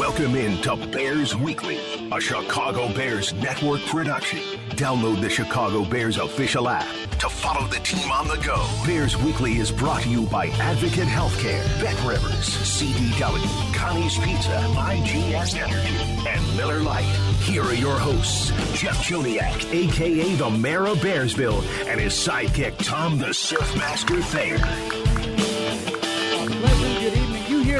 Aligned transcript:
Welcome 0.00 0.34
in 0.34 0.62
to 0.62 0.76
Bears 0.76 1.36
Weekly, 1.36 1.78
a 2.10 2.18
Chicago 2.18 2.90
Bears 2.94 3.34
network 3.34 3.82
production. 3.82 4.38
Download 4.70 5.20
the 5.20 5.28
Chicago 5.28 5.84
Bears 5.84 6.16
official 6.16 6.70
app 6.70 6.88
to 7.18 7.28
follow 7.28 7.66
the 7.66 7.80
team 7.80 8.10
on 8.10 8.26
the 8.26 8.38
go. 8.38 8.66
Bears 8.86 9.18
Weekly 9.18 9.58
is 9.58 9.70
brought 9.70 10.00
to 10.04 10.08
you 10.08 10.22
by 10.22 10.46
Advocate 10.58 11.04
Healthcare, 11.04 11.62
Bet 11.82 12.02
Rivers, 12.02 12.48
CDW, 12.48 13.74
Connie's 13.74 14.16
Pizza, 14.16 14.58
IGS 14.74 15.60
Energy, 15.60 16.26
and 16.26 16.56
Miller 16.56 16.80
Lite. 16.80 17.04
Here 17.42 17.62
are 17.62 17.74
your 17.74 17.98
hosts, 17.98 18.48
Jeff 18.72 19.06
Joniak, 19.06 19.70
aka 19.70 20.34
the 20.34 20.48
Mayor 20.48 20.86
of 20.86 20.96
Bearsville, 21.00 21.62
and 21.86 22.00
his 22.00 22.14
sidekick, 22.14 22.74
Tom 22.78 23.18
the 23.18 23.26
Surfmaster 23.26 24.22
Thayer. 24.22 24.99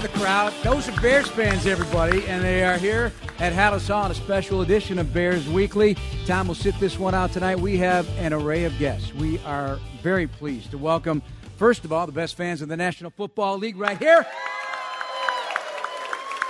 The 0.00 0.08
crowd. 0.08 0.54
Those 0.62 0.88
are 0.88 0.98
Bears 1.02 1.28
fans, 1.28 1.66
everybody, 1.66 2.24
and 2.26 2.42
they 2.42 2.64
are 2.64 2.78
here 2.78 3.12
at 3.38 3.52
Halas 3.52 3.86
Hall 3.86 4.04
on 4.04 4.10
a 4.10 4.14
special 4.14 4.62
edition 4.62 4.98
of 4.98 5.12
Bears 5.12 5.46
Weekly. 5.46 5.94
Tom 6.24 6.48
will 6.48 6.54
sit 6.54 6.74
this 6.80 6.98
one 6.98 7.14
out 7.14 7.32
tonight. 7.32 7.60
We 7.60 7.76
have 7.76 8.08
an 8.16 8.32
array 8.32 8.64
of 8.64 8.78
guests. 8.78 9.12
We 9.12 9.38
are 9.40 9.78
very 10.02 10.26
pleased 10.26 10.70
to 10.70 10.78
welcome, 10.78 11.20
first 11.58 11.84
of 11.84 11.92
all, 11.92 12.06
the 12.06 12.12
best 12.12 12.34
fans 12.34 12.62
of 12.62 12.68
the 12.68 12.78
National 12.78 13.10
Football 13.10 13.58
League 13.58 13.76
right 13.76 13.98
here. 13.98 14.24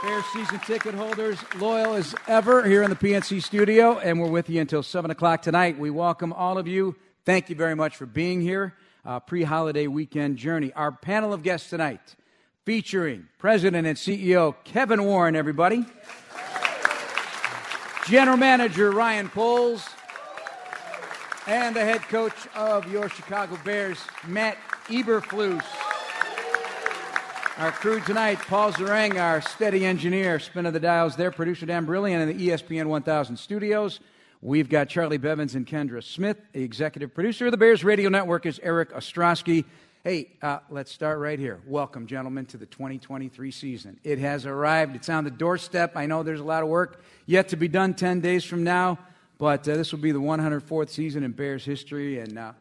Bears 0.05 0.25
season 0.33 0.61
ticket 0.61 0.95
holders, 0.95 1.39
loyal 1.57 1.95
as 1.95 2.15
ever, 2.29 2.65
here 2.65 2.85
in 2.85 2.91
the 2.91 2.97
PNC 2.97 3.43
studio, 3.43 3.99
and 3.99 4.21
we're 4.21 4.31
with 4.31 4.49
you 4.49 4.61
until 4.61 4.85
7 4.85 5.11
o'clock 5.11 5.43
tonight. 5.43 5.77
We 5.77 5.91
welcome 5.91 6.33
all 6.33 6.57
of 6.57 6.69
you. 6.69 6.95
Thank 7.25 7.51
you 7.51 7.57
very 7.57 7.75
much 7.75 7.97
for 7.97 8.07
being 8.07 8.41
here. 8.41 8.77
Uh, 9.05 9.19
Pre 9.19 9.43
holiday 9.43 9.89
weekend 9.89 10.37
journey. 10.37 10.73
Our 10.75 10.93
panel 10.93 11.33
of 11.33 11.43
guests 11.43 11.69
tonight 11.69 12.15
featuring 12.67 13.27
President 13.39 13.87
and 13.87 13.97
CEO 13.97 14.55
Kevin 14.65 15.05
Warren, 15.05 15.35
everybody. 15.35 15.85
General 18.07 18.37
Manager 18.37 18.91
Ryan 18.91 19.29
Poles. 19.29 19.89
And 21.47 21.75
the 21.75 21.85
head 21.85 22.03
coach 22.03 22.35
of 22.55 22.91
your 22.93 23.09
Chicago 23.09 23.59
Bears, 23.65 23.99
Matt 24.27 24.59
Eberflus. 24.89 25.65
Our 27.57 27.73
crew 27.73 28.01
tonight, 28.01 28.39
Paul 28.39 28.73
Zarang, 28.73 29.21
our 29.21 29.41
steady 29.41 29.85
engineer, 29.85 30.39
spin 30.39 30.67
of 30.67 30.73
the 30.73 30.81
dials 30.81 31.17
there, 31.17 31.31
producer 31.31 31.67
Dan 31.67 31.87
Brilliant 31.87 32.31
in 32.31 32.37
the 32.37 32.49
ESPN 32.49 32.87
1000 32.87 33.37
studios. 33.37 34.01
We've 34.43 34.69
got 34.69 34.89
Charlie 34.89 35.19
Bevins 35.19 35.55
and 35.55 35.67
Kendra 35.67 36.03
Smith. 36.03 36.39
The 36.53 36.63
executive 36.63 37.15
producer 37.15 37.47
of 37.47 37.51
the 37.53 37.59
Bears 37.59 37.85
Radio 37.85 38.11
Network 38.11 38.47
is 38.47 38.61
Eric 38.63 38.93
Ostrowski. 38.93 39.65
Hey, 40.03 40.29
uh, 40.41 40.61
let's 40.71 40.91
start 40.91 41.19
right 41.19 41.39
here. 41.39 41.61
Welcome, 41.67 42.07
gentlemen, 42.07 42.47
to 42.47 42.57
the 42.57 42.65
2023 42.65 43.51
season. 43.51 44.01
It 44.03 44.19
has 44.19 44.47
arrived. 44.47 44.97
It's 44.97 45.11
on 45.11 45.25
the 45.25 45.31
doorstep. 45.31 45.93
I 45.95 46.07
know 46.07 46.23
there's 46.23 46.41
a 46.41 46.45
lot 46.45 46.63
of 46.63 46.71
work 46.71 47.03
yet 47.27 47.49
to 47.49 47.57
be 47.57 47.69
done 47.69 47.93
10 47.93 48.21
days 48.21 48.43
from 48.43 48.65
now, 48.65 48.99
but 49.37 49.69
uh, 49.69 49.77
this 49.77 49.93
will 49.93 49.99
be 49.99 50.11
the 50.11 50.19
104th 50.19 50.89
season 50.89 51.23
in 51.23 51.33
Bears 51.33 51.67
history, 51.67 52.19
and 52.19 52.39
uh, 52.39 52.53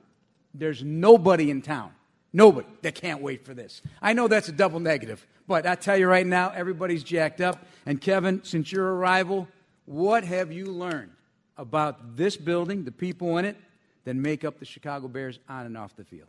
there's 0.54 0.84
nobody 0.84 1.50
in 1.50 1.62
town, 1.62 1.92
nobody 2.34 2.68
that 2.82 2.96
can't 2.96 3.22
wait 3.22 3.46
for 3.46 3.54
this. 3.54 3.82
I 4.02 4.12
know 4.12 4.28
that's 4.28 4.50
a 4.50 4.54
double 4.54 4.82
negative, 4.82 5.26
but 5.48 5.66
I 5.66 5.76
tell 5.76 5.96
you 5.96 6.10
right 6.10 6.28
now, 6.28 6.50
everybody's 6.50 7.06
jacked 7.06 7.40
up. 7.40 7.66
And 7.86 8.02
Kevin, 8.02 8.44
since 8.44 8.70
your 8.70 8.96
arrival, 8.96 9.48
what 9.86 10.26
have 10.26 10.52
you 10.52 10.66
learned 10.66 11.12
about 11.56 12.18
this 12.18 12.36
building, 12.36 12.84
the 12.84 12.92
people 12.92 13.38
in 13.38 13.46
it, 13.46 13.56
that 14.04 14.18
make 14.18 14.44
up 14.44 14.60
the 14.60 14.66
Chicago 14.66 15.08
Bears 15.08 15.40
on 15.48 15.66
and 15.66 15.78
off 15.78 15.96
the 15.96 16.04
field? 16.04 16.28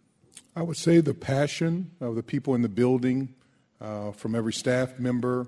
I 0.57 0.63
would 0.63 0.77
say 0.77 1.01
the 1.01 1.15
passion 1.15 1.93
of 2.01 2.17
the 2.17 2.23
people 2.23 2.55
in 2.55 2.63
the 2.63 2.69
building, 2.69 3.35
uh, 3.81 4.13
from 4.13 4.35
every 4.35 4.53
staff 4.53 4.99
member 4.99 5.47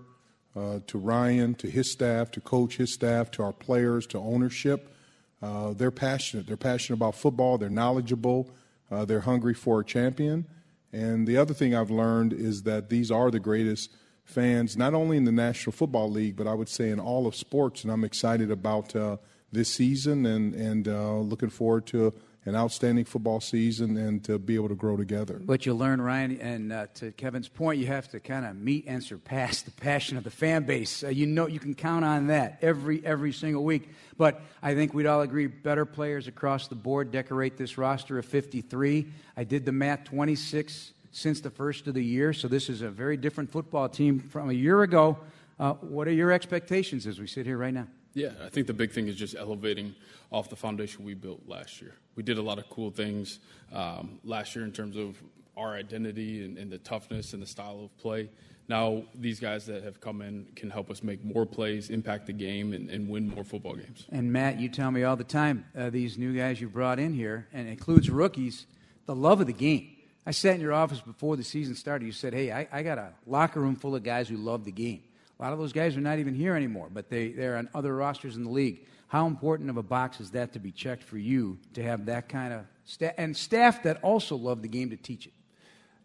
uh, 0.56 0.80
to 0.86 0.98
Ryan, 0.98 1.54
to 1.56 1.70
his 1.70 1.90
staff, 1.90 2.30
to 2.32 2.40
coach, 2.40 2.76
his 2.76 2.92
staff, 2.92 3.30
to 3.32 3.42
our 3.42 3.52
players, 3.52 4.06
to 4.08 4.18
ownership. 4.18 4.94
Uh, 5.42 5.72
they're 5.72 5.90
passionate. 5.90 6.46
They're 6.46 6.56
passionate 6.56 6.96
about 6.96 7.14
football. 7.14 7.58
They're 7.58 7.70
knowledgeable. 7.70 8.50
Uh, 8.90 9.04
they're 9.04 9.20
hungry 9.20 9.54
for 9.54 9.80
a 9.80 9.84
champion. 9.84 10.46
And 10.92 11.26
the 11.26 11.36
other 11.36 11.54
thing 11.54 11.74
I've 11.74 11.90
learned 11.90 12.32
is 12.32 12.62
that 12.62 12.90
these 12.90 13.10
are 13.10 13.30
the 13.30 13.40
greatest 13.40 13.90
fans, 14.24 14.76
not 14.76 14.94
only 14.94 15.16
in 15.16 15.24
the 15.24 15.32
National 15.32 15.72
Football 15.72 16.10
League, 16.10 16.36
but 16.36 16.46
I 16.46 16.54
would 16.54 16.68
say 16.68 16.90
in 16.90 17.00
all 17.00 17.26
of 17.26 17.34
sports. 17.34 17.82
And 17.82 17.92
I'm 17.92 18.04
excited 18.04 18.50
about 18.50 18.94
uh, 18.94 19.16
this 19.50 19.72
season 19.72 20.26
and, 20.26 20.54
and 20.54 20.86
uh, 20.86 21.16
looking 21.16 21.50
forward 21.50 21.86
to 21.88 22.14
an 22.44 22.56
outstanding 22.56 23.04
football 23.04 23.40
season 23.40 23.96
and 23.96 24.24
to 24.24 24.38
be 24.38 24.56
able 24.56 24.68
to 24.68 24.74
grow 24.74 24.96
together. 24.96 25.40
But 25.40 25.64
you 25.64 25.74
learn, 25.74 26.00
Ryan, 26.00 26.40
and 26.40 26.72
uh, 26.72 26.86
to 26.94 27.12
Kevin's 27.12 27.48
point, 27.48 27.78
you 27.78 27.86
have 27.86 28.08
to 28.08 28.20
kind 28.20 28.44
of 28.44 28.56
meet 28.56 28.84
and 28.88 29.02
surpass 29.02 29.62
the 29.62 29.70
passion 29.70 30.16
of 30.16 30.24
the 30.24 30.30
fan 30.30 30.64
base. 30.64 31.04
Uh, 31.04 31.08
you 31.08 31.26
know, 31.26 31.46
you 31.46 31.60
can 31.60 31.74
count 31.74 32.04
on 32.04 32.26
that 32.28 32.58
every 32.60 33.04
every 33.06 33.32
single 33.32 33.62
week. 33.62 33.88
But 34.16 34.42
I 34.62 34.74
think 34.74 34.92
we'd 34.92 35.06
all 35.06 35.20
agree, 35.20 35.46
better 35.46 35.84
players 35.84 36.26
across 36.26 36.68
the 36.68 36.74
board 36.74 37.12
decorate 37.12 37.56
this 37.56 37.78
roster 37.78 38.18
of 38.18 38.24
53. 38.24 39.06
I 39.36 39.44
did 39.44 39.64
the 39.64 39.72
math, 39.72 40.04
26 40.04 40.92
since 41.12 41.40
the 41.40 41.50
first 41.50 41.86
of 41.86 41.94
the 41.94 42.04
year. 42.04 42.32
So 42.32 42.48
this 42.48 42.68
is 42.68 42.82
a 42.82 42.88
very 42.88 43.16
different 43.16 43.50
football 43.50 43.88
team 43.88 44.18
from 44.18 44.50
a 44.50 44.54
year 44.54 44.82
ago. 44.82 45.18
Uh, 45.60 45.74
what 45.74 46.08
are 46.08 46.12
your 46.12 46.32
expectations 46.32 47.06
as 47.06 47.20
we 47.20 47.26
sit 47.26 47.46
here 47.46 47.58
right 47.58 47.74
now? 47.74 47.86
Yeah, 48.14 48.30
I 48.44 48.48
think 48.48 48.66
the 48.66 48.74
big 48.74 48.90
thing 48.90 49.08
is 49.08 49.16
just 49.16 49.34
elevating 49.34 49.94
off 50.30 50.50
the 50.50 50.56
foundation 50.56 51.04
we 51.04 51.14
built 51.14 51.40
last 51.46 51.80
year. 51.80 51.94
We 52.16 52.22
did 52.22 52.38
a 52.38 52.42
lot 52.42 52.58
of 52.58 52.68
cool 52.68 52.90
things 52.90 53.38
um, 53.72 54.18
last 54.24 54.54
year 54.54 54.64
in 54.64 54.72
terms 54.72 54.96
of 54.96 55.16
our 55.56 55.74
identity 55.74 56.44
and, 56.44 56.58
and, 56.58 56.70
the 56.70 56.78
toughness 56.78 57.32
and 57.32 57.42
the 57.42 57.46
style 57.46 57.80
of 57.84 57.96
play. 57.98 58.30
Now, 58.68 59.02
these 59.14 59.40
guys 59.40 59.66
that 59.66 59.82
have 59.82 60.00
come 60.00 60.22
in 60.22 60.46
can 60.56 60.70
help 60.70 60.90
us 60.90 61.02
make 61.02 61.24
more 61.24 61.44
plays, 61.44 61.90
impact 61.90 62.26
the 62.26 62.32
game, 62.32 62.72
and, 62.72 62.88
and 62.88 63.08
win 63.08 63.28
more 63.28 63.44
football 63.44 63.74
games. 63.74 64.06
And 64.10 64.32
Matt, 64.32 64.60
you 64.60 64.68
tell 64.68 64.90
me 64.90 65.02
all 65.02 65.16
the 65.16 65.24
time, 65.24 65.66
uh, 65.76 65.90
these 65.90 66.16
new 66.16 66.34
guys 66.34 66.60
you 66.60 66.68
brought 66.68 66.98
in 66.98 67.12
here, 67.12 67.48
and 67.52 67.68
includes 67.68 68.08
rookies, 68.08 68.66
the 69.06 69.14
love 69.14 69.40
of 69.40 69.46
the 69.46 69.52
game. 69.52 69.90
I 70.24 70.30
sat 70.30 70.54
in 70.54 70.60
your 70.60 70.72
office 70.72 71.00
before 71.00 71.36
the 71.36 71.42
season 71.42 71.74
started. 71.74 72.06
You 72.06 72.12
said, 72.12 72.32
hey, 72.32 72.52
I, 72.52 72.68
I 72.72 72.82
got 72.82 72.98
a 72.98 73.12
locker 73.26 73.60
room 73.60 73.74
full 73.74 73.96
of 73.96 74.04
guys 74.04 74.28
who 74.28 74.36
love 74.36 74.64
the 74.64 74.72
game. 74.72 75.02
A 75.38 75.42
lot 75.42 75.52
of 75.52 75.58
those 75.58 75.72
guys 75.72 75.96
are 75.96 76.00
not 76.00 76.20
even 76.20 76.34
here 76.34 76.54
anymore, 76.54 76.88
but 76.90 77.10
they, 77.10 77.32
they're 77.32 77.56
on 77.56 77.68
other 77.74 77.96
rosters 77.96 78.36
in 78.36 78.44
the 78.44 78.50
league. 78.50 78.86
How 79.12 79.26
important 79.26 79.68
of 79.68 79.76
a 79.76 79.82
box 79.82 80.20
is 80.20 80.30
that 80.30 80.54
to 80.54 80.58
be 80.58 80.72
checked 80.72 81.02
for 81.02 81.18
you 81.18 81.58
to 81.74 81.82
have 81.82 82.06
that 82.06 82.30
kind 82.30 82.50
of 82.50 82.64
staff 82.86 83.12
and 83.18 83.36
staff 83.36 83.82
that 83.82 84.02
also 84.02 84.36
love 84.36 84.62
the 84.62 84.68
game 84.68 84.88
to 84.88 84.96
teach 84.96 85.26
it? 85.26 85.34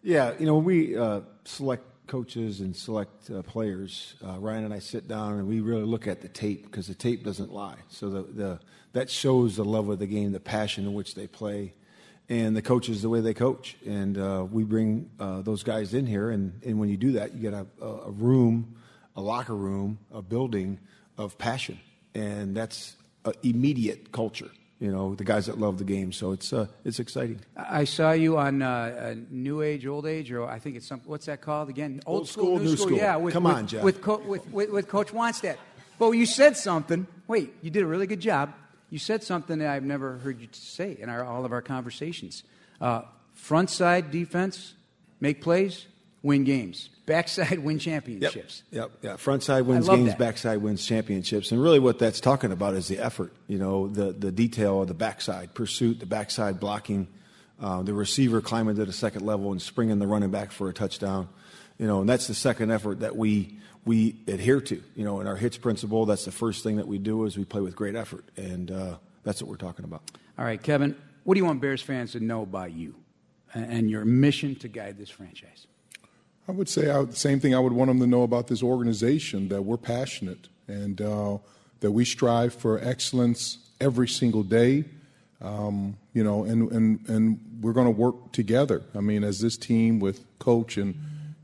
Yeah, 0.03 0.33
you 0.37 0.45
know, 0.45 0.55
when 0.55 0.65
we 0.65 0.97
uh, 0.97 1.21
select 1.45 1.85
coaches 2.07 2.59
and 2.59 2.75
select 2.75 3.31
uh, 3.31 3.43
players, 3.43 4.15
uh, 4.21 4.37
Ryan 4.39 4.65
and 4.65 4.73
I 4.73 4.79
sit 4.79 5.07
down 5.07 5.35
and 5.35 5.47
we 5.47 5.61
really 5.61 5.85
look 5.85 6.05
at 6.05 6.19
the 6.19 6.27
tape 6.27 6.65
because 6.65 6.87
the 6.87 6.95
tape 6.95 7.23
doesn't 7.23 7.49
lie. 7.49 7.77
So 7.87 8.09
the, 8.09 8.23
the, 8.23 8.59
that 8.91 9.09
shows 9.09 9.55
the 9.55 9.63
love 9.63 9.87
of 9.87 9.99
the 9.99 10.05
game, 10.05 10.33
the 10.33 10.41
passion 10.41 10.83
in 10.83 10.93
which 10.93 11.15
they 11.15 11.27
play, 11.27 11.75
and 12.27 12.57
the 12.57 12.61
coaches 12.61 13.01
the 13.01 13.07
way 13.07 13.21
they 13.21 13.33
coach. 13.33 13.77
And 13.85 14.17
uh, 14.17 14.45
we 14.51 14.65
bring 14.65 15.09
uh, 15.17 15.43
those 15.43 15.63
guys 15.63 15.93
in 15.93 16.07
here, 16.07 16.29
and, 16.31 16.61
and 16.65 16.77
when 16.77 16.89
you 16.89 16.97
do 16.97 17.13
that, 17.13 17.33
you 17.33 17.39
get 17.39 17.53
a, 17.53 17.65
a 17.81 18.11
room 18.11 18.75
a 19.15 19.21
locker 19.21 19.55
room, 19.55 19.97
a 20.11 20.21
building 20.21 20.79
of 21.17 21.37
passion, 21.39 21.79
and 22.17 22.55
that's 22.55 22.95
immediate 23.43 24.11
culture. 24.11 24.49
You 24.79 24.91
know, 24.91 25.15
the 25.15 25.23
guys 25.23 25.47
that 25.47 25.57
love 25.57 25.79
the 25.79 25.83
game. 25.83 26.11
So 26.11 26.33
it's 26.33 26.53
uh, 26.53 26.67
it's 26.85 26.99
exciting. 26.99 27.39
I 27.55 27.85
saw 27.85 28.11
you 28.11 28.37
on 28.37 28.61
uh, 28.61 29.15
New 29.31 29.63
Age, 29.63 29.87
Old 29.87 30.05
Age, 30.05 30.31
or 30.31 30.47
I 30.47 30.59
think 30.59 30.75
it's 30.75 30.85
some. 30.85 31.01
What's 31.05 31.25
that 31.25 31.41
called 31.41 31.69
again? 31.69 32.01
Old, 32.05 32.19
old 32.19 32.27
school, 32.27 32.57
school, 32.57 32.59
New 32.59 32.77
School. 32.77 32.97
Yeah, 32.97 33.15
with, 33.15 33.33
come 33.33 33.45
with, 33.45 33.55
on, 33.55 33.67
Jeff. 33.67 33.83
With, 33.83 34.01
Co- 34.01 34.19
with, 34.19 34.47
with, 34.51 34.69
with 34.69 34.87
Coach 34.87 35.07
Wannstedt. 35.07 35.57
But 35.97 36.11
you 36.11 36.27
said 36.27 36.55
something. 36.57 37.07
Wait, 37.27 37.55
you 37.63 37.71
did 37.71 37.81
a 37.81 37.87
really 37.87 38.05
good 38.05 38.19
job. 38.19 38.53
You 38.91 38.99
said 38.99 39.23
something 39.23 39.57
that 39.59 39.67
I've 39.67 39.83
never 39.83 40.19
heard 40.19 40.39
you 40.39 40.47
say 40.51 40.95
in 40.99 41.09
our, 41.09 41.23
all 41.23 41.43
of 41.43 41.51
our 41.51 41.61
conversations. 41.61 42.43
Uh, 42.79 43.01
front 43.33 43.69
side 43.69 44.11
defense, 44.11 44.75
make 45.19 45.41
plays, 45.41 45.87
win 46.27 46.43
games. 46.43 46.89
Backside 47.07 47.59
win 47.63 47.79
championships. 47.79 48.63
Yep. 48.69 48.81
yep. 48.81 48.91
Yeah. 49.01 49.15
Front 49.15 49.41
side 49.41 49.61
wins 49.61 49.89
games. 49.89 50.09
That. 50.09 50.19
Backside 50.19 50.61
wins 50.61 50.85
championships. 50.85 51.51
And 51.51 51.61
really, 51.61 51.79
what 51.79 51.97
that's 51.97 52.19
talking 52.19 52.51
about 52.51 52.75
is 52.75 52.87
the 52.87 52.99
effort. 52.99 53.33
You 53.47 53.57
know, 53.57 53.87
the 53.87 54.11
the 54.11 54.31
detail 54.31 54.81
of 54.83 54.87
the 54.87 54.93
backside 54.93 55.55
pursuit, 55.55 55.99
the 55.99 56.05
backside 56.05 56.59
blocking, 56.59 57.07
uh, 57.59 57.81
the 57.81 57.93
receiver 57.93 58.41
climbing 58.41 58.75
to 58.75 58.85
the 58.85 58.93
second 58.93 59.25
level 59.25 59.51
and 59.51 59.61
springing 59.61 59.97
the 59.97 60.07
running 60.07 60.29
back 60.29 60.51
for 60.51 60.69
a 60.69 60.73
touchdown. 60.73 61.29
You 61.79 61.87
know, 61.87 62.01
and 62.01 62.09
that's 62.09 62.27
the 62.27 62.35
second 62.35 62.71
effort 62.71 62.99
that 62.99 63.15
we 63.15 63.57
we 63.85 64.17
adhere 64.27 64.61
to. 64.61 64.83
You 64.95 65.05
know, 65.05 65.21
in 65.21 65.27
our 65.27 65.37
hits 65.37 65.57
principle, 65.57 66.05
that's 66.05 66.25
the 66.25 66.31
first 66.31 66.61
thing 66.61 66.75
that 66.75 66.87
we 66.87 66.97
do 66.99 67.23
is 67.23 67.37
we 67.37 67.45
play 67.45 67.61
with 67.61 67.75
great 67.75 67.95
effort, 67.95 68.25
and 68.35 68.69
uh, 68.69 68.97
that's 69.23 69.41
what 69.41 69.49
we're 69.49 69.57
talking 69.57 69.85
about. 69.85 70.03
All 70.37 70.45
right, 70.45 70.61
Kevin. 70.61 70.95
What 71.23 71.33
do 71.33 71.39
you 71.39 71.45
want 71.45 71.61
Bears 71.61 71.81
fans 71.81 72.13
to 72.13 72.19
know 72.19 72.41
about 72.41 72.71
you 72.71 72.95
and 73.53 73.89
your 73.89 74.05
mission 74.05 74.55
to 74.55 74.67
guide 74.67 74.97
this 74.97 75.09
franchise? 75.09 75.67
I 76.47 76.53
would 76.53 76.69
say 76.69 76.89
I, 76.89 77.03
the 77.03 77.15
same 77.15 77.39
thing 77.41 77.53
I 77.53 77.59
would 77.59 77.73
want 77.73 77.89
them 77.89 77.99
to 77.99 78.07
know 78.07 78.23
about 78.23 78.47
this 78.47 78.63
organization 78.63 79.49
that 79.49 79.63
we're 79.63 79.77
passionate 79.77 80.47
and 80.67 81.01
uh, 81.01 81.37
that 81.81 81.91
we 81.91 82.05
strive 82.05 82.53
for 82.53 82.79
excellence 82.79 83.57
every 83.81 84.07
single 84.07 84.43
day. 84.43 84.85
Um, 85.41 85.97
you 86.13 86.23
know, 86.23 86.45
and, 86.45 86.71
and, 86.71 87.09
and 87.09 87.39
we're 87.61 87.73
going 87.73 87.85
to 87.85 87.91
work 87.91 88.31
together. 88.31 88.81
I 88.95 89.01
mean, 89.01 89.23
as 89.23 89.39
this 89.39 89.57
team 89.57 89.99
with 89.99 90.23
Coach 90.39 90.77
and, 90.77 90.95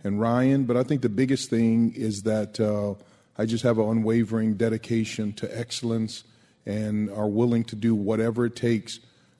and 0.03 0.19
Ryan. 0.19 0.63
But 0.63 0.77
I 0.77 0.83
think 0.83 1.01
the 1.01 1.09
biggest 1.09 1.49
thing 1.49 1.93
is 1.95 2.23
that 2.23 2.59
uh, 2.59 2.95
I 3.37 3.45
just 3.45 3.63
have 3.63 3.77
an 3.79 3.89
unwavering 3.89 4.55
dedication 4.55 5.33
to 5.33 5.59
excellence 5.59 6.23
and 6.65 7.11
are 7.11 7.27
willing 7.27 7.65
to 7.65 7.75
do 7.75 7.93
whatever 7.93 8.45
it 8.45 8.55
takes 8.55 8.99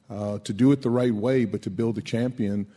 uh, 0.10 0.40
to 0.40 0.54
do 0.54 0.72
it 0.72 0.82
the 0.82 0.90
right 0.90 1.14
way, 1.14 1.46
but 1.46 1.62
to 1.64 1.70
build 1.70 1.98
a 1.98 2.02
champion 2.02 2.68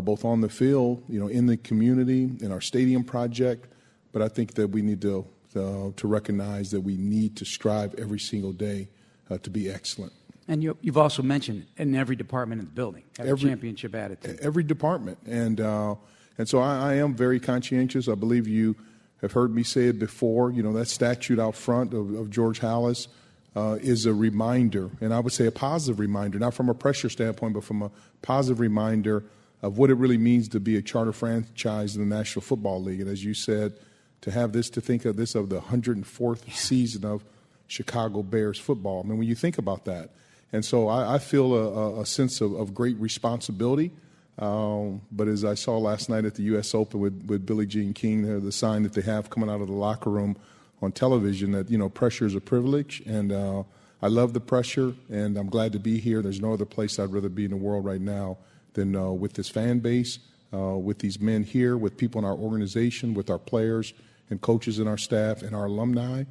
both 0.00 0.24
on 0.24 0.40
the 0.40 0.48
field, 0.48 1.02
you 1.08 1.20
know, 1.20 1.28
in 1.28 1.46
the 1.46 1.56
community, 1.56 2.30
in 2.40 2.52
our 2.52 2.60
stadium 2.60 3.04
project. 3.04 3.66
But 4.12 4.22
I 4.22 4.28
think 4.28 4.54
that 4.54 4.68
we 4.68 4.82
need 4.82 5.00
to 5.02 5.26
uh, 5.56 5.90
to 5.96 6.06
recognize 6.06 6.70
that 6.70 6.82
we 6.82 6.96
need 6.96 7.36
to 7.36 7.44
strive 7.44 7.94
every 7.94 8.18
single 8.18 8.52
day 8.52 8.88
uh, 9.30 9.38
to 9.38 9.50
be 9.50 9.70
excellent. 9.70 10.12
And 10.48 10.62
you, 10.62 10.76
have 10.84 10.96
also 10.96 11.22
mentioned 11.22 11.66
in 11.76 11.94
every 11.94 12.14
department 12.14 12.60
in 12.60 12.66
the 12.66 12.72
building, 12.72 13.02
every, 13.18 13.48
championship 13.48 13.94
attitude. 13.94 14.38
Every 14.40 14.62
department, 14.62 15.18
and 15.26 15.60
uh, 15.60 15.96
and 16.38 16.48
so 16.48 16.60
I, 16.60 16.92
I, 16.92 16.94
am 16.94 17.14
very 17.14 17.40
conscientious. 17.40 18.08
I 18.08 18.14
believe 18.14 18.46
you 18.46 18.76
have 19.22 19.32
heard 19.32 19.52
me 19.52 19.64
say 19.64 19.86
it 19.86 19.98
before. 19.98 20.52
You 20.52 20.62
know 20.62 20.72
that 20.74 20.86
statute 20.86 21.40
out 21.40 21.56
front 21.56 21.94
of, 21.94 22.14
of 22.14 22.30
George 22.30 22.60
Halas 22.60 23.08
uh, 23.56 23.78
is 23.80 24.06
a 24.06 24.14
reminder, 24.14 24.90
and 25.00 25.12
I 25.12 25.18
would 25.18 25.32
say 25.32 25.46
a 25.46 25.52
positive 25.52 25.98
reminder, 25.98 26.38
not 26.38 26.54
from 26.54 26.68
a 26.68 26.74
pressure 26.74 27.08
standpoint, 27.08 27.54
but 27.54 27.64
from 27.64 27.82
a 27.82 27.90
positive 28.22 28.60
reminder 28.60 29.24
of 29.66 29.78
what 29.78 29.90
it 29.90 29.94
really 29.94 30.16
means 30.16 30.48
to 30.48 30.60
be 30.60 30.76
a 30.76 30.82
charter 30.82 31.12
franchise 31.12 31.96
in 31.96 32.08
the 32.08 32.14
National 32.16 32.40
Football 32.40 32.82
League. 32.82 33.00
And 33.00 33.10
as 33.10 33.24
you 33.24 33.34
said, 33.34 33.74
to 34.20 34.30
have 34.30 34.52
this, 34.52 34.70
to 34.70 34.80
think 34.80 35.04
of 35.04 35.16
this 35.16 35.34
of 35.34 35.48
the 35.48 35.60
104th 35.60 36.52
season 36.52 37.04
of 37.04 37.24
Chicago 37.66 38.22
Bears 38.22 38.60
football. 38.60 39.02
I 39.04 39.08
mean, 39.08 39.18
when 39.18 39.26
you 39.26 39.34
think 39.34 39.58
about 39.58 39.84
that, 39.86 40.10
and 40.52 40.64
so 40.64 40.86
I, 40.86 41.16
I 41.16 41.18
feel 41.18 41.52
a, 41.54 42.00
a, 42.02 42.06
sense 42.06 42.40
of, 42.40 42.54
of 42.54 42.72
great 42.72 42.96
responsibility. 42.98 43.90
Um, 44.38 45.02
but 45.10 45.26
as 45.26 45.44
I 45.44 45.54
saw 45.54 45.78
last 45.78 46.08
night 46.08 46.24
at 46.24 46.36
the 46.36 46.44
U.S. 46.44 46.72
Open 46.72 47.00
with, 47.00 47.26
with 47.26 47.44
Billie 47.44 47.66
Jean 47.66 47.92
King, 47.92 48.44
the 48.44 48.52
sign 48.52 48.84
that 48.84 48.92
they 48.92 49.02
have 49.02 49.30
coming 49.30 49.50
out 49.50 49.60
of 49.60 49.66
the 49.66 49.74
locker 49.74 50.10
room 50.10 50.36
on 50.80 50.92
television 50.92 51.52
that 51.52 51.70
you 51.70 51.78
know 51.78 51.88
pressure 51.88 52.26
is 52.26 52.36
a 52.36 52.40
privilege, 52.40 53.02
and 53.04 53.32
uh, 53.32 53.64
I 54.00 54.06
love 54.06 54.32
the 54.32 54.40
pressure, 54.40 54.94
and 55.10 55.36
I'm 55.36 55.48
glad 55.48 55.72
to 55.72 55.80
be 55.80 55.98
here. 55.98 56.22
There's 56.22 56.40
no 56.40 56.52
other 56.52 56.66
place 56.66 57.00
I'd 57.00 57.12
rather 57.12 57.28
be 57.28 57.44
in 57.44 57.50
the 57.50 57.56
world 57.56 57.84
right 57.84 58.00
now 58.00 58.38
than 58.76 58.94
uh, 58.94 59.10
with 59.10 59.32
this 59.32 59.48
fan 59.48 59.80
base, 59.80 60.20
uh, 60.54 60.76
with 60.78 61.00
these 61.00 61.20
men 61.20 61.42
here, 61.42 61.76
with 61.76 61.96
people 61.96 62.20
in 62.20 62.24
our 62.24 62.36
organization, 62.36 63.12
with 63.12 63.28
our 63.28 63.38
players 63.38 63.92
and 64.30 64.40
coaches 64.40 64.78
and 64.78 64.88
our 64.88 64.98
staff 64.98 65.42
and 65.42 65.56
our 65.56 65.66
alumni. 65.66 66.22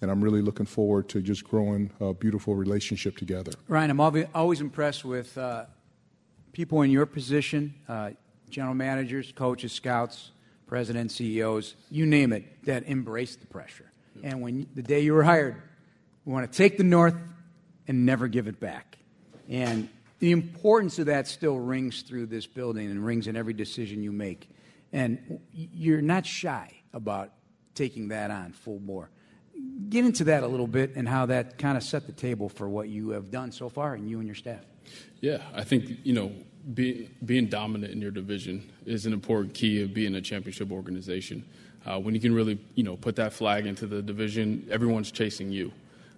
And 0.00 0.10
I'm 0.10 0.22
really 0.22 0.42
looking 0.42 0.66
forward 0.66 1.08
to 1.08 1.20
just 1.20 1.44
growing 1.44 1.90
a 2.00 2.14
beautiful 2.14 2.54
relationship 2.54 3.16
together. 3.16 3.52
Ryan, 3.68 3.90
I'm 3.90 4.26
always 4.34 4.60
impressed 4.60 5.04
with 5.04 5.36
uh, 5.36 5.64
people 6.52 6.82
in 6.82 6.90
your 6.90 7.06
position, 7.06 7.74
uh, 7.88 8.10
general 8.50 8.74
managers, 8.74 9.32
coaches, 9.32 9.72
scouts, 9.72 10.30
presidents, 10.66 11.14
CEOs, 11.16 11.74
you 11.90 12.06
name 12.06 12.32
it, 12.32 12.64
that 12.64 12.84
embrace 12.84 13.36
the 13.36 13.46
pressure. 13.46 13.90
And 14.22 14.40
when 14.40 14.66
the 14.74 14.82
day 14.82 15.00
you 15.00 15.12
were 15.12 15.24
hired, 15.24 15.56
we 16.24 16.32
want 16.32 16.50
to 16.50 16.56
take 16.56 16.76
the 16.78 16.84
North 16.84 17.16
and 17.88 18.06
never 18.06 18.28
give 18.28 18.46
it 18.46 18.60
back. 18.60 18.98
And 19.48 19.88
the 20.24 20.32
importance 20.32 20.98
of 20.98 21.04
that 21.04 21.28
still 21.28 21.58
rings 21.58 22.00
through 22.00 22.24
this 22.24 22.46
building 22.46 22.90
and 22.90 23.04
rings 23.04 23.26
in 23.26 23.36
every 23.36 23.52
decision 23.52 24.02
you 24.02 24.10
make. 24.10 24.48
And 24.90 25.38
you're 25.52 26.00
not 26.00 26.24
shy 26.24 26.72
about 26.94 27.34
taking 27.74 28.08
that 28.08 28.30
on 28.30 28.52
full 28.52 28.78
bore. 28.78 29.10
Get 29.90 30.06
into 30.06 30.24
that 30.24 30.42
a 30.42 30.46
little 30.46 30.66
bit 30.66 30.96
and 30.96 31.06
how 31.06 31.26
that 31.26 31.58
kind 31.58 31.76
of 31.76 31.82
set 31.82 32.06
the 32.06 32.12
table 32.12 32.48
for 32.48 32.70
what 32.70 32.88
you 32.88 33.10
have 33.10 33.30
done 33.30 33.52
so 33.52 33.68
far 33.68 33.92
and 33.92 34.08
you 34.08 34.16
and 34.16 34.26
your 34.26 34.34
staff. 34.34 34.64
Yeah, 35.20 35.42
I 35.54 35.62
think, 35.62 35.90
you 36.04 36.14
know, 36.14 36.32
be, 36.72 37.10
being 37.26 37.48
dominant 37.48 37.92
in 37.92 38.00
your 38.00 38.10
division 38.10 38.72
is 38.86 39.04
an 39.04 39.12
important 39.12 39.52
key 39.52 39.82
of 39.82 39.92
being 39.92 40.14
a 40.14 40.22
championship 40.22 40.72
organization. 40.72 41.44
Uh, 41.84 42.00
when 42.00 42.14
you 42.14 42.20
can 42.22 42.34
really, 42.34 42.58
you 42.76 42.82
know, 42.82 42.96
put 42.96 43.14
that 43.16 43.34
flag 43.34 43.66
into 43.66 43.86
the 43.86 44.00
division, 44.00 44.66
everyone's 44.70 45.10
chasing 45.10 45.52
you. 45.52 45.70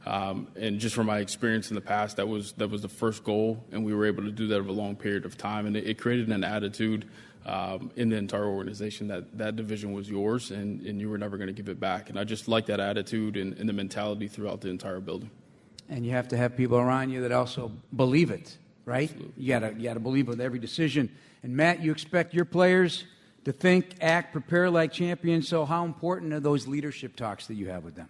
Um, 0.06 0.46
and 0.54 0.78
just 0.78 0.94
from 0.94 1.06
my 1.06 1.18
experience 1.18 1.70
in 1.70 1.74
the 1.74 1.80
past, 1.80 2.16
that 2.16 2.28
was 2.28 2.52
that 2.52 2.70
was 2.70 2.80
the 2.80 2.88
first 2.88 3.24
goal, 3.24 3.64
and 3.72 3.84
we 3.84 3.92
were 3.92 4.06
able 4.06 4.22
to 4.22 4.30
do 4.30 4.46
that 4.48 4.56
over 4.56 4.68
a 4.68 4.72
long 4.72 4.94
period 4.94 5.24
of 5.24 5.36
time, 5.36 5.66
and 5.66 5.76
it, 5.76 5.86
it 5.86 5.98
created 5.98 6.28
an 6.28 6.44
attitude 6.44 7.08
um, 7.44 7.90
in 7.96 8.08
the 8.08 8.16
entire 8.16 8.46
organization 8.46 9.08
that 9.08 9.36
that 9.36 9.56
division 9.56 9.92
was 9.92 10.08
yours, 10.08 10.52
and, 10.52 10.80
and 10.86 11.00
you 11.00 11.10
were 11.10 11.18
never 11.18 11.36
going 11.36 11.48
to 11.48 11.52
give 11.52 11.68
it 11.68 11.80
back. 11.80 12.08
And 12.08 12.18
I 12.18 12.24
just 12.24 12.46
like 12.46 12.66
that 12.66 12.78
attitude 12.78 13.36
and, 13.36 13.58
and 13.58 13.68
the 13.68 13.72
mentality 13.72 14.28
throughout 14.28 14.60
the 14.60 14.68
entire 14.68 15.00
building. 15.00 15.30
And 15.88 16.06
you 16.06 16.12
have 16.12 16.28
to 16.28 16.36
have 16.36 16.56
people 16.56 16.78
around 16.78 17.10
you 17.10 17.22
that 17.22 17.32
also 17.32 17.72
believe 17.94 18.30
it, 18.30 18.56
right? 18.84 19.10
Absolutely. 19.10 19.42
You 19.42 19.48
gotta 19.48 19.74
you 19.76 19.82
gotta 19.88 20.00
believe 20.00 20.28
with 20.28 20.40
every 20.40 20.60
decision. 20.60 21.10
And 21.42 21.56
Matt, 21.56 21.82
you 21.82 21.90
expect 21.90 22.32
your 22.32 22.44
players 22.44 23.04
to 23.44 23.52
think, 23.52 23.94
act, 24.00 24.32
prepare 24.32 24.68
like 24.68 24.92
champions. 24.92 25.46
So, 25.48 25.64
how 25.64 25.84
important 25.84 26.32
are 26.32 26.40
those 26.40 26.66
leadership 26.66 27.14
talks 27.14 27.46
that 27.46 27.54
you 27.54 27.68
have 27.68 27.84
with 27.84 27.94
them? 27.94 28.08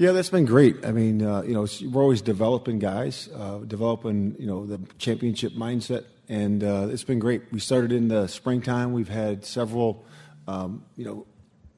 Yeah, 0.00 0.12
that's 0.12 0.30
been 0.30 0.46
great. 0.46 0.86
I 0.86 0.92
mean, 0.92 1.20
uh, 1.20 1.42
you 1.42 1.52
know, 1.52 1.66
we're 1.90 2.00
always 2.00 2.22
developing 2.22 2.78
guys, 2.78 3.28
uh, 3.36 3.58
developing, 3.58 4.34
you 4.38 4.46
know, 4.46 4.64
the 4.64 4.80
championship 4.96 5.52
mindset, 5.52 6.04
and 6.26 6.64
uh, 6.64 6.88
it's 6.90 7.04
been 7.04 7.18
great. 7.18 7.42
We 7.52 7.60
started 7.60 7.92
in 7.92 8.08
the 8.08 8.26
springtime. 8.26 8.94
We've 8.94 9.10
had 9.10 9.44
several, 9.44 10.06
um, 10.48 10.86
you 10.96 11.04
know, 11.04 11.26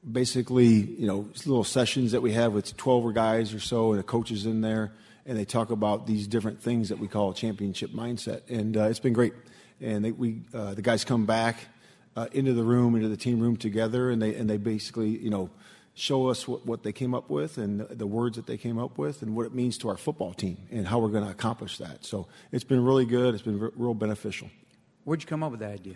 basically, 0.09 0.67
you 0.67 1.05
know, 1.05 1.27
little 1.45 1.65
sessions 1.65 2.13
that 2.13 2.21
we 2.21 2.31
have 2.31 2.53
with 2.53 2.77
12 2.77 3.13
guys 3.13 3.53
or 3.53 3.59
so, 3.59 3.91
and 3.91 3.99
the 3.99 4.03
coaches 4.03 4.45
in 4.45 4.61
there, 4.61 4.93
and 5.25 5.37
they 5.37 5.43
talk 5.43 5.69
about 5.69 6.07
these 6.07 6.25
different 6.25 6.61
things 6.61 6.87
that 6.87 6.99
we 6.99 7.09
call 7.09 7.33
championship 7.33 7.91
mindset, 7.91 8.49
and 8.49 8.77
uh, 8.77 8.83
it's 8.83 8.99
been 9.01 9.11
great. 9.11 9.33
And 9.81 10.05
they, 10.05 10.11
we, 10.11 10.43
uh, 10.53 10.75
the 10.75 10.81
guys 10.81 11.03
come 11.03 11.25
back 11.25 11.57
uh, 12.15 12.27
into 12.31 12.53
the 12.53 12.63
room, 12.63 12.95
into 12.95 13.09
the 13.09 13.17
team 13.17 13.41
room 13.41 13.57
together, 13.57 14.09
and 14.09 14.21
they 14.21 14.33
and 14.33 14.49
they 14.49 14.55
basically, 14.55 15.09
you 15.09 15.29
know 15.29 15.49
show 15.95 16.27
us 16.27 16.47
what, 16.47 16.65
what 16.65 16.83
they 16.83 16.91
came 16.91 17.13
up 17.13 17.29
with 17.29 17.57
and 17.57 17.81
the 17.81 18.07
words 18.07 18.35
that 18.35 18.47
they 18.47 18.57
came 18.57 18.79
up 18.79 18.97
with 18.97 19.21
and 19.21 19.35
what 19.35 19.45
it 19.45 19.53
means 19.53 19.77
to 19.77 19.89
our 19.89 19.97
football 19.97 20.33
team 20.33 20.57
and 20.71 20.87
how 20.87 20.99
we're 20.99 21.09
going 21.09 21.23
to 21.23 21.29
accomplish 21.29 21.77
that. 21.77 22.03
So 22.03 22.27
it's 22.51 22.63
been 22.63 22.83
really 22.83 23.05
good. 23.05 23.35
It's 23.35 23.43
been 23.43 23.61
r- 23.61 23.71
real 23.75 23.93
beneficial. 23.93 24.49
Where'd 25.03 25.21
you 25.21 25.27
come 25.27 25.43
up 25.43 25.51
with 25.51 25.59
that 25.59 25.71
idea? 25.71 25.95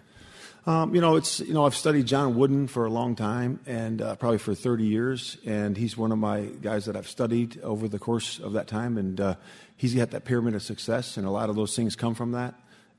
Um, 0.68 0.94
you 0.94 1.00
know, 1.00 1.16
it's 1.16 1.40
you 1.40 1.54
know 1.54 1.66
I've 1.66 1.76
studied 1.76 2.08
John 2.08 2.36
Wooden 2.36 2.68
for 2.68 2.86
a 2.86 2.90
long 2.90 3.16
time 3.16 3.62
and 3.66 4.02
uh, 4.02 4.16
probably 4.16 4.38
for 4.38 4.54
30 4.54 4.84
years, 4.84 5.38
and 5.46 5.78
he's 5.78 5.96
one 5.96 6.12
of 6.12 6.18
my 6.18 6.42
guys 6.42 6.86
that 6.86 6.98
I've 6.98 7.08
studied 7.08 7.62
over 7.62 7.88
the 7.88 8.00
course 8.00 8.38
of 8.40 8.52
that 8.54 8.68
time, 8.68 8.98
and 8.98 9.22
uh, 9.22 9.36
he's 9.78 9.96
got 9.96 10.12
that 10.12 10.26
pyramid 10.26 10.56
of 10.56 10.62
success, 10.62 11.16
and 11.16 11.26
a 11.26 11.30
lot 11.32 11.50
of 11.50 11.56
those 11.56 11.74
things 11.74 11.96
come 11.96 12.16
from 12.16 12.34
that 12.34 12.54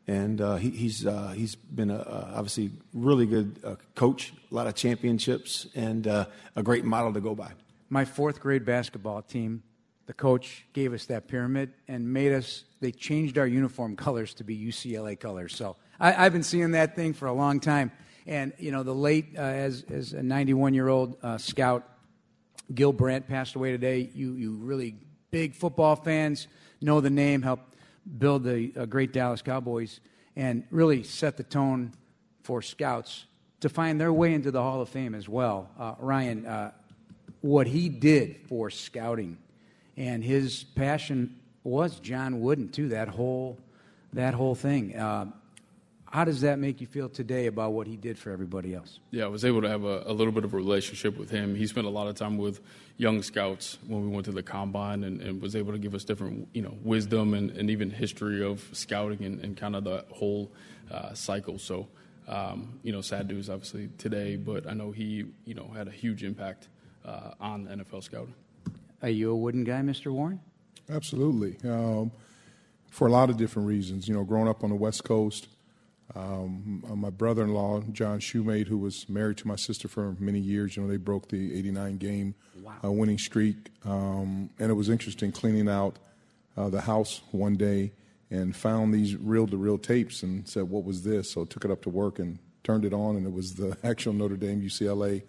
and 0.08 0.40
uh, 0.40 0.56
he, 0.56 0.70
he's 0.70 1.06
uh, 1.06 1.34
he's 1.36 1.54
been 1.54 1.90
a, 1.90 1.98
a, 1.98 2.32
obviously 2.36 2.70
really 2.94 3.26
good 3.26 3.60
uh, 3.62 3.76
coach, 3.94 4.32
a 4.50 4.54
lot 4.54 4.66
of 4.66 4.74
championships, 4.74 5.68
and 5.74 6.08
uh, 6.08 6.24
a 6.56 6.62
great 6.62 6.84
model 6.84 7.12
to 7.12 7.20
go 7.20 7.34
by. 7.34 7.52
My 7.90 8.06
fourth 8.06 8.40
grade 8.40 8.64
basketball 8.64 9.20
team, 9.22 9.62
the 10.06 10.14
coach 10.14 10.64
gave 10.72 10.94
us 10.94 11.04
that 11.06 11.28
pyramid 11.28 11.74
and 11.86 12.10
made 12.10 12.32
us. 12.32 12.64
They 12.80 12.90
changed 12.90 13.36
our 13.36 13.46
uniform 13.46 13.96
colors 13.96 14.32
to 14.34 14.44
be 14.44 14.56
UCLA 14.58 15.20
colors. 15.20 15.54
So 15.54 15.76
I, 16.00 16.12
have 16.12 16.32
been 16.32 16.42
seeing 16.42 16.72
that 16.72 16.96
thing 16.96 17.12
for 17.12 17.26
a 17.26 17.32
long 17.32 17.60
time. 17.60 17.92
And 18.26 18.54
you 18.58 18.72
know, 18.72 18.82
the 18.82 18.94
late 18.94 19.34
uh, 19.36 19.42
as 19.42 19.84
as 19.90 20.14
a 20.14 20.22
91 20.22 20.72
year 20.72 20.88
old 20.88 21.18
uh, 21.22 21.36
scout, 21.36 21.86
Gil 22.74 22.94
Brandt 22.94 23.28
passed 23.28 23.56
away 23.56 23.72
today. 23.72 24.10
You 24.14 24.32
you 24.34 24.52
really 24.54 24.96
big 25.30 25.54
football 25.54 25.96
fans 25.96 26.48
know 26.80 27.02
the 27.02 27.10
name. 27.10 27.42
Helped 27.42 27.74
build 28.18 28.44
the 28.44 28.72
uh, 28.76 28.86
great 28.86 29.12
Dallas 29.12 29.42
Cowboys 29.42 30.00
and 30.36 30.64
really 30.70 31.02
set 31.02 31.36
the 31.36 31.42
tone 31.42 31.92
for 32.42 32.62
scouts 32.62 33.26
to 33.60 33.68
find 33.68 34.00
their 34.00 34.12
way 34.12 34.34
into 34.34 34.50
the 34.50 34.62
Hall 34.62 34.80
of 34.80 34.88
Fame 34.88 35.14
as 35.14 35.28
well. 35.28 35.68
Uh, 35.78 35.94
Ryan, 35.98 36.46
uh, 36.46 36.70
what 37.40 37.66
he 37.66 37.88
did 37.88 38.36
for 38.48 38.70
scouting 38.70 39.38
and 39.98 40.22
his 40.22 40.62
passion 40.62 41.40
was 41.64 41.98
John 41.98 42.40
Wooden 42.40 42.70
too. 42.70 42.88
That 42.88 43.08
whole 43.08 43.58
that 44.12 44.32
whole 44.32 44.54
thing. 44.54 44.96
How 46.10 46.24
does 46.24 46.40
that 46.40 46.58
make 46.58 46.80
you 46.80 46.86
feel 46.86 47.10
today 47.10 47.46
about 47.46 47.72
what 47.72 47.86
he 47.86 47.96
did 47.96 48.18
for 48.18 48.30
everybody 48.30 48.74
else? 48.74 48.98
Yeah, 49.10 49.24
I 49.24 49.28
was 49.28 49.44
able 49.44 49.60
to 49.60 49.68
have 49.68 49.84
a, 49.84 50.04
a, 50.06 50.12
little 50.12 50.32
bit 50.32 50.44
of 50.44 50.54
a 50.54 50.56
relationship 50.56 51.18
with 51.18 51.28
him. 51.28 51.54
He 51.54 51.66
spent 51.66 51.86
a 51.86 51.90
lot 51.90 52.06
of 52.06 52.14
time 52.14 52.38
with 52.38 52.60
young 52.96 53.22
scouts 53.22 53.76
when 53.86 54.02
we 54.02 54.08
went 54.08 54.24
to 54.24 54.32
the 54.32 54.42
combine 54.42 55.04
and, 55.04 55.20
and 55.20 55.42
was 55.42 55.54
able 55.54 55.72
to 55.72 55.78
give 55.78 55.94
us 55.94 56.04
different, 56.04 56.48
you 56.54 56.62
know, 56.62 56.74
wisdom 56.82 57.34
and, 57.34 57.50
and 57.50 57.68
even 57.68 57.90
history 57.90 58.42
of 58.42 58.66
scouting 58.72 59.22
and, 59.22 59.40
and 59.40 59.56
kind 59.58 59.76
of 59.76 59.84
the 59.84 60.02
whole 60.10 60.50
uh, 60.90 61.12
cycle. 61.12 61.58
So, 61.58 61.88
um, 62.26 62.80
you 62.82 62.92
know, 62.92 63.02
sad 63.02 63.28
news 63.28 63.50
obviously 63.50 63.90
today, 63.98 64.36
but 64.36 64.66
I 64.66 64.72
know 64.72 64.92
he, 64.92 65.26
you 65.44 65.54
know, 65.54 65.70
had 65.76 65.88
a 65.88 65.92
huge 65.92 66.24
impact 66.24 66.68
uh, 67.04 67.32
on 67.38 67.66
NFL 67.66 68.02
scouting. 68.02 68.34
Are 69.02 69.10
you 69.10 69.30
a 69.30 69.36
wooden 69.36 69.62
guy, 69.62 69.80
Mr. 69.82 70.10
Warren? 70.10 70.40
Absolutely. 70.88 71.56
Um, 71.68 72.10
for 72.90 73.06
a 73.06 73.10
lot 73.10 73.28
of 73.28 73.36
different 73.36 73.68
reasons. 73.68 74.08
You 74.08 74.14
know, 74.14 74.24
growing 74.24 74.48
up 74.48 74.64
on 74.64 74.70
the 74.70 74.76
West 74.76 75.04
Coast, 75.04 75.48
um, 76.14 76.82
my 76.94 77.10
brother-in-law, 77.10 77.82
John 77.92 78.18
Shumate, 78.18 78.68
who 78.68 78.78
was 78.78 79.08
married 79.08 79.36
to 79.38 79.48
my 79.48 79.56
sister 79.56 79.88
for 79.88 80.16
many 80.18 80.38
years, 80.38 80.76
you 80.76 80.82
know, 80.82 80.88
they 80.88 80.96
broke 80.96 81.28
the 81.28 81.56
89 81.58 81.98
game 81.98 82.34
wow. 82.62 82.74
uh, 82.84 82.90
winning 82.90 83.18
streak. 83.18 83.70
Um, 83.84 84.50
and 84.58 84.70
it 84.70 84.74
was 84.74 84.88
interesting 84.88 85.32
cleaning 85.32 85.68
out 85.68 85.98
uh, 86.56 86.68
the 86.70 86.80
house 86.80 87.20
one 87.30 87.56
day 87.56 87.92
and 88.30 88.56
found 88.56 88.92
these 88.92 89.16
reel-to-reel 89.16 89.78
tapes 89.78 90.22
and 90.22 90.48
said, 90.48 90.64
what 90.64 90.84
was 90.84 91.02
this? 91.02 91.32
So 91.32 91.42
I 91.42 91.44
took 91.44 91.64
it 91.64 91.70
up 91.70 91.82
to 91.82 91.90
work 91.90 92.18
and 92.18 92.38
turned 92.64 92.84
it 92.84 92.92
on, 92.92 93.16
and 93.16 93.26
it 93.26 93.32
was 93.32 93.54
the 93.54 93.76
actual 93.84 94.12
Notre 94.12 94.36
Dame 94.36 94.60
UCLA 94.60 95.22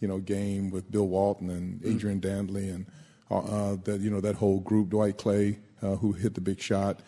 you 0.00 0.08
know, 0.08 0.18
game 0.18 0.70
with 0.70 0.90
Bill 0.90 1.06
Walton 1.08 1.50
and 1.50 1.84
Adrian 1.84 2.20
mm-hmm. 2.20 2.58
Dantley 2.58 2.74
and 2.74 2.86
uh, 3.30 3.38
uh, 3.38 3.76
that 3.84 4.00
you 4.00 4.10
know 4.10 4.20
that 4.20 4.36
whole 4.36 4.60
group, 4.60 4.90
Dwight 4.90 5.18
Clay, 5.18 5.58
uh, 5.82 5.96
who 5.96 6.12
hit 6.12 6.34
the 6.34 6.40
big 6.40 6.60
shot, 6.60 7.00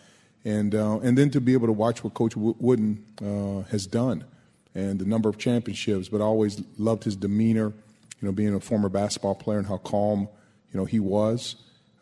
and 0.45 0.73
uh, 0.73 0.99
and 0.99 1.17
then 1.17 1.29
to 1.31 1.41
be 1.41 1.53
able 1.53 1.67
to 1.67 1.73
watch 1.73 2.03
what 2.03 2.13
Coach 2.13 2.35
Wooden 2.35 3.05
uh, 3.21 3.69
has 3.71 3.85
done 3.85 4.25
and 4.75 4.99
the 4.99 5.05
number 5.05 5.29
of 5.29 5.37
championships, 5.37 6.09
but 6.09 6.21
I 6.21 6.23
always 6.23 6.61
loved 6.77 7.03
his 7.03 7.15
demeanor, 7.15 7.73
you 8.21 8.25
know, 8.27 8.31
being 8.31 8.53
a 8.53 8.59
former 8.59 8.89
basketball 8.89 9.35
player 9.35 9.57
and 9.57 9.67
how 9.67 9.77
calm, 9.77 10.29
you 10.71 10.79
know, 10.79 10.85
he 10.85 10.99
was. 10.99 11.55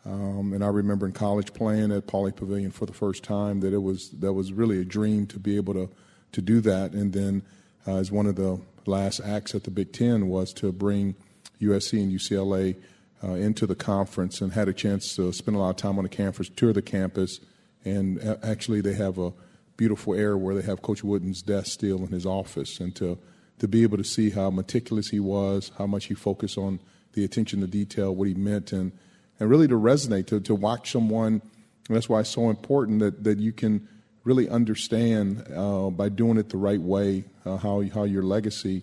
Um, 0.04 0.52
and 0.52 0.62
I 0.62 0.68
remember 0.68 1.06
in 1.06 1.12
college 1.12 1.52
playing 1.52 1.92
at 1.92 2.06
Pauley 2.06 2.34
Pavilion 2.34 2.70
for 2.70 2.86
the 2.86 2.92
first 2.92 3.22
time 3.22 3.60
that 3.60 3.72
it 3.72 3.82
was 3.82 4.10
that 4.10 4.32
was 4.32 4.52
really 4.52 4.80
a 4.80 4.84
dream 4.84 5.26
to 5.28 5.38
be 5.38 5.56
able 5.56 5.74
to 5.74 5.90
to 6.32 6.42
do 6.42 6.60
that. 6.60 6.92
And 6.92 7.12
then 7.12 7.42
uh, 7.86 7.96
as 7.96 8.12
one 8.12 8.26
of 8.26 8.36
the 8.36 8.60
last 8.86 9.20
acts 9.20 9.54
at 9.54 9.64
the 9.64 9.70
Big 9.70 9.92
Ten 9.92 10.28
was 10.28 10.52
to 10.54 10.72
bring 10.72 11.14
USC 11.60 12.02
and 12.02 12.12
UCLA 12.12 12.76
uh, 13.22 13.32
into 13.32 13.66
the 13.66 13.74
conference 13.74 14.40
and 14.40 14.52
had 14.52 14.68
a 14.68 14.72
chance 14.72 15.16
to 15.16 15.32
spend 15.32 15.56
a 15.56 15.60
lot 15.60 15.70
of 15.70 15.76
time 15.76 15.98
on 15.98 16.04
the 16.04 16.08
campus, 16.08 16.48
tour 16.48 16.72
the 16.72 16.82
campus, 16.82 17.40
and 17.84 18.20
actually 18.42 18.80
they 18.80 18.94
have 18.94 19.18
a 19.18 19.32
beautiful 19.76 20.14
area 20.14 20.36
where 20.36 20.54
they 20.54 20.62
have 20.62 20.82
Coach 20.82 21.04
Wooden's 21.04 21.42
desk 21.42 21.72
still 21.72 21.98
in 21.98 22.08
his 22.08 22.26
office, 22.26 22.80
and 22.80 22.94
to 22.96 23.18
to 23.58 23.68
be 23.68 23.82
able 23.82 23.96
to 23.98 24.04
see 24.04 24.30
how 24.30 24.50
meticulous 24.50 25.08
he 25.08 25.18
was, 25.18 25.72
how 25.78 25.86
much 25.86 26.06
he 26.06 26.14
focused 26.14 26.56
on 26.56 26.80
the 27.14 27.24
attention 27.24 27.60
to 27.60 27.66
detail, 27.66 28.14
what 28.14 28.28
he 28.28 28.34
meant, 28.34 28.72
and 28.72 28.92
and 29.40 29.48
really 29.48 29.68
to 29.68 29.74
resonate, 29.74 30.26
to, 30.26 30.40
to 30.40 30.54
watch 30.54 30.90
someone. 30.90 31.40
And 31.88 31.96
that's 31.96 32.08
why 32.08 32.20
it's 32.20 32.30
so 32.30 32.50
important 32.50 33.00
that, 33.00 33.24
that 33.24 33.38
you 33.38 33.52
can 33.52 33.88
really 34.24 34.48
understand 34.48 35.44
uh, 35.54 35.90
by 35.90 36.08
doing 36.08 36.36
it 36.38 36.50
the 36.50 36.56
right 36.56 36.80
way 36.80 37.24
uh, 37.46 37.56
how, 37.56 37.82
how 37.94 38.04
your 38.04 38.22
legacy 38.22 38.82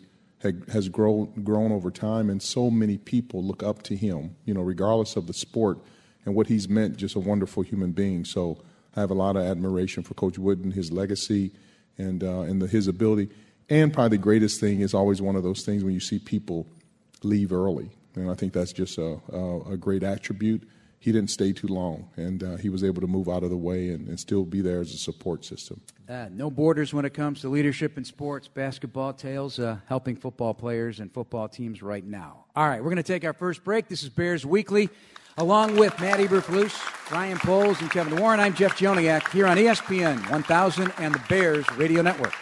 has 0.72 0.90
grown, 0.90 1.44
grown 1.44 1.72
over 1.72 1.92
time. 1.92 2.30
And 2.30 2.42
so 2.42 2.72
many 2.72 2.98
people 2.98 3.44
look 3.44 3.64
up 3.64 3.84
to 3.84 3.96
him, 3.96 4.36
you 4.46 4.54
know, 4.54 4.62
regardless 4.62 5.16
of 5.16 5.28
the 5.28 5.34
sport 5.34 5.80
and 6.26 6.36
what 6.36 6.48
he's 6.48 6.70
meant, 6.70 6.98
just 6.98 7.16
a 7.16 7.20
wonderful 7.20 7.64
human 7.64 7.92
being. 7.92 8.26
So 8.26 8.64
I 8.96 9.02
have 9.02 9.12
a 9.12 9.16
lot 9.16 9.36
of 9.36 9.44
admiration 9.44 10.04
for 10.04 10.14
Coach 10.14 10.38
Wooden, 10.38 10.72
his 10.72 10.92
legacy, 10.92 11.52
and, 11.98 12.24
uh, 12.24 12.42
and 12.42 12.62
the, 12.62 12.68
his 12.68 12.88
ability. 12.88 13.30
And 13.70 13.92
probably 13.92 14.18
the 14.18 14.24
greatest 14.24 14.60
thing 14.60 14.82
is 14.82 14.94
always 14.94 15.22
one 15.22 15.36
of 15.36 15.44
those 15.44 15.64
things 15.64 15.84
when 15.84 15.94
you 15.94 16.00
see 16.00 16.20
people 16.20 16.68
leave 17.24 17.52
early. 17.52 17.90
And 18.16 18.30
I 18.30 18.36
think 18.36 18.54
that's 18.54 18.72
just 18.72 18.98
a, 18.98 19.20
a, 19.32 19.74
a 19.74 19.78
great 19.78 20.04
attribute. 20.04 20.64
He 21.00 21.12
didn't 21.12 21.30
stay 21.30 21.54
too 21.54 21.68
long, 21.68 22.10
and 22.16 22.42
uh, 22.42 22.56
he 22.56 22.70
was 22.70 22.84
able 22.84 23.02
to 23.02 23.08
move 23.08 23.30
out 23.30 23.44
of 23.44 23.52
the 23.52 23.58
way 23.58 23.90
and, 23.90 24.08
and 24.08 24.20
still 24.20 24.44
be 24.44 24.62
there 24.62 24.80
as 24.80 24.92
a 24.92 24.98
support 24.98 25.46
system. 25.46 25.82
Uh, 26.10 26.30
no 26.32 26.50
borders 26.50 26.96
when 26.96 27.06
it 27.06 27.14
comes 27.14 27.42
to 27.42 27.50
leadership 27.50 27.98
in 27.98 28.04
sports, 28.04 28.48
basketball 28.48 29.14
tales, 29.14 29.60
uh, 29.60 29.78
helping 29.88 30.16
football 30.16 30.54
players 30.54 31.00
and 31.00 31.14
football 31.14 31.48
teams 31.48 31.84
right 31.84 32.04
now. 32.04 32.46
All 32.56 32.68
right, 32.68 32.80
we're 32.80 32.90
going 32.90 32.96
to 32.96 33.04
take 33.04 33.24
our 33.24 33.34
first 33.34 33.64
break. 33.64 33.88
This 33.88 34.02
is 34.02 34.10
Bears 34.10 34.48
Weekly. 34.48 34.90
Along 35.38 35.76
with 35.76 36.00
Matt 36.00 36.22
Eberflus, 36.22 37.12
Ryan 37.12 37.38
Poles, 37.38 37.82
and 37.82 37.92
Kevin 37.92 38.16
Warren, 38.22 38.40
I'm 38.40 38.54
Jeff 38.54 38.78
Joniak 38.80 39.30
here 39.32 39.46
on 39.48 39.58
ESPN 39.58 40.30
1000 40.30 40.94
and 40.98 41.14
the 41.14 41.22
Bears 41.28 41.70
Radio 41.74 42.02
Network. 42.02 42.34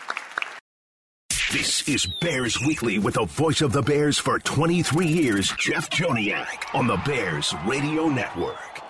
This 1.51 1.87
is 1.87 2.05
Bears 2.21 2.59
Weekly 2.61 2.99
with 2.99 3.15
the 3.15 3.25
voice 3.25 3.61
of 3.61 3.71
the 3.71 3.81
Bears 3.81 4.19
for 4.19 4.37
23 4.37 5.07
years, 5.07 5.51
Jeff 5.57 5.89
Joniak, 5.89 6.75
on 6.75 6.85
the 6.85 6.97
Bears 6.97 7.55
Radio 7.65 8.09
Network. 8.09 8.82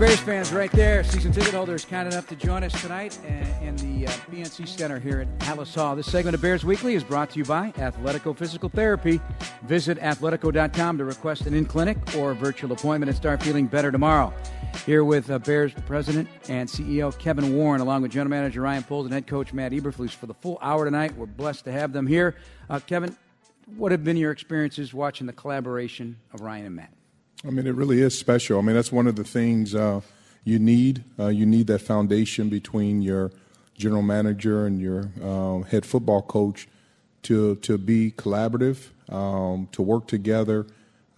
Bears 0.00 0.18
fans 0.18 0.50
right 0.50 0.72
there, 0.72 1.04
season 1.04 1.30
ticket 1.30 1.52
holders, 1.52 1.84
kind 1.84 2.10
enough 2.10 2.26
to 2.28 2.34
join 2.34 2.64
us 2.64 2.72
tonight 2.80 3.18
in 3.60 3.76
the 3.76 4.06
uh, 4.06 4.10
PNC 4.32 4.66
Center 4.66 4.98
here 4.98 5.20
at 5.20 5.38
Halas 5.40 5.74
Hall. 5.74 5.94
This 5.94 6.10
segment 6.10 6.34
of 6.34 6.40
Bears 6.40 6.64
Weekly 6.64 6.94
is 6.94 7.04
brought 7.04 7.28
to 7.32 7.38
you 7.38 7.44
by 7.44 7.70
Athletico 7.72 8.34
Physical 8.34 8.70
Therapy. 8.70 9.20
Visit 9.64 9.98
athletico.com 9.98 10.96
to 10.96 11.04
request 11.04 11.42
an 11.42 11.52
in 11.52 11.66
clinic 11.66 11.98
or 12.16 12.32
virtual 12.32 12.72
appointment 12.72 13.10
and 13.10 13.16
start 13.16 13.42
feeling 13.42 13.66
better 13.66 13.92
tomorrow. 13.92 14.32
Here 14.86 15.04
with 15.04 15.30
uh, 15.30 15.38
Bears 15.38 15.74
President 15.84 16.30
and 16.48 16.66
CEO 16.66 17.16
Kevin 17.18 17.54
Warren, 17.54 17.82
along 17.82 18.00
with 18.00 18.10
General 18.10 18.30
Manager 18.30 18.62
Ryan 18.62 18.84
Poles 18.84 19.04
and 19.04 19.12
Head 19.12 19.26
Coach 19.26 19.52
Matt 19.52 19.72
Eberflus 19.72 20.12
for 20.12 20.24
the 20.24 20.32
full 20.32 20.58
hour 20.62 20.86
tonight. 20.86 21.14
We're 21.14 21.26
blessed 21.26 21.66
to 21.66 21.72
have 21.72 21.92
them 21.92 22.06
here. 22.06 22.36
Uh, 22.70 22.80
Kevin, 22.80 23.14
what 23.76 23.92
have 23.92 24.02
been 24.02 24.16
your 24.16 24.32
experiences 24.32 24.94
watching 24.94 25.26
the 25.26 25.34
collaboration 25.34 26.16
of 26.32 26.40
Ryan 26.40 26.64
and 26.64 26.76
Matt? 26.76 26.99
I 27.46 27.50
mean, 27.50 27.66
it 27.66 27.74
really 27.74 28.02
is 28.02 28.18
special. 28.18 28.58
I 28.58 28.62
mean, 28.62 28.76
that's 28.76 28.92
one 28.92 29.06
of 29.06 29.16
the 29.16 29.24
things 29.24 29.74
uh, 29.74 30.02
you 30.44 30.58
need. 30.58 31.04
Uh, 31.18 31.28
you 31.28 31.46
need 31.46 31.68
that 31.68 31.80
foundation 31.80 32.50
between 32.50 33.00
your 33.00 33.30
general 33.78 34.02
manager 34.02 34.66
and 34.66 34.78
your 34.78 35.10
uh, 35.22 35.60
head 35.60 35.86
football 35.86 36.20
coach 36.22 36.68
to 37.22 37.56
to 37.56 37.78
be 37.78 38.12
collaborative, 38.12 38.88
um, 39.12 39.68
to 39.72 39.80
work 39.80 40.06
together, 40.06 40.66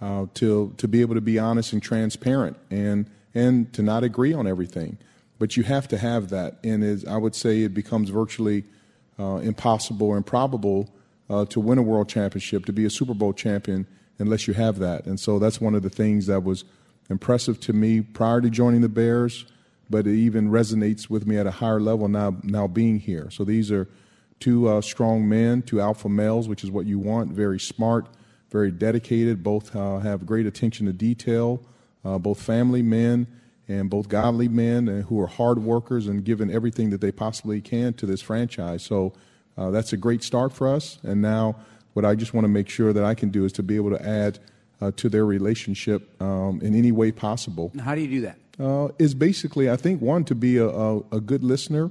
uh, 0.00 0.26
to 0.34 0.72
to 0.76 0.88
be 0.88 1.00
able 1.00 1.16
to 1.16 1.20
be 1.20 1.38
honest 1.38 1.72
and 1.72 1.82
transparent, 1.82 2.56
and 2.70 3.10
and 3.34 3.72
to 3.72 3.82
not 3.82 4.04
agree 4.04 4.32
on 4.32 4.46
everything. 4.46 4.98
But 5.40 5.56
you 5.56 5.64
have 5.64 5.88
to 5.88 5.98
have 5.98 6.28
that. 6.30 6.58
And 6.62 6.84
as 6.84 7.04
I 7.04 7.16
would 7.16 7.34
say, 7.34 7.62
it 7.62 7.74
becomes 7.74 8.10
virtually 8.10 8.62
uh, 9.18 9.36
impossible 9.36 10.06
or 10.06 10.16
improbable 10.16 10.88
uh, 11.28 11.46
to 11.46 11.58
win 11.58 11.78
a 11.78 11.82
world 11.82 12.08
championship, 12.08 12.64
to 12.66 12.72
be 12.72 12.84
a 12.84 12.90
Super 12.90 13.14
Bowl 13.14 13.32
champion, 13.32 13.88
unless 14.22 14.48
you 14.48 14.54
have 14.54 14.78
that. 14.78 15.04
And 15.04 15.20
so 15.20 15.38
that's 15.38 15.60
one 15.60 15.74
of 15.74 15.82
the 15.82 15.90
things 15.90 16.26
that 16.26 16.42
was 16.42 16.64
impressive 17.10 17.60
to 17.60 17.72
me 17.72 18.00
prior 18.00 18.40
to 18.40 18.48
joining 18.48 18.80
the 18.80 18.88
Bears, 18.88 19.44
but 19.90 20.06
it 20.06 20.14
even 20.14 20.50
resonates 20.50 21.10
with 21.10 21.26
me 21.26 21.36
at 21.36 21.46
a 21.46 21.50
higher 21.50 21.80
level 21.80 22.08
now, 22.08 22.36
now 22.42 22.66
being 22.66 22.98
here. 22.98 23.28
So 23.30 23.44
these 23.44 23.70
are 23.70 23.86
two 24.40 24.68
uh, 24.68 24.80
strong 24.80 25.28
men, 25.28 25.60
two 25.60 25.80
alpha 25.80 26.08
males, 26.08 26.48
which 26.48 26.64
is 26.64 26.70
what 26.70 26.86
you 26.86 26.98
want, 26.98 27.32
very 27.32 27.60
smart, 27.60 28.06
very 28.50 28.70
dedicated, 28.70 29.42
both 29.42 29.76
uh, 29.76 29.98
have 29.98 30.24
great 30.24 30.46
attention 30.46 30.86
to 30.86 30.92
detail 30.92 31.62
uh, 32.04 32.18
both 32.18 32.40
family 32.40 32.82
men 32.82 33.26
and 33.68 33.88
both 33.88 34.08
godly 34.08 34.48
men 34.48 34.88
uh, 34.88 35.02
who 35.02 35.20
are 35.20 35.26
hard 35.26 35.58
workers 35.58 36.06
and 36.06 36.24
giving 36.24 36.50
everything 36.50 36.90
that 36.90 37.00
they 37.00 37.12
possibly 37.12 37.60
can 37.60 37.92
to 37.94 38.06
this 38.06 38.20
franchise. 38.20 38.82
So 38.82 39.12
uh, 39.56 39.70
that's 39.70 39.92
a 39.92 39.96
great 39.96 40.22
start 40.22 40.52
for 40.52 40.68
us. 40.68 40.98
And 41.02 41.22
now, 41.22 41.56
what 41.92 42.04
I 42.04 42.14
just 42.14 42.34
want 42.34 42.44
to 42.44 42.48
make 42.48 42.68
sure 42.68 42.92
that 42.92 43.04
I 43.04 43.14
can 43.14 43.30
do 43.30 43.44
is 43.44 43.52
to 43.52 43.62
be 43.62 43.76
able 43.76 43.90
to 43.90 44.02
add 44.06 44.38
uh, 44.80 44.90
to 44.96 45.08
their 45.08 45.24
relationship 45.24 46.20
um, 46.20 46.60
in 46.62 46.74
any 46.74 46.92
way 46.92 47.12
possible. 47.12 47.72
How 47.80 47.94
do 47.94 48.00
you 48.00 48.08
do 48.08 48.20
that? 48.22 48.38
Uh, 48.58 48.88
is 48.98 49.14
basically, 49.14 49.70
I 49.70 49.76
think, 49.76 50.02
one 50.02 50.24
to 50.24 50.34
be 50.34 50.56
a, 50.58 50.68
a, 50.68 50.98
a 51.12 51.20
good 51.20 51.42
listener, 51.42 51.90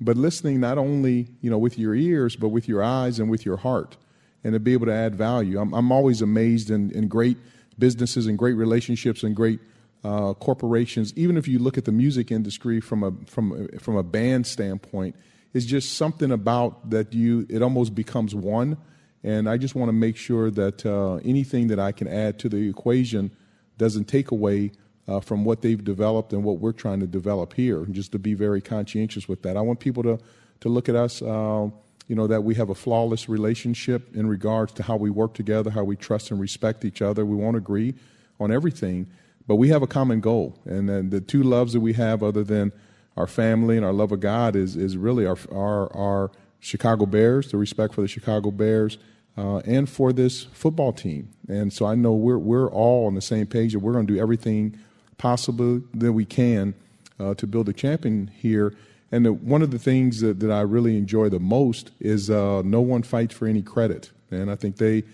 but 0.00 0.16
listening 0.16 0.60
not 0.60 0.78
only 0.78 1.28
you 1.40 1.50
know 1.50 1.58
with 1.58 1.78
your 1.78 1.94
ears, 1.94 2.36
but 2.36 2.48
with 2.48 2.68
your 2.68 2.82
eyes 2.82 3.18
and 3.18 3.30
with 3.30 3.44
your 3.44 3.56
heart, 3.56 3.96
and 4.44 4.52
to 4.54 4.60
be 4.60 4.72
able 4.72 4.86
to 4.86 4.94
add 4.94 5.14
value. 5.14 5.60
I'm, 5.60 5.74
I'm 5.74 5.92
always 5.92 6.22
amazed 6.22 6.70
in, 6.70 6.92
and 6.94 7.10
great 7.10 7.36
businesses 7.78 8.26
and 8.26 8.38
great 8.38 8.54
relationships 8.54 9.22
and 9.22 9.36
great 9.36 9.60
uh, 10.04 10.34
corporations, 10.34 11.12
even 11.16 11.36
if 11.36 11.48
you 11.48 11.58
look 11.58 11.76
at 11.76 11.84
the 11.84 11.92
music 11.92 12.30
industry 12.30 12.80
from 12.80 13.02
a 13.02 13.12
from 13.26 13.68
from 13.78 13.96
a 13.96 14.02
band 14.02 14.46
standpoint, 14.46 15.16
it's 15.52 15.66
just 15.66 15.96
something 15.96 16.30
about 16.30 16.90
that 16.90 17.12
you 17.12 17.46
it 17.48 17.62
almost 17.62 17.94
becomes 17.94 18.34
one. 18.34 18.76
And 19.24 19.48
I 19.48 19.56
just 19.56 19.74
want 19.74 19.88
to 19.88 19.92
make 19.92 20.16
sure 20.16 20.50
that 20.50 20.86
uh, 20.86 21.16
anything 21.16 21.68
that 21.68 21.78
I 21.78 21.92
can 21.92 22.08
add 22.08 22.38
to 22.40 22.48
the 22.48 22.68
equation 22.68 23.30
doesn't 23.76 24.04
take 24.04 24.30
away 24.30 24.72
uh, 25.06 25.20
from 25.20 25.44
what 25.44 25.62
they've 25.62 25.82
developed 25.82 26.32
and 26.32 26.44
what 26.44 26.58
we're 26.58 26.72
trying 26.72 27.00
to 27.00 27.06
develop 27.06 27.54
here. 27.54 27.84
Just 27.86 28.12
to 28.12 28.18
be 28.18 28.34
very 28.34 28.60
conscientious 28.60 29.28
with 29.28 29.42
that. 29.42 29.56
I 29.56 29.60
want 29.60 29.80
people 29.80 30.02
to 30.04 30.18
to 30.60 30.68
look 30.68 30.88
at 30.88 30.96
us 30.96 31.22
uh, 31.22 31.68
you 32.08 32.16
know, 32.16 32.26
that 32.26 32.42
we 32.42 32.54
have 32.54 32.70
a 32.70 32.74
flawless 32.74 33.28
relationship 33.28 34.16
in 34.16 34.26
regards 34.26 34.72
to 34.72 34.82
how 34.82 34.96
we 34.96 35.10
work 35.10 35.34
together, 35.34 35.70
how 35.70 35.84
we 35.84 35.94
trust 35.94 36.30
and 36.30 36.40
respect 36.40 36.84
each 36.84 37.02
other. 37.02 37.24
We 37.24 37.36
won't 37.36 37.56
agree 37.56 37.94
on 38.40 38.50
everything, 38.50 39.06
but 39.46 39.56
we 39.56 39.68
have 39.68 39.82
a 39.82 39.86
common 39.86 40.20
goal. 40.20 40.58
And 40.64 40.88
then 40.88 41.10
the 41.10 41.20
two 41.20 41.42
loves 41.42 41.74
that 41.74 41.80
we 41.80 41.92
have, 41.92 42.22
other 42.22 42.42
than 42.42 42.72
our 43.16 43.26
family 43.26 43.76
and 43.76 43.84
our 43.84 43.92
love 43.92 44.10
of 44.10 44.20
God, 44.20 44.56
is, 44.56 44.74
is 44.74 44.96
really 44.96 45.26
our, 45.26 45.36
our, 45.52 45.94
our 45.94 46.30
Chicago 46.60 47.06
Bears, 47.06 47.50
the 47.50 47.56
respect 47.56 47.94
for 47.94 48.02
the 48.02 48.08
Chicago 48.08 48.50
Bears, 48.50 48.98
uh, 49.36 49.58
and 49.58 49.88
for 49.88 50.12
this 50.12 50.44
football 50.52 50.92
team. 50.92 51.30
And 51.48 51.72
so 51.72 51.86
I 51.86 51.94
know 51.94 52.12
we're, 52.12 52.38
we're 52.38 52.70
all 52.70 53.06
on 53.06 53.14
the 53.14 53.20
same 53.20 53.46
page 53.46 53.72
that 53.72 53.78
we're 53.78 53.92
going 53.92 54.06
to 54.06 54.14
do 54.14 54.20
everything 54.20 54.78
possible 55.16 55.82
that 55.94 56.12
we 56.12 56.24
can 56.24 56.74
uh, 57.20 57.34
to 57.34 57.46
build 57.46 57.68
a 57.68 57.72
champion 57.72 58.30
here 58.36 58.74
and 59.10 59.24
the, 59.24 59.32
one 59.32 59.62
of 59.62 59.70
the 59.70 59.78
things 59.78 60.20
that, 60.20 60.40
that 60.40 60.50
I 60.50 60.60
really 60.60 60.96
enjoy 60.96 61.28
the 61.28 61.40
most 61.40 61.92
is 62.00 62.30
uh, 62.30 62.62
no 62.64 62.80
one 62.80 63.02
fights 63.02 63.34
for 63.34 63.46
any 63.46 63.62
credit. 63.62 64.10
And 64.30 64.50
I 64.50 64.54
think 64.54 64.76
they 64.76 65.04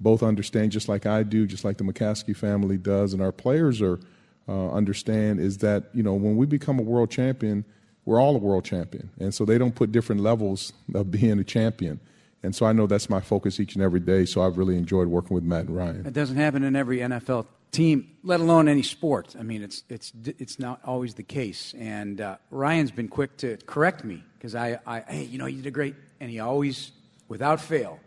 both 0.00 0.22
understand, 0.22 0.72
just 0.72 0.88
like 0.88 1.06
I 1.06 1.22
do, 1.22 1.46
just 1.46 1.64
like 1.64 1.78
the 1.78 1.84
McCaskey 1.84 2.36
family 2.36 2.76
does, 2.76 3.12
and 3.12 3.22
our 3.22 3.32
players 3.32 3.80
are 3.80 4.00
uh, 4.46 4.70
understand 4.72 5.40
is 5.40 5.58
that 5.58 5.84
you 5.94 6.02
know 6.02 6.12
when 6.12 6.36
we 6.36 6.44
become 6.44 6.78
a 6.78 6.82
world 6.82 7.10
champion, 7.10 7.64
we're 8.04 8.20
all 8.20 8.34
a 8.36 8.38
world 8.38 8.64
champion, 8.64 9.10
and 9.18 9.34
so 9.34 9.44
they 9.44 9.58
don't 9.58 9.74
put 9.74 9.92
different 9.92 10.20
levels 10.20 10.72
of 10.94 11.10
being 11.10 11.38
a 11.38 11.44
champion. 11.44 12.00
And 12.42 12.54
so 12.54 12.66
I 12.66 12.72
know 12.72 12.86
that's 12.86 13.08
my 13.08 13.20
focus 13.20 13.58
each 13.58 13.74
and 13.74 13.82
every 13.82 14.00
day. 14.00 14.26
So 14.26 14.42
I've 14.42 14.58
really 14.58 14.76
enjoyed 14.76 15.08
working 15.08 15.34
with 15.34 15.44
Matt 15.44 15.66
and 15.66 15.76
Ryan. 15.76 16.04
It 16.04 16.12
doesn't 16.12 16.36
happen 16.36 16.62
in 16.62 16.76
every 16.76 16.98
NFL 16.98 17.46
team, 17.74 18.10
let 18.22 18.40
alone 18.40 18.68
any 18.68 18.82
sport. 18.82 19.34
I 19.38 19.42
mean, 19.42 19.62
it's 19.62 19.82
it's 19.88 20.12
it's 20.24 20.58
not 20.58 20.80
always 20.84 21.14
the 21.14 21.22
case. 21.22 21.74
And 21.78 22.20
uh, 22.20 22.36
Ryan's 22.50 22.90
been 22.90 23.08
quick 23.08 23.36
to 23.38 23.56
correct 23.66 24.04
me 24.04 24.22
because 24.38 24.54
I, 24.54 24.78
I, 24.86 25.00
hey, 25.00 25.24
you 25.24 25.38
know, 25.38 25.46
you 25.46 25.56
did 25.56 25.66
a 25.66 25.70
great, 25.70 25.94
and 26.20 26.30
he 26.30 26.38
always, 26.40 26.92
without 27.28 27.62
fail, 27.62 27.98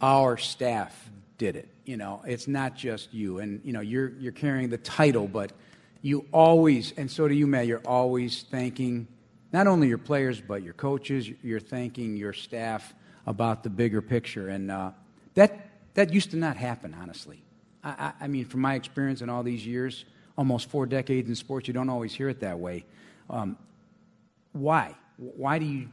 our 0.00 0.38
staff 0.38 1.10
did 1.36 1.54
it. 1.54 1.68
You 1.84 1.98
know, 1.98 2.22
it's 2.26 2.48
not 2.48 2.74
just 2.74 3.12
you, 3.12 3.38
and 3.38 3.60
you 3.64 3.74
know, 3.74 3.80
you're 3.80 4.10
you're 4.18 4.32
carrying 4.32 4.70
the 4.70 4.78
title, 4.78 5.28
but 5.28 5.52
you 6.00 6.24
always, 6.32 6.92
and 6.96 7.10
so 7.10 7.28
do 7.28 7.34
you, 7.34 7.46
Matt. 7.46 7.66
You're 7.66 7.86
always 7.86 8.44
thanking 8.50 9.08
not 9.52 9.66
only 9.66 9.88
your 9.88 9.98
players 9.98 10.40
but 10.40 10.62
your 10.62 10.74
coaches. 10.74 11.28
You're 11.42 11.60
thanking 11.60 12.16
your 12.16 12.32
staff 12.32 12.94
about 13.26 13.62
the 13.62 13.70
bigger 13.70 14.00
picture, 14.02 14.48
and 14.48 14.70
uh, 14.70 14.90
that 15.34 15.68
that 15.94 16.12
used 16.12 16.30
to 16.30 16.36
not 16.36 16.56
happen, 16.56 16.94
honestly. 17.00 17.42
I, 17.82 18.12
I, 18.20 18.26
mean, 18.26 18.44
from 18.44 18.60
my 18.60 18.74
experience 18.74 19.22
in 19.22 19.30
all 19.30 19.42
these 19.42 19.66
years, 19.66 20.04
almost 20.36 20.68
four 20.68 20.86
decades 20.86 21.28
in 21.28 21.34
sports, 21.34 21.68
you 21.68 21.74
don't 21.74 21.88
always 21.88 22.12
hear 22.12 22.28
it 22.28 22.40
that 22.40 22.58
way. 22.58 22.84
Um, 23.30 23.56
why? 24.52 24.94
Why 25.16 25.58
do 25.58 25.64
you? 25.64 25.88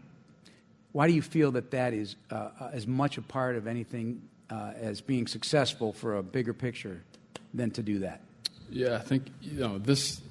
Why 0.91 1.07
do 1.07 1.13
you 1.13 1.21
feel 1.21 1.51
that 1.51 1.71
that 1.71 1.93
is 1.93 2.15
uh, 2.31 2.49
uh, 2.59 2.69
as 2.71 2.87
much 2.87 3.17
a 3.17 3.21
part 3.21 3.57
of 3.57 3.67
anything 3.67 4.21
uh, 4.49 4.71
as 4.79 5.01
being 5.01 5.27
successful 5.27 5.91
for 5.91 6.15
a 6.17 6.23
bigger 6.23 6.53
picture 6.53 7.01
than 7.53 7.71
to 7.71 7.83
do 7.83 7.99
that? 7.99 8.21
Yeah, 8.69 8.95
I 8.95 8.99
think 8.99 9.27
you 9.41 9.59
know 9.59 9.77
this. 9.77 10.21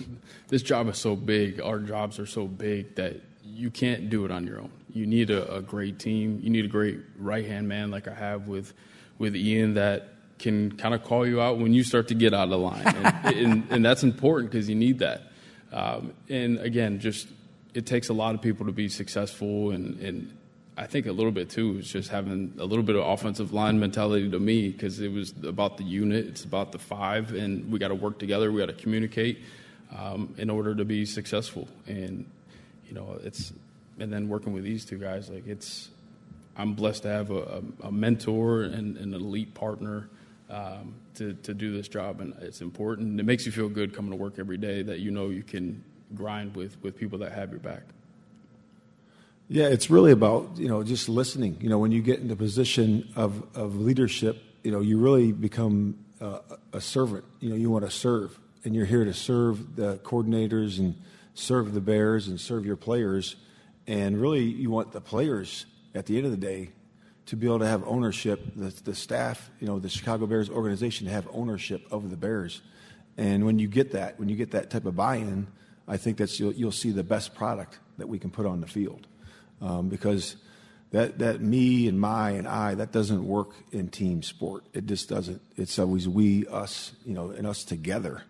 This 0.48 0.62
job 0.62 0.88
is 0.88 0.98
so 0.98 1.14
big. 1.14 1.60
Our 1.60 1.78
jobs 1.78 2.18
are 2.18 2.26
so 2.26 2.48
big 2.48 2.96
that 2.96 3.20
you 3.44 3.70
can't 3.70 4.10
do 4.10 4.24
it 4.24 4.32
on 4.32 4.48
your 4.48 4.58
own. 4.58 4.72
You 4.92 5.06
need 5.06 5.30
a, 5.30 5.54
a 5.54 5.62
great 5.62 6.00
team. 6.00 6.40
You 6.42 6.50
need 6.50 6.64
a 6.64 6.68
great 6.68 6.98
right 7.16 7.46
hand 7.46 7.68
man 7.68 7.92
like 7.92 8.08
I 8.08 8.14
have 8.14 8.48
with 8.48 8.74
with 9.18 9.36
Ian 9.36 9.74
that 9.74 10.08
can 10.40 10.72
kind 10.72 10.94
of 10.94 11.04
call 11.04 11.26
you 11.26 11.40
out 11.40 11.58
when 11.58 11.72
you 11.72 11.84
start 11.84 12.08
to 12.08 12.14
get 12.14 12.32
out 12.34 12.50
of 12.50 12.58
line, 12.58 12.86
and, 12.86 13.06
and, 13.36 13.66
and 13.70 13.84
that's 13.84 14.02
important 14.02 14.50
because 14.50 14.68
you 14.68 14.74
need 14.74 14.98
that. 15.00 15.30
Um, 15.70 16.14
and 16.28 16.58
again, 16.58 16.98
just 16.98 17.28
it 17.74 17.86
takes 17.86 18.08
a 18.08 18.14
lot 18.14 18.34
of 18.34 18.42
people 18.42 18.66
to 18.66 18.72
be 18.72 18.88
successful, 18.88 19.70
and, 19.70 20.00
and 20.00 20.36
I 20.76 20.86
think 20.86 21.06
a 21.06 21.12
little 21.12 21.30
bit 21.30 21.50
too 21.50 21.78
is 21.78 21.92
just 21.92 22.08
having 22.08 22.54
a 22.58 22.64
little 22.64 22.82
bit 22.82 22.96
of 22.96 23.06
offensive 23.06 23.52
line 23.52 23.78
mentality 23.78 24.30
to 24.30 24.40
me 24.40 24.70
because 24.70 24.98
it 24.98 25.12
was 25.12 25.34
about 25.44 25.76
the 25.76 25.84
unit, 25.84 26.26
it's 26.26 26.44
about 26.44 26.72
the 26.72 26.78
five, 26.78 27.34
and 27.34 27.70
we 27.70 27.78
got 27.78 27.88
to 27.88 27.94
work 27.94 28.18
together, 28.18 28.50
we 28.50 28.60
got 28.60 28.66
to 28.66 28.72
communicate 28.72 29.40
um, 29.96 30.34
in 30.38 30.50
order 30.50 30.74
to 30.74 30.84
be 30.84 31.04
successful. 31.04 31.68
And 31.86 32.26
you 32.88 32.94
know, 32.94 33.18
it's 33.22 33.52
and 33.98 34.12
then 34.12 34.28
working 34.28 34.52
with 34.52 34.64
these 34.64 34.84
two 34.84 34.98
guys, 34.98 35.28
like 35.28 35.46
it's 35.46 35.90
I'm 36.56 36.74
blessed 36.74 37.04
to 37.04 37.08
have 37.08 37.30
a, 37.30 37.62
a, 37.82 37.92
mentor 37.92 38.62
and, 38.62 38.96
an 38.96 39.14
elite 39.14 39.54
partner 39.54 40.08
um, 40.50 40.94
to, 41.14 41.34
to 41.34 41.54
do 41.54 41.72
this 41.72 41.88
job. 41.88 42.20
And 42.20 42.34
it's 42.42 42.60
important. 42.60 43.18
It 43.18 43.22
makes 43.22 43.46
you 43.46 43.52
feel 43.52 43.68
good 43.68 43.94
coming 43.94 44.10
to 44.10 44.16
work 44.16 44.38
every 44.38 44.58
day 44.58 44.82
that 44.82 44.98
you 44.98 45.10
know 45.10 45.28
you 45.28 45.42
can 45.42 45.82
grind 46.14 46.54
with, 46.54 46.76
with 46.82 46.96
people 46.96 47.18
that 47.20 47.32
have 47.32 47.50
your 47.50 47.60
back. 47.60 47.82
Yeah, 49.48 49.68
it's 49.68 49.90
really 49.90 50.12
about, 50.12 50.50
you 50.56 50.68
know, 50.68 50.82
just 50.82 51.08
listening. 51.08 51.56
You 51.60 51.70
know, 51.70 51.78
when 51.78 51.92
you 51.92 52.02
get 52.02 52.20
in 52.20 52.28
the 52.28 52.36
position 52.36 53.08
of, 53.16 53.44
of 53.56 53.80
leadership, 53.80 54.42
you 54.62 54.70
know, 54.70 54.80
you 54.80 54.98
really 54.98 55.32
become 55.32 55.98
uh, 56.20 56.40
a 56.72 56.80
servant. 56.80 57.24
You 57.40 57.50
know, 57.50 57.56
you 57.56 57.70
want 57.70 57.84
to 57.84 57.90
serve, 57.90 58.38
and 58.64 58.74
you're 58.74 58.86
here 58.86 59.04
to 59.04 59.14
serve 59.14 59.76
the 59.76 59.98
coordinators 59.98 60.78
and 60.78 60.94
serve 61.34 61.72
the 61.72 61.80
Bears 61.80 62.28
and 62.28 62.40
serve 62.40 62.66
your 62.66 62.76
players. 62.76 63.36
And 63.86 64.20
really, 64.20 64.42
you 64.42 64.70
want 64.70 64.92
the 64.92 65.00
players 65.00 65.66
at 65.94 66.06
the 66.06 66.16
end 66.16 66.26
of 66.26 66.32
the 66.32 66.36
day 66.36 66.70
to 67.26 67.36
be 67.36 67.46
able 67.46 67.60
to 67.60 67.66
have 67.66 67.86
ownership, 67.86 68.40
the, 68.56 68.70
the 68.84 68.94
staff, 68.94 69.50
you 69.60 69.66
know, 69.66 69.78
the 69.78 69.88
Chicago 69.88 70.26
Bears 70.26 70.50
organization 70.50 71.06
to 71.06 71.12
have 71.12 71.28
ownership 71.32 71.86
of 71.90 72.10
the 72.10 72.16
Bears. 72.16 72.60
And 73.16 73.46
when 73.46 73.58
you 73.58 73.68
get 73.68 73.92
that, 73.92 74.18
when 74.18 74.28
you 74.28 74.36
get 74.36 74.50
that 74.52 74.70
type 74.70 74.86
of 74.86 74.96
buy-in, 74.96 75.46
I 75.86 75.96
think 75.96 76.18
that's 76.18 76.38
you'll, 76.38 76.52
you'll 76.52 76.72
see 76.72 76.90
the 76.90 77.02
best 77.04 77.34
product 77.34 77.78
that 77.98 78.08
we 78.08 78.18
can 78.18 78.30
put 78.30 78.46
on 78.46 78.60
the 78.60 78.66
field, 78.66 79.06
um, 79.60 79.88
because 79.88 80.36
that 80.92 81.18
that 81.18 81.40
me 81.40 81.86
and 81.88 82.00
my 82.00 82.30
and 82.30 82.48
I 82.48 82.74
that 82.76 82.92
doesn't 82.92 83.26
work 83.26 83.50
in 83.72 83.88
team 83.88 84.22
sport. 84.22 84.64
It 84.72 84.86
just 84.86 85.08
doesn't. 85.08 85.40
It's 85.56 85.78
always 85.78 86.08
we, 86.08 86.46
us, 86.46 86.92
you 87.04 87.14
know, 87.14 87.30
and 87.30 87.46
us 87.46 87.64
together 87.64 88.22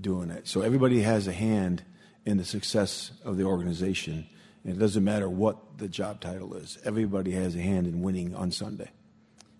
doing 0.00 0.30
it. 0.30 0.46
So 0.46 0.62
everybody 0.62 1.02
has 1.02 1.26
a 1.26 1.32
hand 1.32 1.82
in 2.24 2.36
the 2.36 2.44
success 2.44 3.12
of 3.24 3.36
the 3.36 3.44
organization 3.44 4.28
And 4.64 4.74
it 4.74 4.80
doesn't 4.80 5.04
matter 5.04 5.28
what 5.28 5.78
the 5.78 5.88
job 5.88 6.20
title 6.20 6.54
is, 6.54 6.76
everybody 6.84 7.30
has 7.30 7.54
a 7.54 7.60
hand 7.60 7.86
in 7.86 8.02
winning 8.02 8.34
on 8.34 8.50
Sunday. 8.50 8.90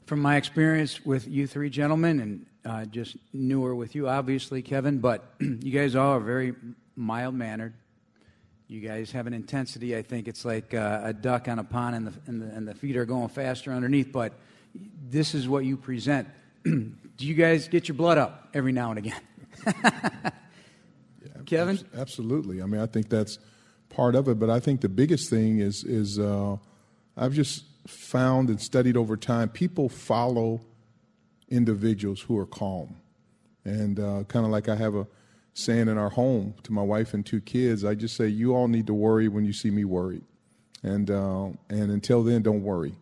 From 0.07 0.21
my 0.21 0.37
experience 0.37 1.07
with 1.07 1.29
you 1.29 1.47
three 1.47 1.71
gentlemen, 1.71 2.21
and 2.21 2.47
uh, 2.65 2.85
just 2.87 3.17
newer 3.33 3.75
with 3.75 3.95
you, 3.95 4.09
obviously, 4.09 4.63
Kevin, 4.63 4.99
but 4.99 5.35
you 5.41 5.71
guys 5.71 5.95
all 5.95 6.17
are 6.17 6.21
very 6.21 6.55
mild 6.97 7.35
mannered. 7.35 7.75
You 8.67 8.81
guys 8.81 9.13
have 9.13 9.29
an 9.29 9.33
intensity. 9.33 9.97
I 9.97 10.03
think 10.03 10.27
it's 10.27 10.45
like 10.45 10.75
uh, 10.75 11.03
a 11.05 11.13
duck 11.13 11.47
on 11.47 11.61
a 11.61 11.65
pond, 11.65 11.95
and 11.95 12.07
the, 12.09 12.13
and, 12.27 12.43
the, 12.43 12.47
and 12.47 12.67
the 12.67 12.75
feet 12.75 12.97
are 12.97 13.05
going 13.05 13.29
faster 13.29 13.73
underneath. 13.73 14.11
But 14.11 14.33
this 15.09 15.37
is 15.37 15.49
what 15.49 15.65
you 15.65 15.77
present. 15.77 16.29
Do 16.65 16.93
you 17.19 17.35
guys 17.35 17.69
get 17.69 17.87
your 17.87 17.95
blood 17.95 18.19
up 18.19 18.49
every 18.55 18.73
now 18.73 18.91
and 18.91 18.99
again? 18.99 19.21
Kevin? 21.47 21.79
Absolutely. 21.97 22.63
I 22.63 22.67
mean, 22.67 22.81
I 22.81 22.87
think 22.87 23.09
that's 23.09 23.39
part 23.89 24.15
of 24.15 24.29
it. 24.29 24.39
But 24.39 24.51
I 24.51 24.61
think 24.61 24.81
the 24.81 24.89
biggest 24.89 25.31
thing 25.31 25.59
is 25.61 25.85
is 25.85 26.19
uh, 26.19 26.57
I've 27.17 27.33
just 27.33 27.65
found 27.87 28.51
and 28.51 28.61
studied 28.61 28.97
over 28.97 29.17
time. 29.17 29.49
People 29.49 29.89
follow 29.89 30.61
individuals 31.49 32.21
who 32.23 32.37
are 32.39 32.47
calm, 32.47 32.97
and 33.65 33.99
uh, 34.01 34.25
kind 34.29 34.45
of 34.45 34.51
like 34.51 34.69
I 34.69 34.77
have 34.77 34.95
a 34.95 35.07
saying 35.55 35.89
in 35.89 35.97
our 35.97 36.11
home 36.11 36.55
to 36.65 36.73
my 36.73 36.83
wife 36.83 37.15
and 37.15 37.25
two 37.25 37.41
kids. 37.41 37.85
I 37.85 37.95
just 37.95 38.17
say, 38.17 38.27
"You 38.29 38.55
all 38.55 38.69
need 38.69 38.87
to 38.89 38.95
worry 38.95 39.29
when 39.29 39.45
you 39.45 39.53
see 39.53 39.71
me 39.71 39.85
worried," 39.85 40.25
and 40.83 41.11
uh, 41.11 41.47
and 41.69 41.91
until 41.91 42.23
then, 42.23 42.43
don't 42.43 42.63
worry. 42.63 42.95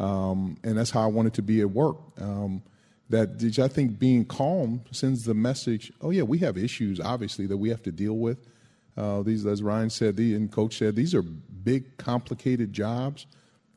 Um, 0.00 0.56
and 0.62 0.78
that's 0.78 0.90
how 0.90 1.02
I 1.02 1.06
want 1.06 1.26
it 1.28 1.34
to 1.34 1.42
be 1.42 1.60
at 1.60 1.70
work. 1.70 1.96
Um, 2.20 2.62
that 3.10 3.58
I 3.58 3.68
think 3.68 3.98
being 3.98 4.24
calm 4.24 4.82
sends 4.90 5.24
the 5.24 5.34
message. 5.34 5.92
Oh 6.00 6.10
yeah, 6.10 6.22
we 6.22 6.38
have 6.38 6.58
issues 6.58 7.00
obviously 7.00 7.46
that 7.46 7.56
we 7.56 7.70
have 7.70 7.82
to 7.84 7.92
deal 7.92 8.16
with 8.16 8.46
uh, 8.98 9.22
these, 9.22 9.46
as 9.46 9.62
Ryan 9.62 9.90
said, 9.90 10.16
the, 10.16 10.34
and 10.34 10.50
Coach 10.50 10.76
said, 10.76 10.96
these 10.96 11.14
are 11.14 11.22
big, 11.22 11.96
complicated 11.98 12.72
jobs. 12.72 13.26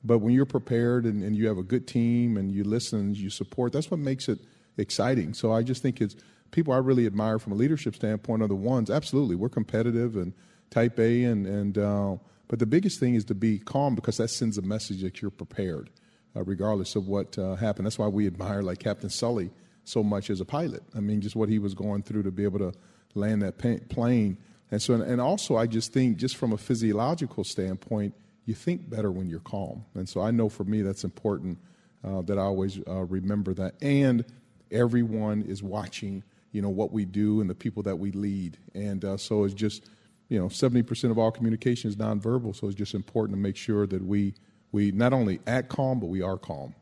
But 0.04 0.18
when 0.18 0.34
you're 0.34 0.48
prepared 0.48 1.06
and, 1.06 1.24
and 1.24 1.36
you 1.36 1.48
have 1.48 1.60
a 1.60 1.64
good 1.64 1.88
team 1.88 2.38
and 2.38 2.52
you 2.52 2.64
listen 2.64 3.14
you 3.14 3.30
support, 3.30 3.72
that's 3.72 3.92
what 3.92 4.00
makes 4.00 4.28
it 4.28 4.40
exciting. 4.78 5.36
So 5.36 5.54
I 5.54 5.62
just 5.62 5.84
think 5.84 6.02
it's 6.02 6.16
people 6.50 6.74
I 6.74 6.78
really 6.78 7.06
admire 7.06 7.38
from 7.38 7.54
a 7.54 7.56
leadership 7.56 7.94
standpoint 7.96 8.42
are 8.42 8.48
the 8.48 8.56
ones. 8.56 8.90
Absolutely, 8.90 9.36
we're 9.36 9.50
competitive 9.50 10.16
and 10.16 10.34
type 10.72 11.00
A, 11.00 11.24
and 11.26 11.46
and 11.46 11.78
uh, 11.78 12.16
but 12.48 12.58
the 12.58 12.66
biggest 12.66 13.00
thing 13.00 13.14
is 13.14 13.26
to 13.26 13.36
be 13.36 13.60
calm 13.60 13.94
because 13.94 14.18
that 14.18 14.30
sends 14.30 14.58
a 14.58 14.64
message 14.64 15.04
that 15.04 15.22
you're 15.22 15.30
prepared, 15.30 15.92
uh, 16.36 16.44
regardless 16.44 16.96
of 16.96 17.08
what 17.08 17.38
uh, 17.38 17.56
happened. 17.56 17.86
That's 17.86 18.00
why 18.00 18.08
we 18.08 18.28
admire 18.28 18.62
like 18.62 18.80
Captain 18.80 19.10
Sully 19.10 19.52
so 19.84 20.04
much 20.04 20.30
as 20.30 20.42
a 20.42 20.46
pilot. 20.46 20.84
I 20.96 21.00
mean, 21.00 21.22
just 21.22 21.36
what 21.36 21.50
he 21.50 21.60
was 21.60 21.74
going 21.74 22.04
through 22.04 22.24
to 22.24 22.32
be 22.32 22.44
able 22.44 22.60
to 22.60 22.74
land 23.16 23.42
that 23.42 23.58
plane 23.90 24.38
and 24.72 24.82
so, 24.82 24.94
and 24.94 25.20
also, 25.20 25.58
I 25.58 25.68
just 25.68 25.92
think, 25.92 26.18
just 26.18 26.38
from 26.38 26.54
a 26.54 26.58
physiological 26.58 27.44
standpoint, 27.44 28.16
you 28.46 28.54
think 28.54 28.90
better 28.90 29.12
when 29.12 29.30
you're 29.30 29.42
calm. 29.42 29.84
And 29.94 30.08
so, 30.08 30.22
I 30.22 30.32
know 30.32 30.48
for 30.48 30.64
me 30.64 30.82
that's 30.82 31.04
important 31.04 31.60
uh, 32.04 32.22
that 32.24 32.40
I 32.40 32.44
always 32.44 32.80
uh, 32.88 33.04
remember 33.04 33.54
that. 33.56 33.76
And 33.82 34.24
everyone 34.72 35.42
is 35.44 35.62
watching, 35.62 36.24
you 36.54 36.62
know, 36.62 36.70
what 36.70 36.94
we 36.94 37.04
do 37.04 37.42
and 37.42 37.50
the 37.50 37.56
people 37.56 37.84
that 37.84 37.98
we 37.98 38.12
lead. 38.12 38.58
And 38.74 39.04
uh, 39.04 39.18
so, 39.18 39.44
it's 39.44 39.54
just, 39.54 39.90
you 40.30 40.40
know, 40.40 40.48
70% 40.48 41.12
of 41.12 41.18
all 41.20 41.32
communication 41.32 41.90
is 41.90 41.98
nonverbal. 41.98 42.56
So, 42.56 42.68
it's 42.68 42.76
just 42.76 42.94
important 42.94 43.38
to 43.38 43.42
make 43.42 43.58
sure 43.58 43.86
that 43.88 44.02
we 44.02 44.34
we 44.72 44.92
not 44.92 45.14
only 45.14 45.40
act 45.48 45.70
calm, 45.70 46.00
but 46.00 46.08
we 46.08 46.22
are 46.22 46.38
calm. 46.38 46.76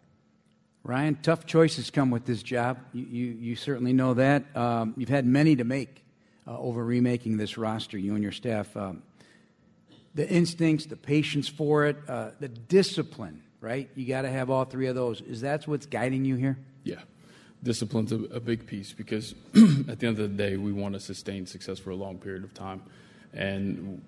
Ryan, 0.83 1.17
tough 1.21 1.45
choices 1.45 1.91
come 1.91 2.09
with 2.09 2.25
this 2.25 2.41
job. 2.41 2.79
You, 2.93 3.05
you, 3.05 3.25
you 3.25 3.55
certainly 3.55 3.93
know 3.93 4.13
that. 4.15 4.55
Um, 4.55 4.93
you've 4.97 5.09
had 5.09 5.25
many 5.25 5.55
to 5.57 5.63
make 5.63 6.03
uh, 6.47 6.57
over 6.57 6.83
remaking 6.83 7.37
this 7.37 7.57
roster, 7.57 7.97
you 7.97 8.13
and 8.15 8.23
your 8.23 8.31
staff. 8.31 8.75
Um, 8.75 9.03
the 10.15 10.27
instincts, 10.27 10.85
the 10.85 10.95
patience 10.95 11.47
for 11.47 11.85
it, 11.85 11.97
uh, 12.07 12.31
the 12.39 12.47
discipline, 12.47 13.43
right? 13.61 13.89
You 13.95 14.07
got 14.07 14.23
to 14.23 14.29
have 14.29 14.49
all 14.49 14.65
three 14.65 14.87
of 14.87 14.95
those. 14.95 15.21
Is 15.21 15.41
that 15.41 15.67
what's 15.67 15.85
guiding 15.85 16.25
you 16.25 16.35
here? 16.35 16.57
Yeah. 16.83 17.01
Discipline's 17.61 18.11
a, 18.11 18.23
a 18.25 18.39
big 18.39 18.65
piece 18.65 18.93
because 18.93 19.35
at 19.55 19.99
the 19.99 20.07
end 20.07 20.17
of 20.17 20.17
the 20.17 20.27
day, 20.29 20.57
we 20.57 20.71
want 20.71 20.93
to 20.93 20.99
sustain 20.99 21.45
success 21.45 21.77
for 21.77 21.91
a 21.91 21.95
long 21.95 22.17
period 22.17 22.43
of 22.43 22.53
time. 22.53 22.81
And 23.33 24.01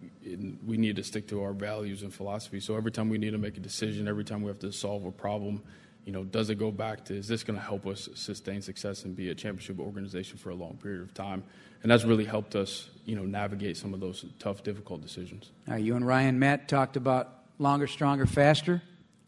we 0.65 0.77
need 0.77 0.95
to 0.95 1.03
stick 1.03 1.27
to 1.27 1.43
our 1.43 1.53
values 1.53 2.01
and 2.01 2.13
philosophy. 2.13 2.59
So 2.59 2.75
every 2.75 2.91
time 2.91 3.09
we 3.09 3.17
need 3.17 3.31
to 3.31 3.37
make 3.37 3.57
a 3.57 3.59
decision, 3.59 4.07
every 4.07 4.23
time 4.23 4.41
we 4.41 4.47
have 4.47 4.59
to 4.59 4.71
solve 4.71 5.05
a 5.05 5.11
problem, 5.11 5.61
you 6.05 6.11
know, 6.11 6.23
does 6.23 6.49
it 6.49 6.55
go 6.55 6.71
back 6.71 7.05
to 7.05 7.15
is 7.15 7.27
this 7.27 7.43
going 7.43 7.59
to 7.59 7.63
help 7.63 7.85
us 7.85 8.09
sustain 8.15 8.61
success 8.61 9.03
and 9.05 9.15
be 9.15 9.29
a 9.29 9.35
championship 9.35 9.79
organization 9.79 10.37
for 10.37 10.49
a 10.49 10.55
long 10.55 10.77
period 10.81 11.01
of 11.01 11.13
time? 11.13 11.43
And 11.83 11.91
that's 11.91 12.03
really 12.03 12.25
helped 12.25 12.55
us, 12.55 12.89
you 13.05 13.15
know, 13.15 13.23
navigate 13.23 13.77
some 13.77 13.93
of 13.93 13.99
those 13.99 14.25
tough, 14.39 14.63
difficult 14.63 15.01
decisions. 15.01 15.51
Now, 15.67 15.75
you 15.75 15.95
and 15.95 16.05
Ryan 16.05 16.39
Matt 16.39 16.67
talked 16.67 16.95
about 16.95 17.43
longer, 17.59 17.87
stronger, 17.87 18.25
faster. 18.25 18.81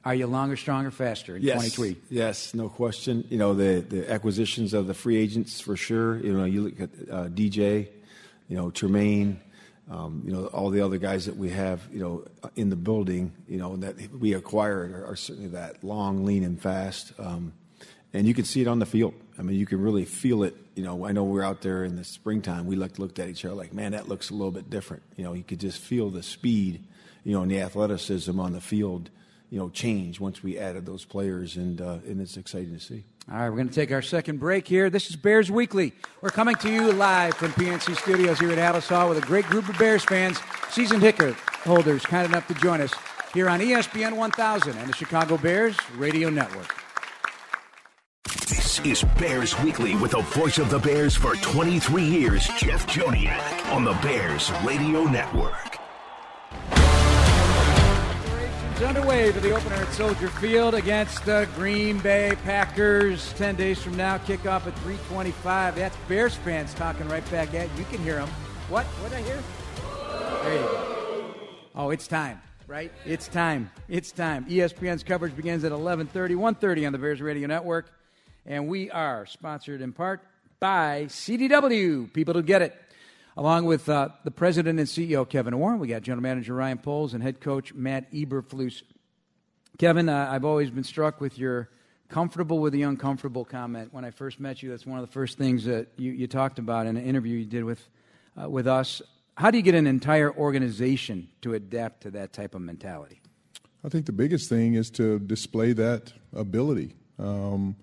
Are 0.05 0.13
you 0.13 0.27
longer, 0.27 0.57
stronger, 0.57 0.91
faster 0.91 1.37
in 1.37 1.43
yes. 1.43 1.55
23? 1.55 1.97
Yes, 2.09 2.53
no 2.53 2.69
question. 2.69 3.25
You 3.29 3.37
know, 3.37 3.53
the, 3.53 3.79
the 3.87 4.11
acquisitions 4.11 4.73
of 4.73 4.87
the 4.87 4.93
free 4.93 5.17
agents 5.17 5.61
for 5.61 5.77
sure. 5.77 6.17
You 6.17 6.33
know, 6.33 6.43
you 6.43 6.63
look 6.63 6.79
at 6.79 6.89
uh, 7.09 7.29
DJ, 7.29 7.87
you 8.49 8.57
know, 8.57 8.69
Tremaine, 8.69 9.39
you 10.25 10.31
know, 10.31 10.45
all 10.47 10.69
the 10.69 10.81
other 10.81 10.97
guys 10.97 11.25
that 11.25 11.35
we 11.35 11.49
have, 11.49 11.81
you 11.91 11.99
know, 11.99 12.25
in 12.55 12.69
the 12.69 12.75
building, 12.75 13.33
you 13.47 13.57
know, 13.57 13.75
that 13.77 13.95
we 14.13 14.33
acquired 14.33 14.93
are, 14.93 15.15
certainly 15.15 15.49
that 15.49 15.83
long, 15.83 16.25
lean, 16.25 16.43
and 16.43 16.61
fast. 16.61 17.13
Um, 17.19 17.53
and 18.13 18.27
you 18.27 18.33
can 18.33 18.45
see 18.45 18.61
it 18.61 18.67
on 18.67 18.79
the 18.79 18.85
field. 18.85 19.13
I 19.37 19.41
mean, 19.41 19.57
you 19.57 19.65
can 19.65 19.81
really 19.81 20.05
feel 20.05 20.43
it. 20.43 20.55
You 20.75 20.83
know, 20.83 21.05
I 21.05 21.11
know 21.11 21.23
we're 21.23 21.43
out 21.43 21.61
there 21.61 21.83
in 21.83 21.95
the 21.95 22.03
springtime. 22.03 22.65
We 22.65 22.75
looked 22.75 22.99
looked 22.99 23.19
at 23.19 23.29
each 23.29 23.45
other 23.45 23.55
like, 23.55 23.73
man, 23.73 23.91
that 23.91 24.07
looks 24.07 24.29
a 24.29 24.33
little 24.33 24.51
bit 24.51 24.69
different. 24.69 25.03
You 25.15 25.23
know, 25.23 25.33
you 25.33 25.43
could 25.43 25.59
just 25.59 25.79
feel 25.79 26.09
the 26.09 26.23
speed, 26.23 26.85
you 27.23 27.33
know, 27.33 27.41
and 27.41 27.51
the 27.51 27.61
athleticism 27.61 28.39
on 28.39 28.53
the 28.53 28.61
field 28.61 29.09
you 29.53 29.59
know, 29.59 29.69
change 29.69 30.19
once 30.19 30.41
we 30.41 30.57
added 30.57 30.83
those 30.83 31.05
players, 31.05 31.57
and 31.57 31.79
uh, 31.79 31.99
and 32.07 32.19
it's 32.19 32.37
exciting 32.37 32.73
to 32.73 32.79
see. 32.79 33.05
All 33.31 33.37
right, 33.37 33.49
we're 33.49 33.55
going 33.55 33.69
to 33.69 33.73
take 33.73 33.93
our 33.93 34.01
second 34.01 34.39
break 34.39 34.67
here. 34.67 34.89
This 34.89 35.09
is 35.09 35.15
Bears 35.15 35.49
Weekly. 35.49 35.93
We're 36.21 36.29
coming 36.29 36.55
to 36.55 36.69
you 36.69 36.91
live 36.91 37.35
from 37.35 37.53
PNC 37.53 37.95
Studios 37.95 38.37
here 38.37 38.51
at 38.51 38.57
Halas 38.57 38.89
Hall 38.89 39.07
with 39.07 39.17
a 39.17 39.25
great 39.25 39.45
group 39.45 39.69
of 39.69 39.77
Bears 39.79 40.03
fans, 40.03 40.39
season 40.71 40.99
ticket 40.99 41.33
holders, 41.63 42.05
kind 42.05 42.25
enough 42.25 42.45
to 42.49 42.53
join 42.55 42.81
us 42.81 42.93
here 43.33 43.47
on 43.47 43.61
ESPN 43.61 44.17
1000 44.17 44.77
and 44.77 44.89
the 44.89 44.93
Chicago 44.93 45.37
Bears 45.37 45.77
Radio 45.95 46.29
Network. 46.29 46.75
This 48.49 48.81
is 48.81 49.03
Bears 49.17 49.57
Weekly 49.61 49.95
with 49.95 50.11
the 50.11 50.21
voice 50.21 50.57
of 50.57 50.69
the 50.69 50.79
Bears 50.79 51.15
for 51.15 51.35
23 51.35 52.03
years, 52.03 52.45
Jeff 52.57 52.85
Joniak, 52.87 53.71
on 53.73 53.85
the 53.85 53.93
Bears 54.01 54.51
Radio 54.65 55.05
Network. 55.05 55.72
Underway 58.83 59.31
for 59.31 59.39
the 59.39 59.51
opener 59.51 59.75
at 59.75 59.93
Soldier 59.93 60.27
Field 60.29 60.75
against 60.75 61.25
the 61.25 61.47
Green 61.55 61.99
Bay 61.99 62.35
Packers. 62.43 63.33
Ten 63.33 63.55
days 63.55 63.81
from 63.81 63.95
now, 63.95 64.17
kickoff 64.17 64.67
at 64.67 64.75
3:25. 64.79 65.75
That's 65.75 65.95
Bears 66.07 66.35
fans 66.35 66.73
talking 66.73 67.07
right 67.07 67.29
back 67.31 67.53
at 67.53 67.69
you. 67.71 67.79
You 67.79 67.85
can 67.85 68.03
hear 68.03 68.15
them. 68.15 68.29
What? 68.69 68.85
What 68.85 69.11
did 69.11 69.19
I 69.19 69.21
hear? 69.23 69.43
There 70.43 70.53
you 70.53 70.59
go. 70.59 71.35
Oh, 71.75 71.89
it's 71.89 72.07
time, 72.07 72.41
right? 72.67 72.91
It's 73.05 73.27
time. 73.27 73.71
It's 73.87 74.11
time. 74.11 74.45
ESPN's 74.45 75.03
coverage 75.03 75.35
begins 75.35 75.63
at 75.63 75.71
11:30, 75.71 76.35
1:30 76.35 76.85
on 76.85 76.91
the 76.91 76.99
Bears 76.99 77.21
Radio 77.21 77.47
Network, 77.47 77.91
and 78.45 78.67
we 78.67 78.91
are 78.91 79.25
sponsored 79.25 79.81
in 79.81 79.93
part 79.93 80.21
by 80.59 81.05
CDW. 81.07 82.11
People 82.13 82.35
to 82.35 82.41
get 82.41 82.61
it 82.61 82.75
along 83.37 83.65
with 83.65 83.89
uh, 83.89 84.09
the 84.23 84.31
president 84.31 84.79
and 84.79 84.87
CEO, 84.87 85.27
Kevin 85.27 85.57
Warren. 85.57 85.79
We 85.79 85.87
got 85.87 86.01
general 86.01 86.21
manager 86.21 86.53
Ryan 86.53 86.77
Poles 86.77 87.13
and 87.13 87.23
head 87.23 87.41
coach 87.41 87.73
Matt 87.73 88.11
Eberflus. 88.11 88.83
Kevin, 89.77 90.09
uh, 90.09 90.29
I've 90.31 90.45
always 90.45 90.69
been 90.69 90.83
struck 90.83 91.19
with 91.19 91.37
your 91.37 91.69
comfortable 92.09 92.59
with 92.59 92.73
the 92.73 92.83
uncomfortable 92.83 93.43
comment. 93.43 93.91
When 93.91 94.05
I 94.05 94.11
first 94.11 94.39
met 94.39 94.61
you, 94.61 94.69
that's 94.69 94.85
one 94.85 94.99
of 94.99 95.05
the 95.05 95.11
first 95.11 95.37
things 95.37 95.65
that 95.65 95.87
you, 95.97 96.11
you 96.11 96.27
talked 96.27 96.59
about 96.59 96.85
in 96.85 96.95
an 96.95 97.03
interview 97.03 97.39
you 97.39 97.45
did 97.45 97.63
with, 97.63 97.87
uh, 98.39 98.47
with 98.47 98.67
us. 98.67 99.01
How 99.35 99.49
do 99.49 99.57
you 99.57 99.63
get 99.63 99.73
an 99.73 99.87
entire 99.87 100.31
organization 100.31 101.27
to 101.41 101.55
adapt 101.55 102.01
to 102.01 102.11
that 102.11 102.33
type 102.33 102.53
of 102.53 102.61
mentality? 102.61 103.19
I 103.83 103.89
think 103.89 104.05
the 104.05 104.13
biggest 104.13 104.47
thing 104.47 104.75
is 104.75 104.91
to 104.91 105.19
display 105.19 105.73
that 105.73 106.13
ability, 106.33 106.95
um, 107.19 107.75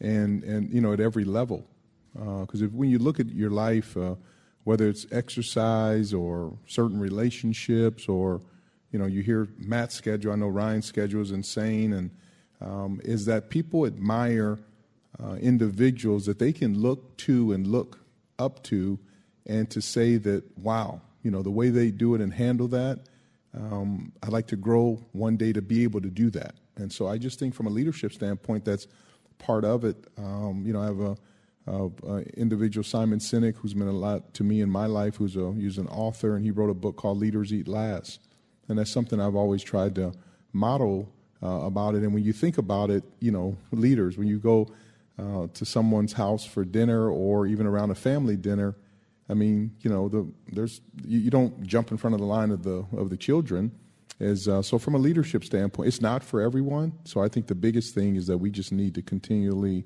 and 0.00 0.42
and 0.44 0.72
you 0.72 0.80
know 0.80 0.94
at 0.94 1.00
every 1.00 1.24
level, 1.24 1.66
because 2.14 2.62
uh, 2.62 2.66
when 2.66 2.88
you 2.88 2.98
look 2.98 3.20
at 3.20 3.28
your 3.28 3.50
life, 3.50 3.94
uh, 3.96 4.14
whether 4.64 4.88
it's 4.88 5.06
exercise 5.10 6.14
or 6.14 6.56
certain 6.66 7.00
relationships 7.00 8.08
or 8.08 8.40
you 8.90 8.98
know 8.98 9.06
you 9.06 9.22
hear 9.22 9.48
Matt's 9.58 9.94
schedule. 9.94 10.32
I 10.32 10.36
know 10.36 10.48
Ryan's 10.48 10.86
schedule 10.86 11.22
is 11.22 11.30
insane, 11.30 11.92
and 11.92 12.10
um, 12.60 13.00
is 13.04 13.24
that 13.26 13.50
people 13.50 13.86
admire 13.86 14.58
uh, 15.22 15.34
individuals 15.34 16.26
that 16.26 16.38
they 16.38 16.52
can 16.52 16.78
look 16.78 17.16
to 17.18 17.52
and 17.52 17.66
look 17.66 18.00
up 18.38 18.62
to, 18.64 18.98
and 19.46 19.68
to 19.70 19.80
say 19.80 20.16
that 20.18 20.44
wow, 20.58 21.00
you 21.22 21.30
know 21.30 21.42
the 21.42 21.50
way 21.50 21.70
they 21.70 21.90
do 21.90 22.14
it 22.14 22.20
and 22.20 22.32
handle 22.32 22.68
that. 22.68 23.00
Um, 23.54 24.12
I'd 24.22 24.30
like 24.30 24.46
to 24.48 24.56
grow 24.56 25.04
one 25.12 25.36
day 25.36 25.52
to 25.52 25.60
be 25.60 25.82
able 25.82 26.00
to 26.02 26.10
do 26.10 26.30
that, 26.30 26.54
and 26.76 26.92
so 26.92 27.08
I 27.08 27.18
just 27.18 27.38
think 27.38 27.54
from 27.54 27.66
a 27.66 27.70
leadership 27.70 28.12
standpoint, 28.12 28.64
that's 28.64 28.86
part 29.38 29.64
of 29.64 29.84
it. 29.84 29.96
Um, 30.16 30.64
you 30.66 30.72
know, 30.72 30.80
I 30.80 30.86
have 30.86 31.00
a 31.00 31.16
uh, 31.66 31.86
uh, 32.06 32.22
individual 32.36 32.84
Simon 32.84 33.18
Sinek, 33.18 33.56
who's 33.56 33.74
been 33.74 33.88
a 33.88 33.92
lot 33.92 34.34
to 34.34 34.44
me 34.44 34.60
in 34.60 34.70
my 34.70 34.86
life, 34.86 35.16
who's, 35.16 35.36
a, 35.36 35.52
who's 35.52 35.78
an 35.78 35.88
author, 35.88 36.34
and 36.36 36.44
he 36.44 36.50
wrote 36.50 36.70
a 36.70 36.74
book 36.74 36.96
called 36.96 37.18
Leaders 37.18 37.52
Eat 37.52 37.68
Last. 37.68 38.20
And 38.68 38.78
that's 38.78 38.90
something 38.90 39.20
I've 39.20 39.36
always 39.36 39.62
tried 39.62 39.94
to 39.96 40.12
model 40.52 41.12
uh, 41.42 41.46
about 41.46 41.94
it. 41.94 42.02
And 42.02 42.14
when 42.14 42.24
you 42.24 42.32
think 42.32 42.58
about 42.58 42.90
it, 42.90 43.04
you 43.20 43.30
know, 43.30 43.56
leaders, 43.70 44.16
when 44.18 44.28
you 44.28 44.38
go 44.38 44.68
uh, 45.18 45.46
to 45.54 45.64
someone's 45.64 46.12
house 46.12 46.44
for 46.44 46.64
dinner 46.64 47.08
or 47.08 47.46
even 47.46 47.66
around 47.66 47.90
a 47.90 47.94
family 47.94 48.36
dinner, 48.36 48.74
I 49.28 49.34
mean, 49.34 49.72
you 49.80 49.90
know, 49.90 50.08
the, 50.08 50.30
there's 50.52 50.80
you, 51.04 51.18
you 51.18 51.30
don't 51.30 51.62
jump 51.62 51.90
in 51.90 51.96
front 51.96 52.14
of 52.14 52.20
the 52.20 52.26
line 52.26 52.50
of 52.50 52.62
the 52.62 52.84
of 52.96 53.10
the 53.10 53.16
children. 53.16 53.72
Is 54.20 54.46
uh, 54.46 54.62
so 54.62 54.78
from 54.78 54.94
a 54.94 54.98
leadership 54.98 55.42
standpoint, 55.44 55.88
it's 55.88 56.00
not 56.00 56.22
for 56.22 56.40
everyone. 56.40 56.92
So 57.04 57.20
I 57.20 57.28
think 57.28 57.46
the 57.46 57.54
biggest 57.54 57.94
thing 57.94 58.16
is 58.16 58.26
that 58.26 58.38
we 58.38 58.50
just 58.50 58.70
need 58.70 58.94
to 58.94 59.02
continually 59.02 59.84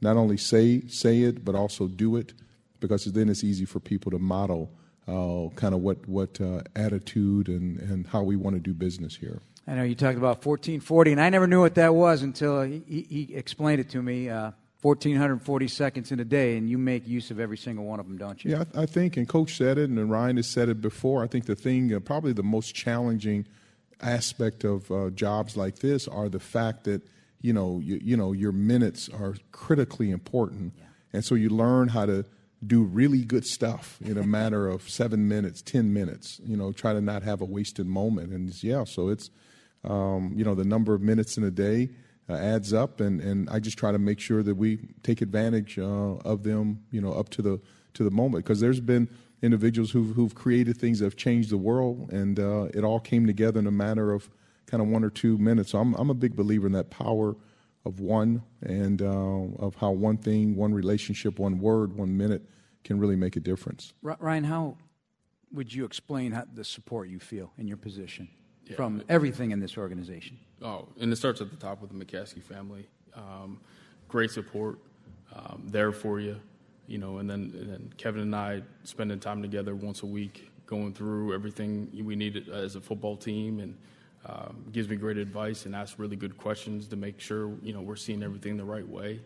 not 0.00 0.16
only 0.16 0.36
say 0.36 0.82
say 0.88 1.22
it 1.22 1.44
but 1.44 1.54
also 1.54 1.88
do 1.88 2.16
it, 2.16 2.32
because 2.80 3.04
then 3.04 3.28
it's 3.28 3.44
easy 3.44 3.64
for 3.64 3.80
people 3.80 4.10
to 4.10 4.18
model 4.18 4.70
uh, 5.08 5.48
kind 5.54 5.74
of 5.74 5.80
what 5.80 6.06
what 6.08 6.40
uh, 6.40 6.60
attitude 6.74 7.48
and 7.48 7.78
and 7.80 8.06
how 8.06 8.22
we 8.22 8.36
want 8.36 8.54
to 8.54 8.60
do 8.60 8.74
business 8.74 9.16
here. 9.16 9.40
I 9.68 9.74
know 9.74 9.82
you 9.82 9.96
talked 9.96 10.16
about 10.16 10.46
1440, 10.46 11.12
and 11.12 11.20
I 11.20 11.28
never 11.28 11.48
knew 11.48 11.60
what 11.60 11.74
that 11.74 11.92
was 11.92 12.22
until 12.22 12.62
he, 12.62 12.82
he 12.86 13.34
explained 13.34 13.80
it 13.80 13.90
to 13.90 14.02
me. 14.02 14.28
Uh, 14.28 14.52
1,440 14.82 15.66
seconds 15.66 16.12
in 16.12 16.20
a 16.20 16.24
day, 16.24 16.56
and 16.56 16.70
you 16.70 16.78
make 16.78 17.08
use 17.08 17.32
of 17.32 17.40
every 17.40 17.56
single 17.56 17.84
one 17.84 17.98
of 17.98 18.06
them, 18.06 18.16
don't 18.16 18.44
you? 18.44 18.52
Yeah, 18.52 18.64
I, 18.74 18.82
I 18.82 18.86
think, 18.86 19.16
and 19.16 19.28
Coach 19.28 19.56
said 19.56 19.78
it, 19.78 19.90
and 19.90 20.10
Ryan 20.10 20.36
has 20.36 20.46
said 20.46 20.68
it 20.68 20.80
before. 20.80 21.24
I 21.24 21.26
think 21.26 21.46
the 21.46 21.56
thing, 21.56 21.92
uh, 21.92 21.98
probably 21.98 22.32
the 22.32 22.44
most 22.44 22.72
challenging 22.72 23.46
aspect 24.00 24.62
of 24.62 24.88
uh, 24.92 25.10
jobs 25.10 25.56
like 25.56 25.80
this 25.80 26.06
are 26.06 26.28
the 26.28 26.38
fact 26.38 26.84
that 26.84 27.02
you 27.40 27.52
know, 27.52 27.80
you, 27.82 28.00
you 28.02 28.16
know, 28.16 28.32
your 28.32 28.52
minutes 28.52 29.08
are 29.08 29.34
critically 29.52 30.10
important. 30.10 30.74
Yeah. 30.76 30.84
And 31.12 31.24
so 31.24 31.34
you 31.34 31.48
learn 31.48 31.88
how 31.88 32.06
to 32.06 32.24
do 32.66 32.82
really 32.82 33.24
good 33.24 33.44
stuff 33.44 33.98
in 34.04 34.16
a 34.16 34.26
matter 34.26 34.68
of 34.68 34.88
seven 34.88 35.28
minutes, 35.28 35.62
10 35.62 35.92
minutes, 35.92 36.40
you 36.44 36.56
know, 36.56 36.72
try 36.72 36.92
to 36.92 37.00
not 37.00 37.22
have 37.22 37.40
a 37.40 37.44
wasted 37.44 37.86
moment. 37.86 38.32
And 38.32 38.62
yeah, 38.62 38.84
so 38.84 39.08
it's, 39.08 39.30
um, 39.84 40.32
you 40.34 40.44
know, 40.44 40.54
the 40.54 40.64
number 40.64 40.94
of 40.94 41.02
minutes 41.02 41.36
in 41.36 41.44
a 41.44 41.50
day 41.50 41.90
uh, 42.28 42.34
adds 42.34 42.72
up. 42.72 43.00
And, 43.00 43.20
and 43.20 43.48
I 43.50 43.60
just 43.60 43.78
try 43.78 43.92
to 43.92 43.98
make 43.98 44.20
sure 44.20 44.42
that 44.42 44.56
we 44.56 44.78
take 45.02 45.20
advantage 45.20 45.78
uh, 45.78 46.16
of 46.24 46.42
them, 46.42 46.82
you 46.90 47.00
know, 47.00 47.12
up 47.12 47.28
to 47.30 47.42
the, 47.42 47.60
to 47.94 48.04
the 48.04 48.10
moment. 48.10 48.44
Because 48.44 48.60
there's 48.60 48.80
been 48.80 49.08
individuals 49.42 49.90
who've, 49.90 50.14
who've 50.16 50.34
created 50.34 50.78
things 50.78 50.98
that 50.98 51.04
have 51.04 51.16
changed 51.16 51.50
the 51.50 51.58
world, 51.58 52.10
and 52.10 52.40
uh, 52.40 52.68
it 52.74 52.84
all 52.84 53.00
came 53.00 53.26
together 53.26 53.60
in 53.60 53.66
a 53.66 53.72
matter 53.72 54.12
of 54.12 54.30
kind 54.66 54.82
of 54.82 54.88
one 54.88 55.04
or 55.04 55.10
two 55.10 55.38
minutes. 55.38 55.70
So 55.70 55.78
I'm, 55.78 55.94
I'm 55.94 56.10
a 56.10 56.14
big 56.14 56.36
believer 56.36 56.66
in 56.66 56.72
that 56.72 56.90
power 56.90 57.36
of 57.84 58.00
one 58.00 58.42
and 58.62 59.00
uh, 59.00 59.06
of 59.58 59.76
how 59.76 59.92
one 59.92 60.16
thing, 60.16 60.56
one 60.56 60.74
relationship, 60.74 61.38
one 61.38 61.58
word, 61.58 61.96
one 61.96 62.16
minute 62.16 62.42
can 62.84 62.98
really 62.98 63.16
make 63.16 63.36
a 63.36 63.40
difference. 63.40 63.92
Ryan, 64.02 64.44
how 64.44 64.76
would 65.52 65.72
you 65.72 65.84
explain 65.84 66.32
how, 66.32 66.44
the 66.52 66.64
support 66.64 67.08
you 67.08 67.20
feel 67.20 67.52
in 67.58 67.68
your 67.68 67.76
position 67.76 68.28
yeah. 68.64 68.76
from 68.76 69.02
everything 69.08 69.52
in 69.52 69.60
this 69.60 69.78
organization? 69.78 70.38
Oh, 70.60 70.88
and 71.00 71.12
it 71.12 71.16
starts 71.16 71.40
at 71.40 71.50
the 71.50 71.56
top 71.56 71.80
with 71.80 71.96
the 71.96 72.04
McCaskey 72.04 72.42
family. 72.42 72.88
Um, 73.14 73.60
great 74.08 74.30
support, 74.30 74.78
um, 75.34 75.62
there 75.66 75.92
for 75.92 76.18
you, 76.18 76.36
you 76.88 76.98
know, 76.98 77.18
and 77.18 77.30
then, 77.30 77.52
and 77.56 77.70
then 77.70 77.92
Kevin 77.96 78.22
and 78.22 78.34
I 78.34 78.62
spending 78.82 79.20
time 79.20 79.42
together 79.42 79.76
once 79.76 80.02
a 80.02 80.06
week, 80.06 80.50
going 80.66 80.92
through 80.92 81.34
everything 81.34 81.88
we 82.04 82.16
needed 82.16 82.48
as 82.48 82.74
a 82.74 82.80
football 82.80 83.16
team 83.16 83.60
and– 83.60 83.76
um, 84.28 84.64
gives 84.72 84.88
me 84.88 84.96
great 84.96 85.16
advice 85.18 85.66
and 85.66 85.74
asks 85.74 85.98
really 85.98 86.16
good 86.16 86.36
questions 86.36 86.88
to 86.88 86.96
make 86.96 87.20
sure 87.20 87.52
you 87.62 87.72
know 87.72 87.80
we're 87.80 87.96
seeing 87.96 88.22
everything 88.22 88.56
the 88.56 88.64
right 88.64 88.86
way. 88.86 89.20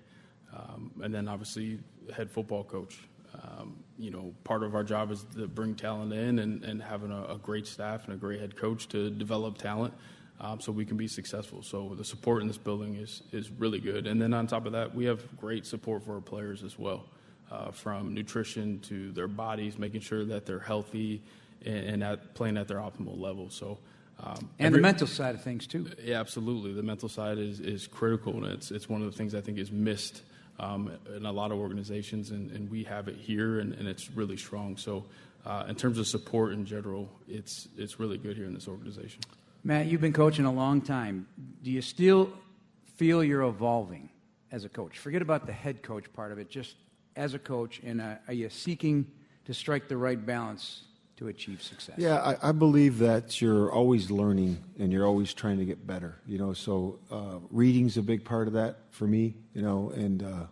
Um, 0.54 0.90
and 1.02 1.14
then 1.14 1.28
obviously 1.28 1.78
head 2.14 2.30
football 2.30 2.64
coach. 2.64 2.98
Um, 3.34 3.76
you 3.96 4.10
know, 4.10 4.34
part 4.42 4.64
of 4.64 4.74
our 4.74 4.82
job 4.82 5.12
is 5.12 5.24
to 5.36 5.46
bring 5.46 5.76
talent 5.76 6.12
in 6.12 6.40
and, 6.40 6.64
and 6.64 6.82
having 6.82 7.12
a, 7.12 7.34
a, 7.34 7.38
great 7.38 7.64
staff 7.64 8.04
and 8.06 8.14
a 8.14 8.16
great 8.16 8.40
head 8.40 8.56
coach 8.56 8.88
to 8.88 9.08
develop 9.08 9.56
talent 9.56 9.94
um, 10.40 10.60
so 10.60 10.72
we 10.72 10.84
can 10.84 10.96
be 10.96 11.06
successful. 11.06 11.62
So 11.62 11.94
the 11.96 12.04
support 12.04 12.42
in 12.42 12.48
this 12.48 12.58
building 12.58 12.96
is 12.96 13.22
is 13.30 13.50
really 13.50 13.78
good. 13.78 14.08
And 14.08 14.20
then 14.20 14.34
on 14.34 14.48
top 14.48 14.66
of 14.66 14.72
that, 14.72 14.94
we 14.94 15.04
have 15.04 15.24
great 15.36 15.64
support 15.64 16.02
for 16.02 16.14
our 16.14 16.20
players 16.20 16.64
as 16.64 16.76
well, 16.78 17.06
uh, 17.50 17.70
from 17.70 18.14
nutrition 18.14 18.80
to 18.80 19.12
their 19.12 19.28
bodies, 19.28 19.78
making 19.78 20.00
sure 20.00 20.24
that 20.24 20.44
they're 20.44 20.58
healthy 20.58 21.22
and, 21.64 21.84
and 21.84 22.04
at, 22.04 22.34
playing 22.34 22.56
at 22.56 22.66
their 22.66 22.78
optimal 22.78 23.18
level. 23.18 23.48
So 23.48 23.78
um, 24.22 24.50
and 24.58 24.66
every, 24.66 24.78
the 24.78 24.82
mental 24.82 25.06
side 25.06 25.34
of 25.34 25.42
things 25.42 25.66
too. 25.66 25.90
Yeah, 26.02 26.20
absolutely. 26.20 26.72
The 26.72 26.82
mental 26.82 27.08
side 27.08 27.38
is, 27.38 27.60
is 27.60 27.86
critical, 27.86 28.44
and 28.44 28.46
it's 28.52 28.70
it's 28.70 28.88
one 28.88 29.00
of 29.00 29.10
the 29.10 29.16
things 29.16 29.34
I 29.34 29.40
think 29.40 29.58
is 29.58 29.72
missed 29.72 30.22
um, 30.58 30.90
in 31.16 31.24
a 31.24 31.32
lot 31.32 31.52
of 31.52 31.58
organizations, 31.58 32.30
and, 32.30 32.50
and 32.50 32.70
we 32.70 32.84
have 32.84 33.08
it 33.08 33.16
here, 33.16 33.60
and, 33.60 33.72
and 33.74 33.88
it's 33.88 34.10
really 34.10 34.36
strong. 34.36 34.76
So, 34.76 35.06
uh, 35.46 35.64
in 35.68 35.74
terms 35.74 35.98
of 35.98 36.06
support 36.06 36.52
in 36.52 36.66
general, 36.66 37.10
it's 37.28 37.68
it's 37.78 37.98
really 37.98 38.18
good 38.18 38.36
here 38.36 38.46
in 38.46 38.52
this 38.52 38.68
organization. 38.68 39.22
Matt, 39.64 39.86
you've 39.86 40.00
been 40.00 40.12
coaching 40.12 40.44
a 40.44 40.52
long 40.52 40.82
time. 40.82 41.26
Do 41.62 41.70
you 41.70 41.82
still 41.82 42.30
feel 42.96 43.24
you're 43.24 43.42
evolving 43.42 44.10
as 44.52 44.64
a 44.64 44.68
coach? 44.68 44.98
Forget 44.98 45.22
about 45.22 45.46
the 45.46 45.52
head 45.52 45.82
coach 45.82 46.12
part 46.12 46.32
of 46.32 46.38
it. 46.38 46.50
Just 46.50 46.76
as 47.16 47.32
a 47.32 47.38
coach, 47.38 47.80
and 47.84 48.00
uh, 48.00 48.16
are 48.28 48.34
you 48.34 48.50
seeking 48.50 49.06
to 49.46 49.54
strike 49.54 49.88
the 49.88 49.96
right 49.96 50.24
balance 50.24 50.82
to 51.20 51.28
achieve 51.28 51.62
success? 51.62 51.96
Yeah, 51.98 52.16
I, 52.16 52.48
I, 52.48 52.52
believe 52.52 52.98
that 52.98 53.42
you're 53.42 53.70
always 53.70 54.10
learning 54.10 54.56
and 54.78 54.90
you're 54.90 55.06
always 55.06 55.34
trying 55.34 55.58
to 55.58 55.66
get 55.66 55.86
better. 55.86 56.16
You 56.26 56.38
know, 56.38 56.54
so 56.54 56.98
uh, 57.10 57.40
reading's 57.50 57.98
a 57.98 58.02
big 58.02 58.24
part 58.24 58.48
of 58.48 58.54
that 58.54 58.78
for 58.90 59.06
me. 59.06 59.34
You 59.54 59.60
know, 59.60 59.90
and 59.94 60.22
uh, 60.22 60.46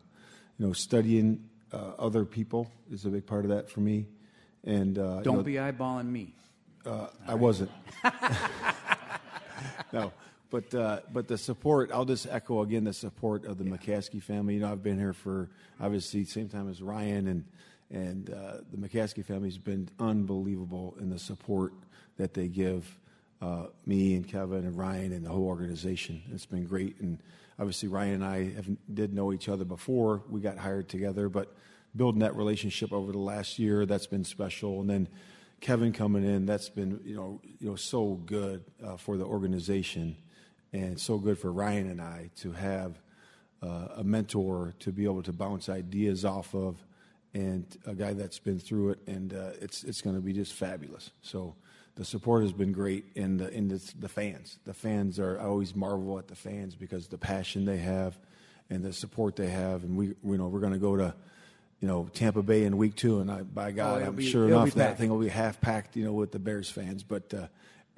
you 0.59 0.67
know, 0.67 0.75
studying 0.75 1.49
uh, 1.73 1.93
other 1.99 2.27
people 2.27 2.71
is 2.93 3.07
a 3.07 3.09
big 3.09 3.27
part 3.27 3.45
of 3.47 3.51
that 3.51 3.71
for 3.71 3.81
me. 3.81 4.09
And 4.65 4.99
uh, 4.99 5.23
don't 5.23 5.25
you 5.25 5.33
know, 5.33 5.43
be 5.43 5.55
eyeballing 5.55 6.07
me. 6.07 6.35
Uh, 6.85 7.07
I 7.27 7.35
wasn't. 7.35 7.71
no. 9.93 10.13
But 10.51 10.75
uh, 10.75 11.01
but 11.13 11.29
the 11.29 11.39
support, 11.39 11.91
I'll 11.93 12.05
just 12.05 12.27
echo 12.27 12.61
again 12.61 12.85
the 12.85 12.93
support 12.93 13.47
of 13.47 13.57
the 13.57 13.65
yeah. 13.65 13.77
McCaskey 13.77 14.23
family. 14.23 14.55
You 14.55 14.61
know, 14.61 14.73
I've 14.73 14.83
been 14.83 14.99
here 14.99 15.15
for 15.15 15.51
obviously 15.81 16.25
same 16.25 16.49
time 16.49 16.69
as 16.71 16.83
Ryan, 16.83 17.29
and 17.29 17.45
and 17.91 18.31
uh, 18.31 18.59
the 18.71 18.77
McCaskey 18.77 19.25
family's 19.25 19.59
been 19.59 19.89
unbelievable 19.99 20.95
in 21.01 21.11
the 21.11 21.19
support 21.19 21.73
that 22.17 22.35
they 22.35 22.49
give 22.49 22.99
uh, 23.41 23.67
me 23.87 24.15
and 24.15 24.29
Kevin 24.29 24.65
and 24.65 24.77
Ryan 24.77 25.13
and 25.13 25.25
the 25.25 25.31
whole 25.31 25.47
organization. 25.47 26.23
It's 26.33 26.47
been 26.47 26.67
great, 26.67 27.01
and 27.01 27.19
obviously 27.59 27.89
Ryan 27.89 28.15
and 28.15 28.25
I 28.25 28.51
have, 28.55 28.69
did 28.93 29.15
know 29.15 29.33
each 29.33 29.49
other 29.49 29.65
before 29.65 30.23
we 30.29 30.41
got 30.41 30.59
hired 30.59 30.89
together, 30.89 31.29
but 31.29 31.55
building 31.97 32.21
that 32.21 32.37
relationship 32.37 32.93
over 32.93 33.13
the 33.13 33.19
last 33.19 33.59
year 33.59 33.87
that's 33.87 34.07
been 34.07 34.25
special, 34.25 34.81
and 34.81 34.91
then. 34.91 35.09
Kevin 35.61 35.93
coming 35.93 36.25
in, 36.25 36.47
that's 36.47 36.69
been 36.69 37.01
you 37.05 37.17
know 37.17 37.41
you 37.59 37.69
know 37.69 37.75
so 37.75 38.15
good 38.27 38.63
uh, 38.81 38.97
for 38.97 39.17
the 39.17 39.25
organization 39.25 40.17
and 40.73 40.99
so 41.01 41.19
good 41.19 41.39
for 41.39 41.53
Ryan 41.53 41.91
and 41.91 42.01
I 42.01 42.31
to 42.37 42.53
have 42.53 43.01
uh, 43.63 43.89
a 43.97 44.05
mentor 44.05 44.75
to 44.81 44.93
be 44.93 45.05
able 45.05 45.23
to 45.23 45.33
bounce 45.33 45.69
ideas 45.69 46.25
off 46.25 46.55
of, 46.55 46.77
and 47.35 47.65
a 47.87 47.95
guy 47.95 48.13
that's 48.13 48.39
been 48.39 48.59
through 48.59 48.91
it, 48.91 48.99
and 49.07 49.35
uh, 49.35 49.51
it's 49.61 49.85
it's 49.85 50.01
going 50.01 50.17
to 50.17 50.23
be 50.23 50.33
just 50.33 50.53
fabulous. 50.53 51.11
So 51.23 51.55
the 51.95 52.05
support 52.05 52.43
has 52.43 52.53
been 52.53 52.73
great, 52.73 53.05
and 53.17 53.39
the 53.39 53.49
in 53.51 53.69
the, 53.69 53.83
the 53.99 54.09
fans, 54.09 54.59
the 54.65 54.75
fans 54.75 55.19
are 55.19 55.39
I 55.41 55.45
always 55.45 55.75
marvel 55.75 56.19
at 56.19 56.29
the 56.29 56.37
fans 56.37 56.75
because 56.75 57.09
the 57.09 57.19
passion 57.19 57.65
they 57.65 57.79
have, 57.79 58.19
and 58.71 58.85
the 58.85 58.93
support 58.93 59.37
they 59.37 59.49
have, 59.49 59.85
and 59.85 59.97
we 59.97 60.07
you 60.07 60.39
know 60.39 60.49
we're 60.49 60.61
going 60.61 60.73
to 60.73 60.79
go 60.79 60.97
to 60.97 61.15
you 61.81 61.89
know 61.89 62.09
Tampa 62.13 62.43
Bay 62.43 62.65
in 62.65 62.77
week 62.77 62.95
two, 62.95 63.21
and 63.21 63.31
I, 63.31 63.43
by 63.43 63.73
God, 63.73 64.03
oh, 64.03 64.07
I'm 64.07 64.17
be, 64.17 64.27
sure 64.27 64.47
enough 64.47 64.75
that 64.75 64.99
thing 64.99 65.11
will 65.11 65.19
be 65.19 65.29
half 65.29 65.61
packed, 65.61 65.97
you 65.97 66.05
know, 66.05 66.13
with 66.13 66.33
the 66.33 66.39
Bears 66.39 66.71
fans. 66.71 67.03
But 67.03 67.33
uh, 67.35 67.47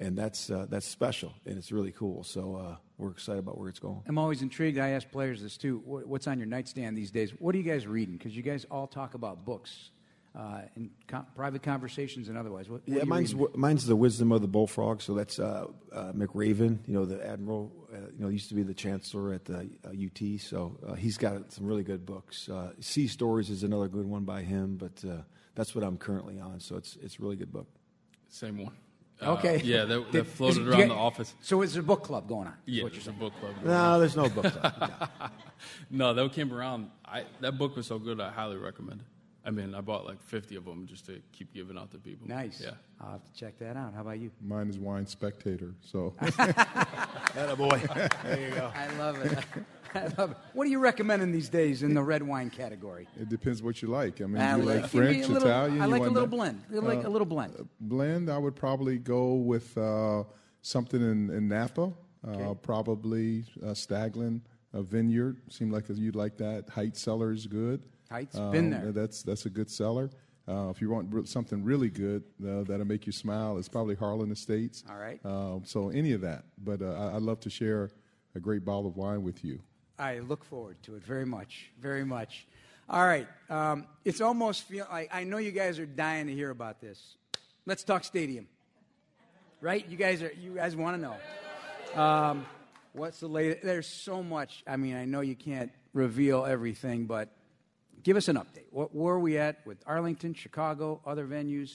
and 0.01 0.17
that's 0.17 0.49
uh, 0.49 0.65
that's 0.69 0.85
special 0.85 1.33
and 1.45 1.57
it's 1.57 1.71
really 1.71 1.91
cool. 1.91 2.23
So 2.23 2.55
uh, 2.55 2.75
we're 2.97 3.11
excited 3.11 3.39
about 3.39 3.57
where 3.57 3.69
it's 3.69 3.79
going. 3.79 4.01
I'm 4.07 4.17
always 4.17 4.41
intrigued. 4.41 4.77
I 4.77 4.89
ask 4.89 5.09
players 5.09 5.41
this 5.41 5.57
too. 5.57 5.81
What's 5.85 6.27
on 6.27 6.39
your 6.39 6.47
nightstand 6.47 6.97
these 6.97 7.11
days? 7.11 7.31
What 7.39 7.55
are 7.55 7.57
you 7.57 7.63
guys 7.63 7.87
reading? 7.87 8.17
Because 8.17 8.35
you 8.35 8.43
guys 8.43 8.65
all 8.69 8.87
talk 8.87 9.13
about 9.13 9.45
books. 9.45 9.91
Uh, 10.33 10.61
in 10.77 10.89
com- 11.07 11.25
private 11.35 11.61
conversations 11.61 12.29
and 12.29 12.37
otherwise. 12.37 12.69
What, 12.69 12.87
what 12.87 12.97
yeah, 12.99 13.03
mine's 13.03 13.33
w- 13.33 13.51
mine's 13.53 13.85
the 13.85 13.97
wisdom 13.97 14.31
of 14.31 14.41
the 14.41 14.47
bullfrog. 14.47 15.01
So 15.01 15.13
that's 15.13 15.39
uh, 15.39 15.65
uh, 15.91 16.13
McRaven, 16.13 16.79
you 16.87 16.93
know, 16.93 17.03
the 17.03 17.21
admiral. 17.27 17.69
Uh, 17.93 17.97
you 18.17 18.23
know, 18.23 18.29
used 18.29 18.47
to 18.47 18.55
be 18.55 18.63
the 18.63 18.73
chancellor 18.73 19.33
at 19.33 19.43
the 19.43 19.69
UT. 19.85 20.39
So 20.39 20.95
he's 20.97 21.17
got 21.17 21.51
some 21.51 21.65
really 21.65 21.83
good 21.83 22.05
books. 22.05 22.49
sea 22.79 23.07
Stories 23.07 23.49
is 23.49 23.63
another 23.63 23.89
good 23.89 24.05
one 24.05 24.23
by 24.23 24.43
him, 24.43 24.77
but 24.77 25.03
that's 25.53 25.75
what 25.75 25.83
I'm 25.83 25.97
currently 25.97 26.39
on. 26.39 26.61
So 26.61 26.77
it's 26.77 26.97
it's 27.01 27.19
a 27.19 27.21
really 27.21 27.35
good 27.35 27.51
book. 27.51 27.67
Same 28.29 28.63
one. 28.63 28.77
Uh, 29.21 29.33
okay. 29.33 29.61
Yeah, 29.63 29.85
that, 29.85 30.11
that 30.11 30.27
floated 30.27 30.67
around 30.67 30.89
the 30.89 30.95
office. 30.95 31.35
So 31.41 31.61
is 31.61 31.73
there 31.73 31.81
a 31.81 31.85
book 31.85 32.03
club 32.03 32.27
going 32.27 32.47
on? 32.47 32.53
Yeah, 32.65 32.85
there's 32.91 33.07
a 33.07 33.11
book 33.11 33.33
club. 33.39 33.53
No, 33.63 33.99
there's 33.99 34.15
no 34.15 34.29
book 34.29 34.51
club. 34.51 35.11
no, 35.91 36.13
that 36.13 36.33
came 36.33 36.51
around. 36.51 36.89
I, 37.05 37.25
that 37.39 37.57
book 37.57 37.75
was 37.75 37.87
so 37.87 37.99
good, 37.99 38.19
I 38.19 38.31
highly 38.31 38.57
recommend 38.57 39.01
it. 39.01 39.07
I 39.43 39.49
mean, 39.49 39.73
I 39.73 39.81
bought 39.81 40.05
like 40.05 40.21
50 40.21 40.55
of 40.55 40.65
them 40.65 40.85
just 40.85 41.07
to 41.07 41.19
keep 41.31 41.53
giving 41.53 41.77
out 41.77 41.91
to 41.91 41.97
people. 41.97 42.27
Nice. 42.27 42.61
Yeah. 42.63 42.71
I'll 42.99 43.13
have 43.13 43.23
to 43.23 43.33
check 43.33 43.57
that 43.59 43.75
out. 43.75 43.93
How 43.95 44.01
about 44.01 44.19
you? 44.19 44.31
Mine 44.39 44.69
is 44.69 44.77
Wine 44.77 45.07
Spectator. 45.07 45.73
So. 45.81 46.13
boy. 47.57 47.81
There 48.23 48.49
you 48.49 48.55
go. 48.55 48.71
I 48.75 48.97
love 48.97 49.19
it. 49.25 49.39
I 49.95 50.07
love 50.17 50.31
it. 50.31 50.37
What 50.53 50.67
are 50.67 50.69
you 50.69 50.79
recommending 50.79 51.31
these 51.31 51.49
days 51.49 51.83
in 51.83 51.93
the 51.93 52.03
red 52.03 52.23
wine 52.23 52.49
category? 52.49 53.07
It 53.19 53.29
depends 53.29 53.61
what 53.61 53.81
you 53.81 53.87
like. 53.87 54.21
I 54.21 54.25
mean, 54.25 54.41
uh, 54.41 54.57
you 54.57 54.63
like 54.63 54.87
French, 54.87 55.27
little, 55.27 55.47
Italian. 55.47 55.81
I 55.81 55.85
like 55.85 56.03
a 56.03 56.09
little 56.09 56.27
blend. 56.27 56.63
I 56.71 56.77
like 56.77 57.03
uh, 57.03 57.07
a 57.07 57.11
little 57.11 57.25
blend. 57.25 57.55
Uh, 57.59 57.63
blend. 57.79 58.29
I 58.29 58.37
would 58.37 58.55
probably 58.55 58.97
go 58.97 59.33
with 59.33 59.77
uh, 59.77 60.23
something 60.61 61.01
in, 61.01 61.29
in 61.29 61.47
Napa. 61.47 61.93
Uh, 62.25 62.31
okay. 62.31 62.59
Probably 62.61 63.45
uh, 63.61 63.67
Staglin 63.67 64.41
Vineyard. 64.73 65.41
Seemed 65.49 65.71
like 65.71 65.85
you'd 65.89 66.15
like 66.15 66.37
that. 66.37 66.67
Heitz 66.67 66.97
Cellar 66.97 67.31
is 67.31 67.47
good. 67.47 67.83
Heitz 68.11 68.37
um, 68.37 68.51
been 68.51 68.69
there. 68.69 68.91
That's 68.91 69.23
that's 69.23 69.45
a 69.45 69.49
good 69.49 69.69
seller. 69.69 70.09
Uh, 70.47 70.69
if 70.69 70.81
you 70.81 70.89
want 70.89 71.27
something 71.29 71.63
really 71.63 71.89
good 71.89 72.23
uh, 72.45 72.63
that'll 72.63 72.85
make 72.85 73.05
you 73.05 73.11
smile, 73.11 73.57
it's 73.57 73.69
probably 73.69 73.95
Harlan 73.95 74.31
Estates. 74.31 74.83
All 74.89 74.97
right. 74.97 75.19
Um, 75.23 75.61
so 75.65 75.89
any 75.89 76.13
of 76.13 76.21
that, 76.21 76.45
but 76.57 76.81
uh, 76.81 76.93
I, 76.93 77.13
would 77.13 77.23
love 77.23 77.39
to 77.41 77.49
share 77.49 77.91
a 78.35 78.39
great 78.39 78.65
bottle 78.65 78.87
of 78.87 78.97
wine 78.97 79.23
with 79.23 79.45
you. 79.45 79.61
I 80.01 80.17
look 80.19 80.43
forward 80.43 80.77
to 80.83 80.95
it 80.95 81.03
very 81.03 81.27
much, 81.27 81.69
very 81.79 82.03
much. 82.03 82.47
All 82.89 83.05
right, 83.05 83.27
um, 83.51 83.85
it's 84.03 84.19
almost 84.19 84.63
feel 84.63 84.87
like 84.91 85.11
I 85.13 85.23
know 85.25 85.37
you 85.37 85.51
guys 85.51 85.77
are 85.77 85.85
dying 85.85 86.25
to 86.25 86.33
hear 86.33 86.49
about 86.49 86.81
this. 86.81 86.99
Let's 87.67 87.83
talk 87.83 88.03
stadium, 88.03 88.47
right? 89.61 89.87
You 89.87 89.97
guys 89.97 90.23
are 90.23 90.33
you 90.41 90.55
guys 90.55 90.75
want 90.75 90.97
to 90.97 91.01
know. 91.01 92.01
Um, 92.01 92.45
what's 92.93 93.19
the 93.19 93.27
latest? 93.27 93.63
There's 93.63 93.87
so 93.87 94.23
much. 94.23 94.63
I 94.65 94.75
mean, 94.75 94.95
I 94.95 95.05
know 95.05 95.21
you 95.21 95.35
can't 95.35 95.71
reveal 95.93 96.45
everything, 96.45 97.05
but 97.05 97.29
give 98.01 98.17
us 98.17 98.27
an 98.27 98.37
update. 98.37 98.71
What, 98.71 98.95
where 98.95 99.13
are 99.13 99.19
we 99.19 99.37
at 99.37 99.65
with 99.67 99.77
Arlington, 99.85 100.33
Chicago, 100.33 100.99
other 101.05 101.27
venues? 101.27 101.71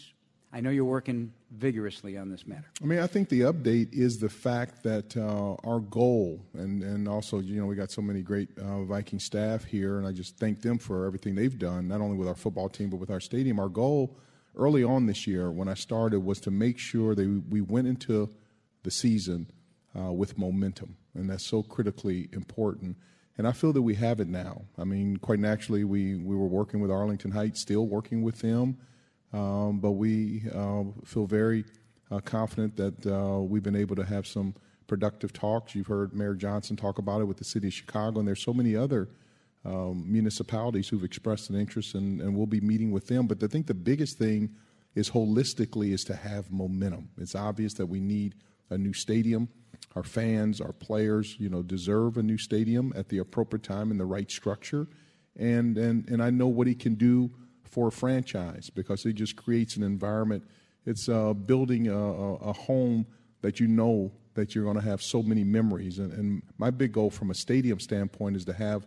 I 0.52 0.60
know 0.60 0.70
you're 0.70 0.84
working 0.84 1.32
vigorously 1.50 2.16
on 2.16 2.30
this 2.30 2.46
matter. 2.46 2.66
I 2.82 2.86
mean, 2.86 3.00
I 3.00 3.06
think 3.06 3.28
the 3.28 3.42
update 3.42 3.92
is 3.92 4.18
the 4.18 4.28
fact 4.28 4.82
that 4.84 5.16
uh, 5.16 5.54
our 5.68 5.80
goal, 5.80 6.40
and, 6.54 6.82
and 6.82 7.08
also, 7.08 7.40
you 7.40 7.60
know, 7.60 7.66
we 7.66 7.76
got 7.76 7.90
so 7.90 8.00
many 8.00 8.22
great 8.22 8.48
uh, 8.58 8.84
Viking 8.84 9.18
staff 9.18 9.64
here, 9.64 9.98
and 9.98 10.06
I 10.06 10.12
just 10.12 10.38
thank 10.38 10.62
them 10.62 10.78
for 10.78 11.04
everything 11.04 11.34
they've 11.34 11.58
done, 11.58 11.88
not 11.88 12.00
only 12.00 12.16
with 12.16 12.28
our 12.28 12.34
football 12.34 12.68
team, 12.68 12.90
but 12.90 12.96
with 12.96 13.10
our 13.10 13.20
stadium. 13.20 13.58
Our 13.58 13.68
goal 13.68 14.16
early 14.56 14.82
on 14.82 15.06
this 15.06 15.26
year, 15.26 15.50
when 15.50 15.68
I 15.68 15.74
started, 15.74 16.20
was 16.20 16.40
to 16.40 16.50
make 16.50 16.78
sure 16.78 17.14
that 17.14 17.42
we 17.50 17.60
went 17.60 17.86
into 17.86 18.30
the 18.82 18.90
season 18.90 19.50
uh, 19.98 20.12
with 20.12 20.38
momentum, 20.38 20.96
and 21.14 21.28
that's 21.28 21.46
so 21.46 21.62
critically 21.62 22.28
important. 22.32 22.96
And 23.36 23.46
I 23.46 23.52
feel 23.52 23.72
that 23.74 23.82
we 23.82 23.94
have 23.96 24.20
it 24.20 24.28
now. 24.28 24.62
I 24.78 24.84
mean, 24.84 25.18
quite 25.18 25.40
naturally, 25.40 25.84
we, 25.84 26.14
we 26.14 26.34
were 26.34 26.46
working 26.46 26.80
with 26.80 26.90
Arlington 26.90 27.32
Heights, 27.32 27.60
still 27.60 27.86
working 27.86 28.22
with 28.22 28.38
them. 28.38 28.78
Um, 29.32 29.80
but 29.80 29.92
we 29.92 30.42
uh, 30.54 30.84
feel 31.04 31.26
very 31.26 31.64
uh, 32.10 32.20
confident 32.20 32.76
that 32.76 33.06
uh, 33.06 33.40
we've 33.40 33.62
been 33.62 33.76
able 33.76 33.96
to 33.96 34.04
have 34.04 34.26
some 34.26 34.54
productive 34.86 35.32
talks. 35.32 35.74
You've 35.74 35.88
heard 35.88 36.14
Mayor 36.14 36.34
Johnson 36.34 36.76
talk 36.76 36.98
about 36.98 37.20
it 37.20 37.24
with 37.24 37.36
the 37.38 37.44
city 37.44 37.68
of 37.68 37.74
Chicago, 37.74 38.20
and 38.20 38.28
there's 38.28 38.42
so 38.42 38.54
many 38.54 38.76
other 38.76 39.08
um, 39.64 40.04
municipalities 40.06 40.88
who've 40.88 41.04
expressed 41.04 41.50
an 41.50 41.56
interest, 41.56 41.94
and, 41.94 42.20
and 42.20 42.36
we'll 42.36 42.46
be 42.46 42.60
meeting 42.60 42.92
with 42.92 43.08
them. 43.08 43.26
But 43.26 43.42
I 43.42 43.48
think 43.48 43.66
the 43.66 43.74
biggest 43.74 44.16
thing 44.18 44.50
is 44.94 45.10
holistically 45.10 45.92
is 45.92 46.04
to 46.04 46.14
have 46.14 46.50
momentum. 46.50 47.10
It's 47.18 47.34
obvious 47.34 47.74
that 47.74 47.86
we 47.86 48.00
need 48.00 48.34
a 48.70 48.78
new 48.78 48.92
stadium. 48.92 49.48
Our 49.94 50.04
fans, 50.04 50.60
our 50.60 50.72
players, 50.72 51.36
you 51.38 51.48
know, 51.48 51.62
deserve 51.62 52.16
a 52.16 52.22
new 52.22 52.38
stadium 52.38 52.92
at 52.96 53.08
the 53.08 53.18
appropriate 53.18 53.62
time 53.62 53.90
in 53.90 53.98
the 53.98 54.04
right 54.04 54.30
structure. 54.30 54.86
And 55.38 55.76
and 55.76 56.08
and 56.08 56.22
I 56.22 56.30
know 56.30 56.46
what 56.46 56.66
he 56.66 56.74
can 56.74 56.94
do 56.94 57.30
for 57.66 57.88
a 57.88 57.92
franchise 57.92 58.70
because 58.70 59.04
it 59.04 59.14
just 59.14 59.36
creates 59.36 59.76
an 59.76 59.82
environment. 59.82 60.44
It's 60.84 61.08
uh, 61.08 61.32
building 61.34 61.88
a, 61.88 61.96
a, 61.96 62.52
home 62.52 63.06
that 63.42 63.58
you 63.60 63.66
know 63.66 64.12
that 64.34 64.54
you're 64.54 64.64
going 64.64 64.76
to 64.76 64.82
have 64.82 65.02
so 65.02 65.22
many 65.22 65.42
memories. 65.42 65.98
And, 65.98 66.12
and 66.12 66.42
my 66.58 66.70
big 66.70 66.92
goal 66.92 67.10
from 67.10 67.30
a 67.30 67.34
stadium 67.34 67.80
standpoint 67.80 68.36
is 68.36 68.44
to 68.44 68.52
have 68.52 68.86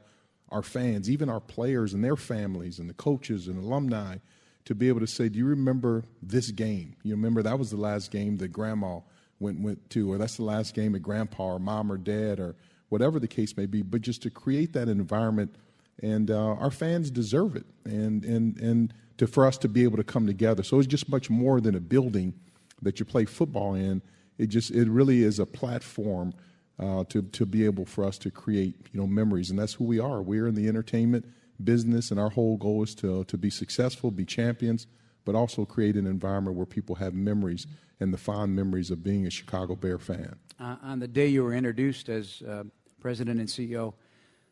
our 0.50 0.62
fans, 0.62 1.10
even 1.10 1.30
our 1.30 1.39
players 1.39 1.94
and 1.94 2.04
their 2.04 2.15
families 2.15 2.80
and 2.80 2.89
the 2.89 2.94
coaches 2.94 3.48
and 3.48 3.62
alumni, 3.62 4.18
to 4.65 4.76
be 4.76 4.88
able 4.88 5.00
to 5.00 5.08
say, 5.08 5.30
"Do 5.30 5.38
you 5.38 5.46
remember 5.46 6.04
this 6.22 6.52
game? 6.52 6.96
You 7.04 7.15
remember 7.15 7.42
that 7.44 7.58
was 7.60 7.72
the 7.72 7.78
last 7.78 8.12
game 8.12 8.38
that 8.38 8.50
Grandma 8.50 9.00
went 9.39 9.60
went 9.62 9.89
to, 9.92 10.12
or 10.12 10.18
that's 10.18 10.38
the 10.38 10.44
last 10.44 10.74
game 10.74 10.94
that 10.94 11.00
Grandpa 11.00 11.54
or 11.54 11.60
Mom 11.60 11.92
or 11.92 11.98
Dad 11.98 12.39
or 12.39 12.56
whatever 12.89 13.20
the 13.20 13.28
case 13.28 13.56
may 13.58 13.65
be." 13.65 13.82
But 13.82 14.02
just 14.02 14.22
to 14.24 14.30
create 14.30 14.74
that 14.74 14.88
environment 14.88 15.56
and 16.02 16.32
uh, 16.32 16.54
our 16.54 16.72
fans 16.72 17.12
deserve 17.12 17.56
it, 17.56 17.66
and 17.86 18.24
and 18.26 18.58
and 18.60 18.94
to 19.18 19.28
for 19.28 19.46
us 19.46 19.58
to 19.60 19.68
be 19.68 19.84
able 19.84 19.98
to 19.98 20.04
come 20.04 20.26
together. 20.26 20.64
So 20.64 20.80
it's 20.80 20.88
just 20.88 21.10
much 21.10 21.30
more 21.30 21.60
than 21.62 21.76
a 21.76 21.80
building 21.80 22.34
that 22.82 23.00
you 23.00 23.06
play 23.06 23.26
football 23.26 23.76
in. 23.76 24.02
It 24.38 24.48
just 24.48 24.72
it 24.72 24.90
really 24.90 25.24
is 25.24 25.40
a 25.40 25.46
platform 25.46 26.34
uh, 26.80 27.04
to 27.10 27.22
to 27.24 27.46
be 27.46 27.66
able 27.66 27.86
for 27.86 28.06
us 28.06 28.18
to 28.20 28.32
create 28.32 28.76
you 28.92 29.00
know 29.00 29.08
memories, 29.08 29.50
and 29.50 29.60
that's 29.60 29.74
who 29.74 29.84
we 29.84 30.00
are. 30.00 30.22
We're 30.22 30.48
in 30.48 30.56
the 30.56 30.68
entertainment 30.68 31.26
business, 31.64 32.12
and 32.12 32.20
our 32.20 32.30
whole 32.30 32.58
goal 32.58 32.84
is 32.84 32.96
to 32.96 33.26
to 33.26 33.38
be 33.38 33.50
successful, 33.50 34.12
be 34.12 34.26
champions, 34.26 34.88
but 35.26 35.36
also 35.36 35.66
create 35.66 35.96
an 35.96 36.08
environment 36.08 36.56
where 36.56 36.66
people 36.66 36.96
have 36.96 37.14
memories 37.14 37.68
and 38.00 38.14
the 38.14 38.18
fond 38.18 38.56
memories 38.56 38.92
of 38.92 39.04
being 39.04 39.28
a 39.28 39.30
Chicago 39.30 39.76
Bear 39.76 40.00
fan. 40.00 40.38
Uh, 40.60 40.78
on 40.82 41.00
the 41.00 41.08
day 41.08 41.28
you 41.28 41.44
were 41.44 41.54
introduced 41.54 42.08
as 42.08 42.42
uh, 42.48 42.64
president 43.00 43.40
and 43.40 43.50
CEO, 43.50 43.94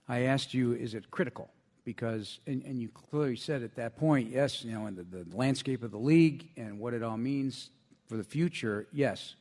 I 0.07 0.21
asked 0.23 0.53
you, 0.53 0.73
is 0.73 0.93
it 0.93 1.11
critical? 1.11 1.49
Because, 1.83 2.39
and, 2.47 2.63
and 2.63 2.81
you 2.81 2.89
clearly 2.89 3.35
said 3.37 3.63
at 3.63 3.75
that 3.75 3.97
point, 3.97 4.29
yes, 4.29 4.63
you 4.63 4.73
know, 4.73 4.87
in 4.87 4.95
the, 4.95 5.03
the 5.03 5.25
landscape 5.33 5.83
of 5.83 5.91
the 5.91 5.97
league 5.97 6.49
and 6.57 6.79
what 6.79 6.93
it 6.93 7.01
all 7.01 7.17
means 7.17 7.69
for 8.07 8.17
the 8.17 8.23
future, 8.23 8.87
yes. 8.91 9.35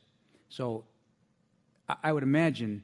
So 0.49 0.85
I, 1.89 1.95
I 2.03 2.13
would 2.13 2.23
imagine 2.23 2.83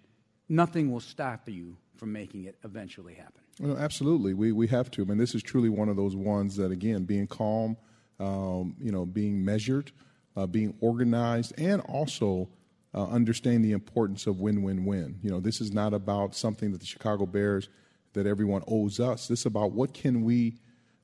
nothing 0.49 0.91
will 0.91 0.99
stop 0.99 1.47
you 1.47 1.77
from 1.95 2.11
making 2.11 2.45
it 2.45 2.57
eventually 2.63 3.13
happen. 3.13 3.41
Well, 3.59 3.77
absolutely, 3.77 4.33
we 4.33 4.51
we 4.51 4.67
have 4.67 4.89
to. 4.91 5.03
I 5.03 5.05
mean, 5.05 5.19
this 5.19 5.35
is 5.35 5.43
truly 5.43 5.69
one 5.69 5.87
of 5.87 5.95
those 5.95 6.15
ones 6.15 6.55
that, 6.57 6.71
again, 6.71 7.03
being 7.03 7.27
calm, 7.27 7.77
um, 8.19 8.75
you 8.81 8.91
know, 8.91 9.05
being 9.05 9.45
measured, 9.45 9.91
uh, 10.35 10.47
being 10.47 10.73
organized, 10.81 11.53
and 11.57 11.79
also 11.81 12.49
uh, 12.93 13.05
understand 13.05 13.63
the 13.63 13.71
importance 13.71 14.27
of 14.27 14.39
win-win-win. 14.39 15.19
You 15.21 15.31
know, 15.31 15.39
this 15.39 15.61
is 15.61 15.71
not 15.71 15.93
about 15.93 16.35
something 16.35 16.71
that 16.71 16.79
the 16.79 16.85
Chicago 16.85 17.25
Bears 17.25 17.69
that 18.13 18.27
everyone 18.27 18.63
owes 18.67 18.99
us. 18.99 19.27
This 19.27 19.41
is 19.41 19.45
about 19.45 19.71
what 19.71 19.93
can 19.93 20.23
we 20.23 20.57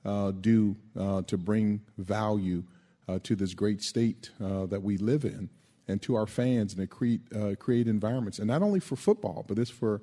uh, 0.06 0.32
do 0.32 0.76
uh, 0.98 1.24
to 1.24 1.38
bring 1.38 1.82
value 1.98 2.64
uh, 3.08 3.20
to 3.24 3.36
this 3.36 3.54
great 3.54 3.82
state 3.82 4.30
uh, 4.44 4.66
that 4.68 4.82
we 4.82 4.98
live 4.98 5.26
in, 5.26 5.50
and 5.88 6.02
to 6.04 6.16
our 6.16 6.28
fans, 6.28 6.74
and 6.74 6.82
to 6.82 6.88
create 6.88 7.22
create 7.60 7.88
environments, 7.88 8.40
and 8.40 8.48
not 8.48 8.62
only 8.62 8.80
for 8.80 8.96
football, 8.96 9.44
but 9.48 9.58
this 9.58 9.70
for 9.70 10.02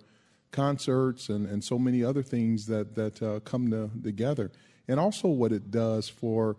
concerts 0.50 1.28
and, 1.28 1.46
and 1.46 1.62
so 1.62 1.78
many 1.78 2.02
other 2.02 2.22
things 2.22 2.66
that, 2.66 2.94
that 2.94 3.22
uh, 3.22 3.40
come 3.40 3.70
to, 3.70 3.90
together. 4.02 4.50
And 4.88 4.98
also 4.98 5.28
what 5.28 5.52
it 5.52 5.70
does 5.70 6.08
for 6.08 6.56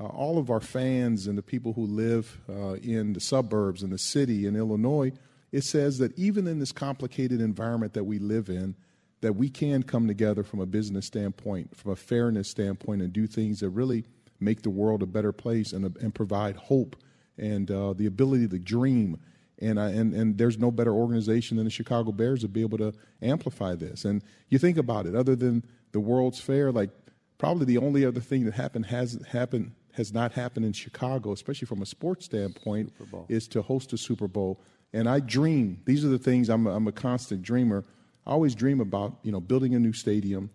uh, 0.00 0.04
all 0.06 0.38
of 0.38 0.50
our 0.50 0.60
fans 0.60 1.26
and 1.26 1.36
the 1.36 1.42
people 1.42 1.74
who 1.74 1.84
live 1.84 2.40
uh, 2.48 2.74
in 2.74 3.12
the 3.12 3.20
suburbs 3.20 3.82
and 3.82 3.92
the 3.92 3.98
city 3.98 4.46
in 4.46 4.56
Illinois, 4.56 5.12
it 5.52 5.62
says 5.62 5.98
that 5.98 6.16
even 6.18 6.46
in 6.46 6.58
this 6.58 6.72
complicated 6.72 7.40
environment 7.40 7.92
that 7.92 8.04
we 8.04 8.18
live 8.18 8.48
in, 8.48 8.74
that 9.20 9.34
we 9.34 9.50
can 9.50 9.82
come 9.82 10.08
together 10.08 10.42
from 10.42 10.60
a 10.60 10.66
business 10.66 11.06
standpoint, 11.06 11.76
from 11.76 11.92
a 11.92 11.96
fairness 11.96 12.48
standpoint, 12.48 13.02
and 13.02 13.12
do 13.12 13.26
things 13.26 13.60
that 13.60 13.68
really 13.68 14.04
make 14.38 14.62
the 14.62 14.70
world 14.70 15.02
a 15.02 15.06
better 15.06 15.32
place 15.32 15.72
and, 15.72 15.84
and 15.98 16.14
provide 16.14 16.56
hope 16.56 16.96
and 17.36 17.70
uh, 17.70 17.92
the 17.92 18.06
ability 18.06 18.48
to 18.48 18.58
dream 18.58 19.18
and, 19.60 19.78
and, 19.78 20.14
and 20.14 20.38
there's 20.38 20.58
no 20.58 20.70
better 20.70 20.92
organization 20.92 21.56
than 21.56 21.64
the 21.64 21.70
Chicago 21.70 22.12
Bears 22.12 22.40
to 22.40 22.48
be 22.48 22.62
able 22.62 22.78
to 22.78 22.94
amplify 23.20 23.74
this. 23.74 24.04
And 24.04 24.22
you 24.48 24.58
think 24.58 24.78
about 24.78 25.06
it, 25.06 25.14
other 25.14 25.36
than 25.36 25.64
the 25.92 26.00
World's 26.00 26.40
Fair, 26.40 26.72
like 26.72 26.90
probably 27.36 27.66
the 27.66 27.78
only 27.78 28.04
other 28.06 28.20
thing 28.20 28.46
that 28.46 28.54
happened 28.54 28.86
has 28.86 29.20
happened 29.28 29.72
has 29.92 30.12
not 30.12 30.32
happened 30.32 30.66
in 30.66 30.72
Chicago, 30.72 31.32
especially 31.32 31.66
from 31.66 31.82
a 31.82 31.86
sports 31.86 32.24
standpoint, 32.24 32.92
is 33.28 33.48
to 33.48 33.62
host 33.62 33.92
a 33.92 33.98
Super 33.98 34.28
Bowl. 34.28 34.60
And 34.92 35.08
I 35.08 35.20
dream; 35.20 35.80
these 35.84 36.04
are 36.04 36.08
the 36.08 36.18
things. 36.18 36.48
I'm 36.48 36.66
a, 36.66 36.74
I'm 36.74 36.86
a 36.88 36.92
constant 36.92 37.42
dreamer. 37.42 37.84
I 38.26 38.32
always 38.32 38.54
dream 38.54 38.80
about 38.80 39.18
you 39.22 39.32
know 39.32 39.40
building 39.40 39.74
a 39.74 39.78
new 39.78 39.92
stadium, 39.92 40.50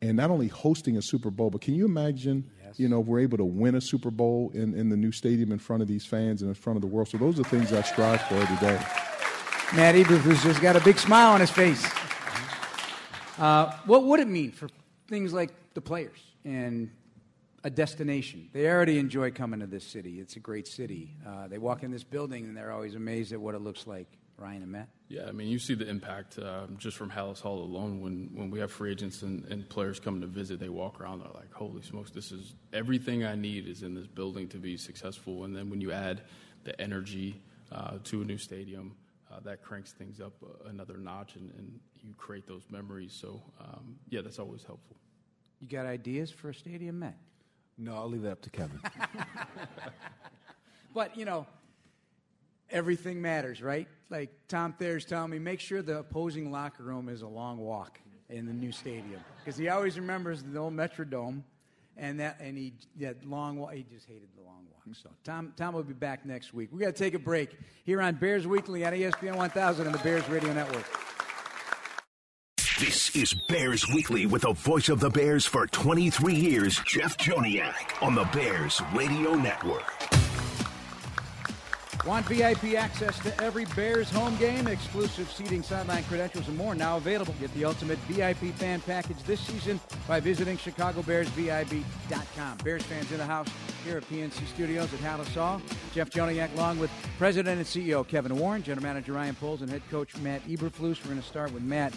and 0.00 0.16
not 0.16 0.30
only 0.30 0.48
hosting 0.48 0.96
a 0.96 1.02
Super 1.02 1.30
Bowl, 1.30 1.50
but 1.50 1.60
can 1.60 1.74
you 1.74 1.84
imagine 1.84 2.50
Yes. 2.72 2.80
You 2.80 2.88
know, 2.88 3.00
we're 3.00 3.20
able 3.20 3.36
to 3.36 3.44
win 3.44 3.74
a 3.74 3.82
Super 3.82 4.10
Bowl 4.10 4.50
in, 4.54 4.74
in 4.74 4.88
the 4.88 4.96
new 4.96 5.12
stadium 5.12 5.52
in 5.52 5.58
front 5.58 5.82
of 5.82 5.88
these 5.88 6.06
fans 6.06 6.40
and 6.40 6.48
in 6.48 6.54
front 6.54 6.78
of 6.78 6.80
the 6.80 6.86
world. 6.86 7.08
So 7.08 7.18
those 7.18 7.38
are 7.38 7.44
things 7.44 7.70
I 7.70 7.82
strive 7.82 8.22
for 8.22 8.36
every 8.36 8.56
day. 8.56 8.80
Matt 9.76 9.94
Eberflus 9.94 10.42
just 10.42 10.62
got 10.62 10.74
a 10.74 10.80
big 10.80 10.98
smile 10.98 11.32
on 11.32 11.40
his 11.40 11.50
face. 11.50 11.84
Uh, 13.38 13.76
what 13.84 14.04
would 14.04 14.20
it 14.20 14.28
mean 14.28 14.52
for 14.52 14.70
things 15.06 15.34
like 15.34 15.50
the 15.74 15.82
players 15.82 16.18
and 16.44 16.90
a 17.64 17.70
destination? 17.70 18.48
They 18.52 18.68
already 18.68 18.98
enjoy 18.98 19.30
coming 19.30 19.60
to 19.60 19.66
this 19.66 19.84
city. 19.84 20.20
It's 20.20 20.36
a 20.36 20.40
great 20.40 20.66
city. 20.66 21.16
Uh, 21.26 21.48
they 21.48 21.58
walk 21.58 21.82
in 21.82 21.90
this 21.90 22.04
building 22.04 22.44
and 22.44 22.56
they're 22.56 22.72
always 22.72 22.94
amazed 22.94 23.32
at 23.32 23.40
what 23.40 23.54
it 23.54 23.60
looks 23.60 23.86
like. 23.86 24.08
Ryan 24.38 24.62
and 24.62 24.72
Matt? 24.72 24.88
Yeah, 25.08 25.26
I 25.28 25.32
mean, 25.32 25.48
you 25.48 25.58
see 25.58 25.74
the 25.74 25.88
impact 25.88 26.38
uh, 26.38 26.66
just 26.76 26.96
from 26.96 27.10
Halas 27.10 27.40
Hall 27.40 27.62
alone. 27.62 28.00
When, 28.00 28.30
when 28.34 28.50
we 28.50 28.58
have 28.60 28.72
free 28.72 28.90
agents 28.90 29.22
and, 29.22 29.44
and 29.44 29.68
players 29.68 30.00
coming 30.00 30.20
to 30.22 30.26
visit, 30.26 30.58
they 30.58 30.68
walk 30.68 31.00
around, 31.00 31.20
they're 31.20 31.28
like, 31.34 31.52
holy 31.52 31.82
smokes, 31.82 32.10
this 32.10 32.32
is 32.32 32.54
everything 32.72 33.24
I 33.24 33.36
need 33.36 33.68
is 33.68 33.82
in 33.82 33.94
this 33.94 34.06
building 34.06 34.48
to 34.48 34.58
be 34.58 34.76
successful. 34.76 35.44
And 35.44 35.54
then 35.54 35.70
when 35.70 35.80
you 35.80 35.92
add 35.92 36.22
the 36.64 36.78
energy 36.80 37.40
uh, 37.70 37.98
to 38.04 38.22
a 38.22 38.24
new 38.24 38.38
stadium, 38.38 38.96
uh, 39.30 39.40
that 39.44 39.62
cranks 39.62 39.92
things 39.92 40.20
up 40.20 40.32
another 40.66 40.98
notch 40.98 41.36
and, 41.36 41.50
and, 41.58 41.80
you 42.04 42.12
create 42.14 42.48
those 42.48 42.64
memories. 42.68 43.12
So, 43.12 43.40
um, 43.60 43.94
yeah, 44.08 44.22
that's 44.22 44.40
always 44.40 44.64
helpful. 44.64 44.96
You 45.60 45.68
got 45.68 45.86
ideas 45.86 46.32
for 46.32 46.48
a 46.48 46.54
stadium, 46.54 46.98
Matt? 46.98 47.16
No, 47.78 47.94
I'll 47.94 48.08
leave 48.08 48.22
that 48.22 48.32
up 48.32 48.42
to 48.42 48.50
Kevin. 48.50 48.80
but, 50.94 51.16
you 51.16 51.24
know, 51.24 51.46
everything 52.70 53.20
matters, 53.20 53.62
right? 53.62 53.88
Like 54.10 54.30
Tom 54.48 54.72
Thayer's 54.72 55.04
telling 55.04 55.30
me, 55.30 55.38
make 55.38 55.60
sure 55.60 55.82
the 55.82 55.98
opposing 55.98 56.50
locker 56.50 56.82
room 56.82 57.08
is 57.08 57.22
a 57.22 57.28
long 57.28 57.58
walk 57.58 58.00
in 58.28 58.46
the 58.46 58.52
new 58.52 58.72
stadium 58.72 59.20
because 59.38 59.56
he 59.56 59.68
always 59.68 59.98
remembers 59.98 60.42
the 60.42 60.58
old 60.58 60.74
Metrodome, 60.74 61.42
and 61.96 62.18
that 62.20 62.38
and 62.40 62.56
he 62.56 62.72
that 63.00 63.24
long 63.24 63.58
walk. 63.58 63.74
He 63.74 63.84
just 63.92 64.06
hated 64.06 64.28
the 64.36 64.42
long 64.42 64.64
walk. 64.72 64.96
So 64.96 65.10
Tom 65.22 65.52
Tom 65.56 65.74
will 65.74 65.82
be 65.82 65.92
back 65.92 66.24
next 66.24 66.54
week. 66.54 66.70
We 66.72 66.80
got 66.80 66.86
to 66.86 66.92
take 67.04 67.14
a 67.14 67.18
break 67.18 67.56
here 67.84 68.00
on 68.00 68.14
Bears 68.14 68.46
Weekly 68.46 68.84
on 68.84 68.92
ESPN 68.92 69.36
1000 69.36 69.86
and 69.86 69.94
the 69.94 69.98
Bears 69.98 70.28
Radio 70.28 70.52
Network. 70.52 70.84
This 72.82 73.14
is 73.14 73.32
Bears 73.32 73.86
Weekly 73.94 74.26
with 74.26 74.42
the 74.42 74.54
voice 74.54 74.88
of 74.88 74.98
the 74.98 75.08
Bears 75.08 75.46
for 75.46 75.68
23 75.68 76.34
years, 76.34 76.80
Jeff 76.84 77.16
Joniak, 77.16 78.02
on 78.02 78.16
the 78.16 78.24
Bears 78.32 78.82
Radio 78.92 79.36
Network. 79.36 79.84
Want 82.04 82.26
VIP 82.26 82.74
access 82.74 83.20
to 83.20 83.40
every 83.40 83.66
Bears 83.76 84.10
home 84.10 84.36
game, 84.38 84.66
exclusive 84.66 85.30
seating, 85.30 85.62
sideline 85.62 86.02
credentials, 86.04 86.48
and 86.48 86.56
more 86.56 86.74
now 86.74 86.96
available. 86.96 87.32
Get 87.40 87.54
the 87.54 87.64
ultimate 87.64 87.98
VIP 88.08 88.52
fan 88.56 88.80
package 88.80 89.22
this 89.22 89.38
season 89.38 89.78
by 90.08 90.18
visiting 90.18 90.56
ChicagoBearsVIP.com. 90.56 92.56
Bears 92.64 92.82
fans 92.82 93.12
in 93.12 93.18
the 93.18 93.24
house 93.24 93.46
here 93.84 93.98
at 93.98 94.10
PNC 94.10 94.44
Studios 94.48 94.92
at 94.92 94.98
Halas 94.98 95.32
Hall. 95.32 95.62
Jeff 95.94 96.10
Joniak 96.10 96.52
along 96.54 96.80
with 96.80 96.90
President 97.16 97.58
and 97.58 97.66
CEO 97.66 98.04
Kevin 98.04 98.36
Warren, 98.36 98.64
General 98.64 98.82
Manager 98.82 99.12
Ryan 99.12 99.36
Poles, 99.36 99.62
and 99.62 99.70
Head 99.70 99.82
Coach 99.88 100.16
Matt 100.16 100.42
Eberflus. 100.48 101.00
We're 101.04 101.10
going 101.10 101.22
to 101.22 101.22
start 101.22 101.52
with 101.52 101.62
Matt 101.62 101.92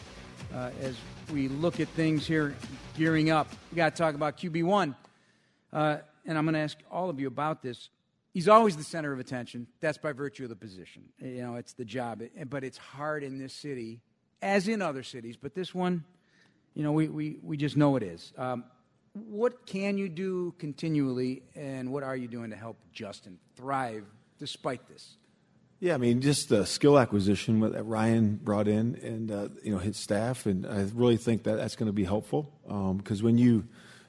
uh, 0.53 0.71
as 0.81 0.95
we 1.31 1.47
look 1.47 1.79
at 1.79 1.87
things 1.89 2.25
here 2.25 2.55
gearing 2.97 3.29
up. 3.29 3.47
We 3.71 3.75
got 3.75 3.95
to 3.95 4.01
talk 4.01 4.15
about 4.15 4.37
QB1. 4.37 4.95
Uh, 5.73 5.97
and 6.25 6.37
I'm 6.37 6.45
going 6.45 6.53
to 6.53 6.59
ask 6.59 6.77
all 6.89 7.09
of 7.09 7.19
you 7.19 7.27
about 7.27 7.61
this 7.61 7.89
he's 8.35 8.49
always 8.49 8.75
the 8.75 8.83
center 8.83 9.11
of 9.11 9.19
attention. 9.19 9.65
That's 9.79 9.97
by 9.97 10.11
virtue 10.11 10.43
of 10.43 10.49
the 10.49 10.55
position. 10.55 11.03
You 11.19 11.41
know, 11.41 11.55
it's 11.55 11.73
the 11.73 11.85
job. 11.85 12.21
But 12.47 12.63
it's 12.63 12.77
hard 12.77 13.23
in 13.23 13.39
this 13.39 13.53
city, 13.53 14.01
as 14.43 14.67
in 14.67 14.83
other 14.83 15.01
cities. 15.01 15.37
But 15.41 15.55
this 15.55 15.73
one, 15.73 16.03
you 16.75 16.83
know, 16.83 16.91
we, 16.91 17.07
we, 17.07 17.37
we 17.41 17.57
just 17.57 17.77
know 17.77 17.95
it 17.95 18.03
is. 18.03 18.33
Um, 18.37 18.65
what 19.13 19.65
can 19.65 19.97
you 19.97 20.09
do 20.09 20.53
continually, 20.59 21.41
and 21.55 21.91
what 21.91 22.03
are 22.03 22.17
you 22.17 22.27
doing 22.27 22.49
to 22.49 22.57
help 22.57 22.77
Justin 22.91 23.39
thrive 23.55 24.03
despite 24.37 24.85
this? 24.89 25.15
Yeah, 25.79 25.93
I 25.93 25.97
mean, 25.97 26.21
just 26.21 26.49
the 26.49 26.65
skill 26.65 26.97
acquisition 26.97 27.59
that 27.59 27.83
Ryan 27.83 28.39
brought 28.41 28.67
in, 28.67 28.95
and 29.03 29.31
uh, 29.31 29.49
you 29.61 29.71
know 29.71 29.77
his 29.77 29.97
staff, 29.97 30.45
and 30.45 30.65
I 30.65 30.87
really 30.93 31.17
think 31.17 31.43
that 31.43 31.57
that's 31.57 31.75
going 31.75 31.87
to 31.87 31.93
be 31.93 32.05
helpful 32.05 32.51
because 32.63 33.19
um, 33.19 33.25
when 33.25 33.37
you 33.37 33.65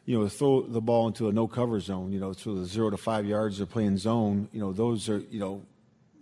you 0.06 0.16
know, 0.18 0.28
throw 0.28 0.62
the 0.62 0.80
ball 0.80 1.08
into 1.08 1.28
a 1.28 1.32
no 1.32 1.48
cover 1.48 1.80
zone, 1.80 2.12
you 2.12 2.20
know, 2.20 2.32
so 2.32 2.54
the 2.54 2.64
zero 2.64 2.90
to 2.90 2.96
five 2.96 3.26
yards 3.26 3.58
they're 3.58 3.66
playing 3.66 3.98
zone, 3.98 4.48
you 4.52 4.60
know, 4.60 4.72
those 4.72 5.08
are, 5.08 5.18
you 5.30 5.40
know, 5.40 5.62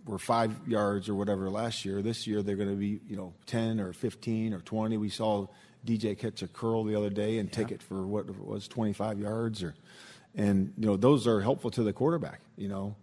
were 0.05 0.17
five 0.17 0.55
yards 0.67 1.07
or 1.07 1.13
whatever 1.13 1.49
last 1.51 1.85
year. 1.85 2.01
This 2.01 2.25
year 2.25 2.41
they're 2.41 2.55
going 2.55 2.69
to 2.69 2.75
be, 2.75 2.99
you 3.07 3.15
know, 3.15 3.33
10 3.45 3.79
or 3.79 3.93
15 3.93 4.53
or 4.53 4.59
20. 4.59 4.97
We 4.97 5.09
saw 5.09 5.45
DJ 5.85 6.17
catch 6.17 6.41
a 6.41 6.47
curl 6.47 6.83
the 6.83 6.95
other 6.95 7.11
day 7.11 7.37
and 7.37 7.47
yeah. 7.47 7.55
take 7.55 7.71
it 7.71 7.81
for 7.81 8.07
what 8.07 8.27
it 8.27 8.43
was 8.43 8.67
25 8.67 9.19
yards 9.19 9.61
or, 9.61 9.75
and, 10.33 10.73
you 10.77 10.87
know, 10.87 10.97
those 10.97 11.27
are 11.27 11.39
helpful 11.41 11.69
to 11.71 11.83
the 11.83 11.93
quarterback, 11.93 12.41
you 12.57 12.67
know. 12.67 12.95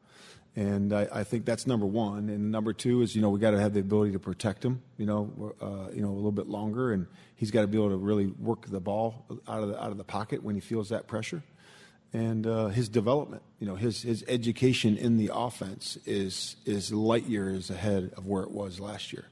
And 0.54 0.92
I, 0.92 1.08
I 1.10 1.24
think 1.24 1.46
that's 1.46 1.66
number 1.66 1.86
one. 1.86 2.28
And 2.28 2.52
number 2.52 2.74
two 2.74 3.00
is, 3.00 3.16
you 3.16 3.22
know, 3.22 3.30
we 3.30 3.40
got 3.40 3.52
to 3.52 3.60
have 3.60 3.72
the 3.72 3.80
ability 3.80 4.12
to 4.12 4.18
protect 4.18 4.62
him, 4.62 4.82
you 4.98 5.06
know, 5.06 5.54
uh, 5.60 5.90
you 5.94 6.02
know, 6.02 6.08
a 6.08 6.14
little 6.14 6.32
bit 6.32 6.46
longer. 6.46 6.92
And 6.92 7.06
he's 7.36 7.50
got 7.50 7.62
to 7.62 7.66
be 7.66 7.78
able 7.78 7.90
to 7.90 7.96
really 7.96 8.26
work 8.26 8.66
the 8.66 8.80
ball 8.80 9.24
out 9.48 9.62
of 9.62 9.70
the, 9.70 9.82
out 9.82 9.90
of 9.90 9.96
the 9.96 10.04
pocket 10.04 10.42
when 10.42 10.54
he 10.54 10.60
feels 10.60 10.90
that 10.90 11.06
pressure. 11.06 11.42
And 12.12 12.46
uh, 12.46 12.68
his 12.68 12.90
development, 12.90 13.42
you 13.58 13.66
know, 13.66 13.76
his, 13.76 14.02
his 14.02 14.22
education 14.28 14.98
in 14.98 15.16
the 15.16 15.30
offense 15.32 15.96
is, 16.04 16.56
is 16.66 16.92
light 16.92 17.24
years 17.24 17.70
ahead 17.70 18.12
of 18.18 18.26
where 18.26 18.42
it 18.42 18.50
was 18.50 18.78
last 18.78 19.14
year. 19.14 19.24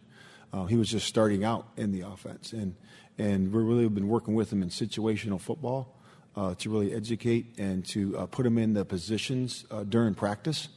Uh, 0.55 0.65
he 0.65 0.77
was 0.77 0.89
just 0.89 1.07
starting 1.07 1.45
out 1.45 1.69
in 1.77 1.93
the 1.93 2.01
offense. 2.01 2.55
And, 2.55 2.75
and 3.19 3.53
we've 3.53 3.63
really 3.63 3.87
been 3.91 4.09
working 4.09 4.33
with 4.35 4.51
him 4.51 4.63
in 4.63 4.71
situational 4.71 5.39
football 5.39 5.95
uh, 6.35 6.55
to 6.55 6.71
really 6.71 6.95
educate 6.95 7.59
and 7.59 7.85
to 7.89 8.17
uh, 8.17 8.27
put 8.27 8.47
him 8.47 8.57
in 8.57 8.73
the 8.73 8.87
positions 8.87 9.67
uh, 9.71 9.85
during 9.85 10.15
practice 10.15 10.69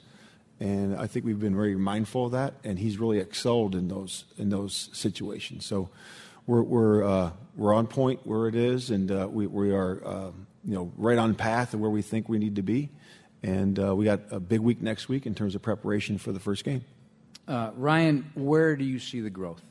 and 0.60 0.96
I 0.96 1.08
think 1.08 1.26
we've 1.26 1.40
been 1.40 1.56
very 1.56 1.76
mindful 1.76 2.28
of 2.28 2.32
that. 2.34 2.54
And 2.64 2.80
he's 2.80 2.98
really 2.98 3.20
excelled 3.20 3.76
in 3.76 3.88
those 3.88 4.26
in 4.38 4.50
those 4.50 4.90
situations. 4.94 5.66
So 5.66 5.90
we're 6.48 6.62
we're 6.62 7.04
uh, 7.04 7.32
we're 7.56 7.74
on 7.74 7.88
point 7.88 8.26
where 8.26 8.48
it 8.48 8.56
is, 8.56 8.90
and 8.90 9.12
uh, 9.12 9.28
we 9.30 9.48
we 9.48 9.74
are 9.74 10.02
uh, 10.06 10.32
you 10.64 10.74
know 10.76 10.92
right 10.98 11.18
on 11.18 11.36
path 11.36 11.74
of 11.74 11.80
where 11.80 11.90
we 11.90 12.02
think 12.02 12.30
we 12.30 12.38
need 12.38 12.56
to 12.58 12.64
be. 12.64 12.90
and 13.44 13.78
uh, 13.78 13.94
we 13.96 14.06
got 14.06 14.22
a 14.32 14.40
big 14.40 14.62
week 14.62 14.82
next 14.82 15.10
week 15.10 15.26
in 15.26 15.36
terms 15.36 15.54
of 15.56 15.62
preparation 15.62 16.18
for 16.18 16.32
the 16.32 16.40
first 16.40 16.64
game. 16.64 16.84
Uh, 17.48 17.72
Ryan, 17.76 18.32
where 18.36 18.76
do 18.78 18.86
you 18.86 19.00
see 19.00 19.20
the 19.20 19.30
growth 19.30 19.62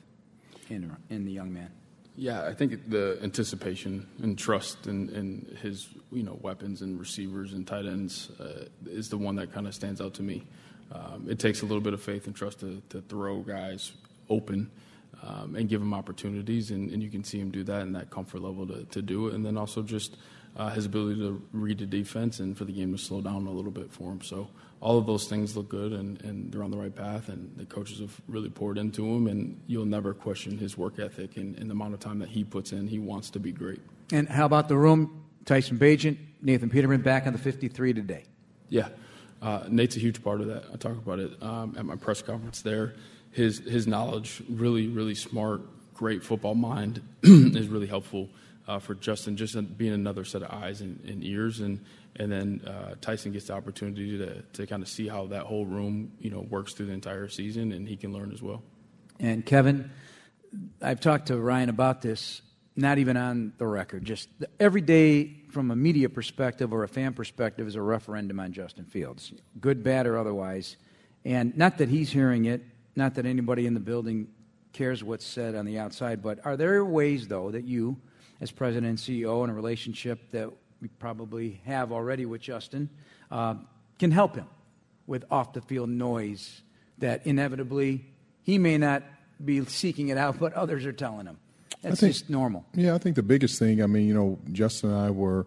in 0.69 0.95
in 1.09 1.25
the 1.25 1.33
young 1.33 1.53
man? 1.53 1.71
Yeah, 2.15 2.45
I 2.47 2.53
think 2.53 2.91
the 2.91 3.19
anticipation 3.23 4.07
and 4.23 4.39
trust 4.39 4.87
in, 4.87 5.09
in 5.09 5.57
his 5.63 5.89
you 6.13 6.23
know 6.23 6.39
weapons 6.43 6.83
and 6.83 7.01
receivers 7.01 7.55
and 7.55 7.67
tight 7.67 7.87
ends 7.87 8.31
uh, 8.39 8.67
is 8.85 9.09
the 9.09 9.17
one 9.17 9.37
that 9.37 9.53
kind 9.53 9.67
of 9.67 9.75
stands 9.75 10.01
out 10.01 10.15
to 10.15 10.23
me. 10.23 10.45
Um, 10.93 11.27
it 11.29 11.39
takes 11.39 11.63
a 11.63 11.67
little 11.67 11.81
bit 11.81 11.95
of 11.95 12.03
faith 12.03 12.27
and 12.27 12.37
trust 12.37 12.61
to, 12.61 12.83
to 12.91 13.01
throw 13.03 13.41
guys 13.41 13.93
open 14.29 14.71
um, 15.23 15.55
and 15.57 15.69
give 15.69 15.81
them 15.81 15.95
opportunities, 15.95 16.71
and, 16.71 16.91
and, 16.91 17.03
you 17.03 17.09
can 17.09 17.23
see 17.23 17.39
him 17.39 17.51
do 17.51 17.63
that 17.65 17.83
in 17.83 17.93
that 17.93 18.11
comfort 18.11 18.43
level 18.43 18.67
to, 18.67 18.85
to 18.87 19.01
do 19.01 19.29
it, 19.29 19.35
and 19.35 19.47
then 19.47 19.57
also 19.57 19.83
just 19.83 20.17
uh, 20.57 20.71
his 20.71 20.85
ability 20.87 21.21
to 21.21 21.41
read 21.53 21.79
the 21.79 21.87
defense 21.87 22.41
and 22.41 22.59
for 22.59 22.65
the 22.65 22.73
game 22.73 22.93
to 22.93 22.99
slow 22.99 23.21
down 23.21 23.47
a 23.47 23.51
little 23.51 23.71
bit 23.71 23.93
for 23.93 24.11
him. 24.11 24.21
So 24.21 24.49
all 24.81 24.99
of 24.99 25.07
those 25.07 25.29
things 25.29 25.57
look 25.57 25.69
good, 25.69 25.93
and, 25.93 26.21
and 26.23 26.53
they're 26.53 26.65
on 26.65 26.73
the 26.73 26.77
right 26.77 26.95
path, 26.95 27.29
and 27.29 27.57
the 27.57 27.65
coaches 27.65 28.01
have 28.01 28.21
really 28.27 28.51
poured 28.51 28.79
into 28.79 29.07
him, 29.07 29.29
and 29.29 29.61
you'll 29.69 29.87
never 29.87 30.13
question 30.13 30.59
his 30.59 30.77
work 30.77 30.99
ethic 30.99 31.37
and, 31.37 31.57
and 31.57 31.71
the 31.71 31.73
amount 31.73 31.95
of 31.95 32.01
time 32.01 32.19
that 32.19 32.29
he 32.29 32.43
puts 32.43 32.73
in. 32.73 32.89
He 32.89 32.99
wants 32.99 33.31
to 33.31 33.39
be 33.39 33.53
great. 33.53 33.81
And 34.13 34.29
how 34.29 34.45
about 34.45 34.69
the 34.69 34.77
room? 34.77 35.25
Tyson 35.45 35.79
Bagent, 35.79 36.19
Nathan 36.41 36.69
Peterman 36.69 37.03
back 37.03 37.27
on 37.27 37.33
the 37.33 37.39
53 37.39 37.93
today. 37.93 38.25
Yeah. 38.69 38.89
Uh, 39.43 39.65
Nate's 39.69 39.97
a 39.97 39.99
huge 39.99 40.23
part 40.23 40.41
of 40.41 40.47
that. 40.47 40.65
I 40.73 40.77
talk 40.77 40.93
about 40.93 41.19
it 41.19 41.43
um, 41.43 41.75
at 41.77 41.85
my 41.85 41.97
press 41.97 42.23
conference 42.23 42.63
there. 42.63 42.95
His 43.33 43.59
his 43.59 43.87
knowledge, 43.87 44.43
really, 44.49 44.87
really 44.87 45.17
smart, 45.17 45.63
great 45.95 46.23
football 46.23 46.55
mind, 46.55 47.03
is 47.23 47.67
really 47.67 47.89
helpful 47.89 48.29
uh, 48.69 48.79
for 48.79 48.95
Justin, 48.95 49.37
just 49.37 49.77
being 49.77 49.93
another 49.93 50.25
set 50.25 50.43
of 50.43 50.51
eyes 50.51 50.81
and, 50.81 51.03
and 51.05 51.25
ears, 51.25 51.61
and 51.61 51.85
and 52.17 52.31
then 52.31 52.61
uh, 52.67 52.95
Tyson 53.01 53.33
gets 53.33 53.47
the 53.47 53.55
opportunity 53.55 54.17
to 54.19 54.43
to 54.43 54.67
kind 54.67 54.83
of 54.83 54.89
see 54.89 55.09
how 55.09 55.27
that 55.27 55.43
whole 55.43 55.67
room, 55.67 56.13
you 56.21 56.31
know, 56.31 56.41
works 56.41 56.75
through 56.75 56.87
the 56.87 56.93
entire 56.93 57.29
season, 57.29 57.73
and 57.73 57.89
he 57.89 57.97
can 57.97 58.13
learn 58.13 58.33
as 58.33 58.43
well. 58.43 58.63
And 59.19 59.45
Kevin, 59.45 59.91
I've 60.81 61.01
talked 61.01 61.27
to 61.27 61.39
Ryan 61.39 61.69
about 61.69 62.03
this, 62.03 62.43
not 62.75 62.99
even 62.99 63.17
on 63.17 63.53
the 63.59 63.67
record, 63.67 64.05
just 64.05 64.29
every 64.59 64.81
day 64.81 65.35
from 65.51 65.71
a 65.71 65.77
media 65.77 66.09
perspective 66.09 66.73
or 66.73 66.85
a 66.85 66.89
fan 66.89 67.13
perspective 67.13 67.67
is 67.67 67.75
a 67.75 67.83
referendum 67.83 68.41
on 68.41 68.53
Justin 68.53 68.85
Fields, 68.85 69.33
good, 69.61 69.83
bad, 69.83 70.07
or 70.07 70.19
otherwise. 70.19 70.77
And 71.25 71.57
not 71.57 71.79
that 71.79 71.89
he's 71.89 72.11
hearing 72.11 72.47
it, 72.47 72.63
not 72.97 73.15
that 73.15 73.27
anybody 73.27 73.67
in 73.67 73.75
the 73.75 73.81
building 73.81 74.29
cares 74.73 75.05
what's 75.05 75.25
said 75.25 75.55
on 75.55 75.67
the 75.67 75.79
outside, 75.79 76.23
but 76.23 76.45
are 76.47 76.57
there 76.57 76.85
ways, 76.85 77.29
though, 77.29 77.51
that 77.51 77.65
you, 77.65 77.99
as 78.41 78.51
president 78.51 78.89
and 78.89 78.99
CEO 78.99 79.45
in 79.45 79.51
a 79.51 79.55
relationship 79.55 80.31
that 80.31 80.51
we 80.81 80.89
probably 80.99 81.61
have 81.67 81.93
already 81.93 82.25
with 82.25 82.41
Justin, 82.41 82.89
uh, 83.31 83.55
can 83.99 84.11
help 84.11 84.35
him 84.35 84.47
with 85.07 85.25
off 85.31 85.53
the 85.53 85.61
field 85.61 85.91
noise 85.91 86.63
that 86.99 87.27
inevitably 87.27 88.07
he 88.43 88.59
may 88.59 88.79
not 88.79 89.03
be 89.45 89.65
seeking 89.67 90.09
it 90.09 90.17
out, 90.17 90.39
but 90.39 90.53
others 90.55 90.87
are 90.87 90.93
telling 90.93 91.27
him? 91.27 91.39
That's 91.83 92.01
think, 92.01 92.13
just 92.13 92.31
normal. 92.31 92.65
Yeah, 92.75 92.95
I 92.95 92.99
think 92.99 93.17
the 93.17 93.23
biggest 93.23 93.59
thing, 93.59 93.83
I 93.83 93.87
mean, 93.87 94.07
you 94.07 94.15
know, 94.15 94.39
Justin 94.53 94.91
and 94.91 94.99
I 94.99 95.11
were 95.11 95.47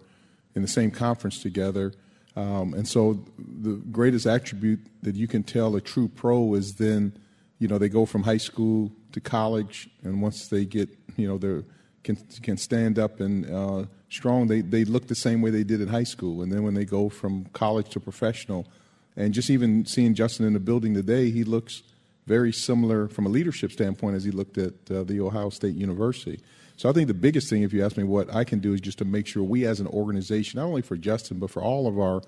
in 0.53 0.61
the 0.61 0.67
same 0.67 0.91
conference 0.91 1.41
together. 1.41 1.93
Um, 2.35 2.73
and 2.73 2.87
so 2.87 3.23
the 3.37 3.75
greatest 3.91 4.25
attribute 4.25 4.81
that 5.03 5.15
you 5.15 5.27
can 5.27 5.43
tell 5.43 5.75
a 5.75 5.81
true 5.81 6.09
pro 6.09 6.53
is 6.55 6.75
then, 6.75 7.17
you 7.59 7.67
know, 7.67 7.77
they 7.77 7.87
go 7.87 8.05
from 8.05 8.23
high 8.23 8.37
school 8.37 8.91
to 9.13 9.21
college, 9.21 9.89
and 10.03 10.21
once 10.21 10.49
they 10.49 10.65
get, 10.65 10.89
you 11.15 11.27
know, 11.27 11.37
they 11.37 11.63
can 12.03 12.17
can 12.43 12.57
stand 12.57 12.99
up 12.99 13.21
and 13.21 13.49
uh, 13.49 13.85
strong, 14.09 14.47
they 14.47 14.59
they 14.59 14.83
look 14.83 15.07
the 15.07 15.15
same 15.15 15.41
way 15.41 15.49
they 15.49 15.63
did 15.63 15.79
in 15.79 15.87
high 15.87 16.03
school. 16.03 16.41
And 16.41 16.51
then 16.51 16.63
when 16.63 16.73
they 16.73 16.83
go 16.83 17.07
from 17.07 17.45
college 17.53 17.89
to 17.91 18.01
professional, 18.01 18.67
and 19.15 19.33
just 19.33 19.49
even 19.49 19.85
seeing 19.85 20.13
Justin 20.13 20.45
in 20.45 20.53
the 20.53 20.59
building 20.59 20.93
today, 20.93 21.31
he 21.31 21.45
looks 21.45 21.83
very 22.25 22.51
similar 22.51 23.07
from 23.07 23.25
a 23.25 23.29
leadership 23.29 23.71
standpoint 23.71 24.15
as 24.15 24.23
he 24.23 24.31
looked 24.31 24.57
at 24.57 24.73
uh, 24.89 25.03
the 25.03 25.19
Ohio 25.21 25.49
State 25.49 25.75
University. 25.75 26.39
So 26.77 26.89
I 26.89 26.93
think 26.93 27.07
the 27.07 27.13
biggest 27.13 27.49
thing, 27.49 27.63
if 27.63 27.71
you 27.71 27.85
ask 27.85 27.95
me 27.95 28.03
what 28.03 28.33
I 28.33 28.43
can 28.43 28.59
do, 28.59 28.73
is 28.73 28.81
just 28.81 28.97
to 28.97 29.05
make 29.05 29.27
sure 29.27 29.43
we 29.43 29.65
as 29.65 29.79
an 29.79 29.87
organization, 29.87 30.59
not 30.59 30.65
only 30.65 30.81
for 30.81 30.97
Justin, 30.97 31.39
but 31.39 31.49
for 31.49 31.61
all 31.61 31.87
of 31.87 31.99
our 31.99 32.21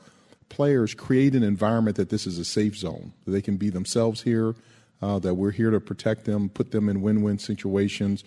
players, 0.49 0.93
create 0.93 1.35
an 1.35 1.43
environment 1.43 1.97
that 1.97 2.09
this 2.09 2.25
is 2.25 2.37
a 2.37 2.45
safe 2.45 2.75
zone, 2.77 3.11
that 3.25 3.31
they 3.31 3.41
can 3.41 3.57
be 3.57 3.69
themselves 3.69 4.21
here, 4.21 4.55
uh, 5.01 5.19
that 5.19 5.33
we're 5.33 5.51
here 5.51 5.71
to 5.71 5.79
protect 5.79 6.25
them, 6.25 6.49
put 6.49 6.71
them 6.71 6.87
in 6.87 7.01
win 7.01 7.21
win 7.21 7.37
situations, 7.37 8.23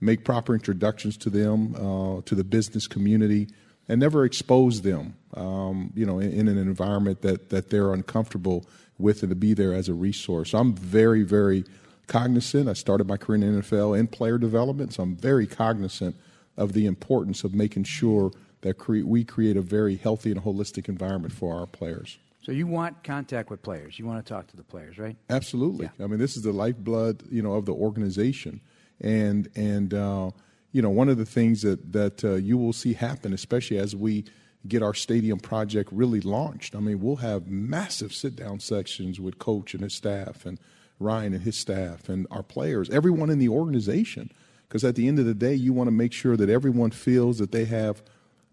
make 0.00 0.24
proper 0.24 0.54
introductions 0.54 1.16
to 1.16 1.30
them, 1.30 1.74
uh, 1.76 2.20
to 2.22 2.34
the 2.34 2.44
business 2.44 2.86
community, 2.86 3.48
and 3.88 4.00
never 4.00 4.24
expose 4.24 4.82
them, 4.82 5.14
um, 5.34 5.92
you 5.94 6.04
know, 6.04 6.18
in, 6.18 6.32
in, 6.32 6.48
an 6.48 6.58
environment 6.58 7.22
that, 7.22 7.48
that 7.50 7.70
they're 7.70 7.92
uncomfortable 7.92 8.66
with 9.02 9.22
and 9.22 9.30
to 9.30 9.36
be 9.36 9.52
there 9.52 9.74
as 9.74 9.88
a 9.88 9.94
resource. 9.94 10.50
So 10.50 10.58
I'm 10.58 10.74
very, 10.74 11.22
very 11.22 11.64
cognizant. 12.06 12.68
I 12.68 12.72
started 12.72 13.06
my 13.06 13.16
career 13.16 13.42
in 13.42 13.60
NFL 13.60 13.98
in 13.98 14.06
player 14.06 14.38
development, 14.38 14.94
so 14.94 15.02
I'm 15.02 15.16
very 15.16 15.46
cognizant 15.46 16.16
of 16.56 16.72
the 16.72 16.86
importance 16.86 17.44
of 17.44 17.54
making 17.54 17.84
sure 17.84 18.32
that 18.62 18.78
cre- 18.78 19.04
we 19.04 19.24
create 19.24 19.56
a 19.56 19.62
very 19.62 19.96
healthy 19.96 20.30
and 20.30 20.42
holistic 20.42 20.88
environment 20.88 21.32
for 21.32 21.58
our 21.58 21.66
players. 21.66 22.18
So 22.42 22.50
you 22.50 22.66
want 22.66 23.04
contact 23.04 23.50
with 23.50 23.62
players. 23.62 23.98
You 23.98 24.06
want 24.06 24.24
to 24.24 24.32
talk 24.32 24.48
to 24.48 24.56
the 24.56 24.64
players, 24.64 24.98
right? 24.98 25.16
Absolutely. 25.30 25.88
Yeah. 25.98 26.04
I 26.04 26.08
mean, 26.08 26.18
this 26.18 26.36
is 26.36 26.42
the 26.42 26.52
lifeblood, 26.52 27.22
you 27.30 27.40
know, 27.40 27.52
of 27.54 27.66
the 27.66 27.72
organization, 27.72 28.60
and 29.00 29.48
and 29.54 29.94
uh, 29.94 30.30
you 30.72 30.82
know, 30.82 30.90
one 30.90 31.08
of 31.08 31.18
the 31.18 31.24
things 31.24 31.62
that 31.62 31.92
that 31.92 32.24
uh, 32.24 32.34
you 32.34 32.58
will 32.58 32.72
see 32.72 32.94
happen, 32.94 33.32
especially 33.32 33.78
as 33.78 33.94
we 33.94 34.24
get 34.66 34.82
our 34.82 34.94
stadium 34.94 35.38
project 35.38 35.90
really 35.92 36.20
launched. 36.20 36.74
I 36.74 36.80
mean, 36.80 37.00
we'll 37.00 37.16
have 37.16 37.48
massive 37.48 38.12
sit 38.12 38.36
down 38.36 38.60
sections 38.60 39.18
with 39.18 39.38
coach 39.38 39.74
and 39.74 39.82
his 39.82 39.94
staff 39.94 40.46
and 40.46 40.58
Ryan 41.00 41.34
and 41.34 41.42
his 41.42 41.56
staff 41.56 42.08
and 42.08 42.26
our 42.30 42.42
players, 42.42 42.88
everyone 42.90 43.30
in 43.30 43.38
the 43.38 43.48
organization. 43.48 44.30
Because 44.68 44.84
at 44.84 44.94
the 44.94 45.06
end 45.06 45.18
of 45.18 45.26
the 45.26 45.34
day, 45.34 45.54
you 45.54 45.72
want 45.72 45.88
to 45.88 45.92
make 45.92 46.12
sure 46.12 46.36
that 46.36 46.48
everyone 46.48 46.92
feels 46.92 47.38
that 47.38 47.52
they 47.52 47.66
have 47.66 48.02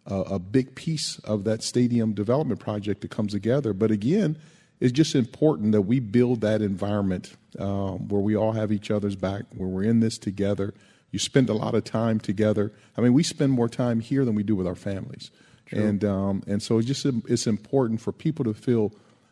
a, 0.05 0.15
a 0.15 0.39
big 0.39 0.75
piece 0.75 1.19
of 1.19 1.45
that 1.45 1.63
stadium 1.63 2.13
development 2.13 2.59
project 2.59 3.01
that 3.01 3.11
comes 3.11 3.31
together. 3.31 3.71
But 3.71 3.91
again, 3.91 4.37
it's 4.79 4.91
just 4.91 5.15
important 5.15 5.71
that 5.73 5.83
we 5.83 5.99
build 5.99 6.41
that 6.41 6.61
environment 6.61 7.35
um, 7.57 8.07
where 8.07 8.21
we 8.21 8.35
all 8.35 8.53
have 8.53 8.71
each 8.71 8.91
other's 8.91 9.15
back, 9.15 9.43
where 9.55 9.67
we're 9.67 9.83
in 9.83 9.99
this 9.99 10.17
together. 10.17 10.73
You 11.11 11.19
spend 11.19 11.49
a 11.49 11.53
lot 11.53 11.75
of 11.75 11.83
time 11.83 12.19
together. 12.19 12.71
I 12.97 13.01
mean, 13.01 13.13
we 13.13 13.23
spend 13.23 13.51
more 13.51 13.69
time 13.69 13.99
here 13.99 14.25
than 14.25 14.35
we 14.35 14.43
do 14.43 14.55
with 14.55 14.67
our 14.67 14.75
families. 14.75 15.31
True. 15.69 15.83
And 15.83 16.03
um, 16.03 16.43
and 16.47 16.63
so 16.63 16.79
it's 16.79 16.87
just 16.87 17.05
it's 17.05 17.45
important 17.45 18.01
for 18.01 18.11
people 18.11 18.43
to 18.45 18.53
feel 18.55 18.91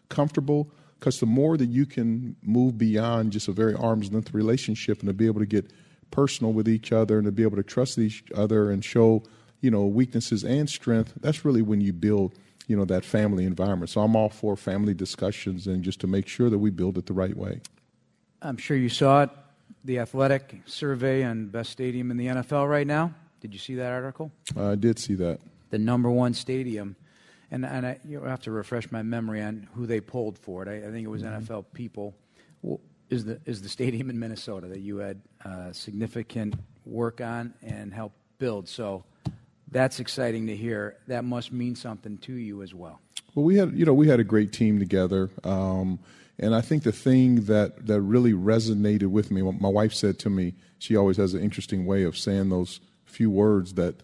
comfortable 0.09 0.69
because 0.99 1.19
the 1.19 1.25
more 1.25 1.57
that 1.57 1.67
you 1.67 1.85
can 1.85 2.35
move 2.43 2.77
beyond 2.77 3.31
just 3.31 3.47
a 3.47 3.51
very 3.51 3.73
arm's 3.73 4.11
length 4.11 4.33
relationship 4.33 4.99
and 4.99 5.07
to 5.07 5.13
be 5.13 5.25
able 5.25 5.39
to 5.39 5.47
get 5.47 5.71
personal 6.11 6.53
with 6.53 6.67
each 6.67 6.91
other 6.91 7.17
and 7.17 7.25
to 7.25 7.31
be 7.31 7.43
able 7.43 7.57
to 7.57 7.63
trust 7.63 7.97
each 7.97 8.23
other 8.35 8.71
and 8.71 8.85
show 8.85 9.23
you 9.61 9.71
know 9.71 9.85
weaknesses 9.85 10.43
and 10.43 10.69
strength 10.69 11.13
that's 11.19 11.43
really 11.43 11.61
when 11.61 11.81
you 11.81 11.91
build 11.91 12.33
you 12.67 12.77
know 12.77 12.85
that 12.85 13.03
family 13.03 13.43
environment. 13.45 13.89
So 13.89 14.01
i'm 14.01 14.15
all 14.15 14.29
for 14.29 14.55
family 14.55 14.93
discussions 14.93 15.65
and 15.65 15.83
just 15.83 15.99
to 16.01 16.07
make 16.07 16.27
sure 16.27 16.51
that 16.51 16.59
we 16.59 16.69
build 16.69 16.99
it 16.99 17.07
the 17.07 17.13
right 17.13 17.35
way. 17.35 17.61
I'm 18.43 18.57
sure 18.57 18.77
you 18.77 18.89
saw 18.89 19.23
it. 19.23 19.31
The 19.83 19.99
athletic 19.99 20.61
survey 20.65 21.23
on 21.23 21.47
best 21.47 21.71
stadium 21.71 22.11
in 22.11 22.17
the 22.17 22.27
nfl 22.27 22.69
right 22.69 22.85
now. 22.85 23.15
Did 23.41 23.53
you 23.53 23.59
see 23.59 23.75
that 23.75 23.91
article? 23.91 24.31
I 24.55 24.75
did 24.75 24.99
see 24.99 25.15
that 25.15 25.39
the 25.69 25.79
number 25.79 26.09
one 26.09 26.33
stadium. 26.33 26.95
And, 27.49 27.65
and 27.65 27.85
I 27.85 27.99
you 28.05 28.21
have 28.23 28.41
to 28.41 28.51
refresh 28.51 28.91
my 28.91 29.03
memory 29.03 29.41
on 29.41 29.67
who 29.73 29.85
they 29.85 30.01
polled 30.01 30.37
for 30.37 30.63
it. 30.63 30.67
I, 30.67 30.87
I 30.87 30.91
think 30.91 31.05
it 31.05 31.09
was 31.09 31.23
mm-hmm. 31.23 31.53
NFL 31.53 31.65
people. 31.73 32.15
Well, 32.61 32.81
is 33.09 33.25
the 33.25 33.39
is 33.45 33.61
the 33.61 33.69
stadium 33.69 34.09
in 34.09 34.19
Minnesota 34.19 34.67
that 34.67 34.79
you 34.79 34.97
had 34.97 35.21
uh, 35.45 35.71
significant 35.71 36.55
work 36.85 37.21
on 37.21 37.53
and 37.61 37.93
helped 37.93 38.17
build? 38.37 38.67
So 38.67 39.05
that's 39.71 39.99
exciting 39.99 40.47
to 40.47 40.55
hear. 40.55 40.97
That 41.07 41.23
must 41.23 41.51
mean 41.51 41.75
something 41.75 42.17
to 42.19 42.33
you 42.33 42.61
as 42.61 42.73
well. 42.73 42.99
Well, 43.33 43.45
we 43.45 43.57
had 43.57 43.77
you 43.77 43.85
know 43.85 43.93
we 43.93 44.07
had 44.07 44.19
a 44.19 44.25
great 44.25 44.51
team 44.51 44.79
together, 44.79 45.29
um, 45.43 45.99
and 46.39 46.53
I 46.53 46.61
think 46.61 46.83
the 46.83 46.91
thing 46.91 47.45
that 47.45 47.85
that 47.87 48.01
really 48.01 48.33
resonated 48.33 49.07
with 49.07 49.31
me. 49.31 49.41
My 49.41 49.69
wife 49.69 49.93
said 49.93 50.19
to 50.19 50.29
me, 50.29 50.55
she 50.79 50.95
always 50.95 51.17
has 51.17 51.33
an 51.33 51.41
interesting 51.41 51.85
way 51.85 52.03
of 52.03 52.17
saying 52.17 52.49
those 52.49 52.81
few 53.05 53.29
words 53.29 53.73
that 53.75 53.95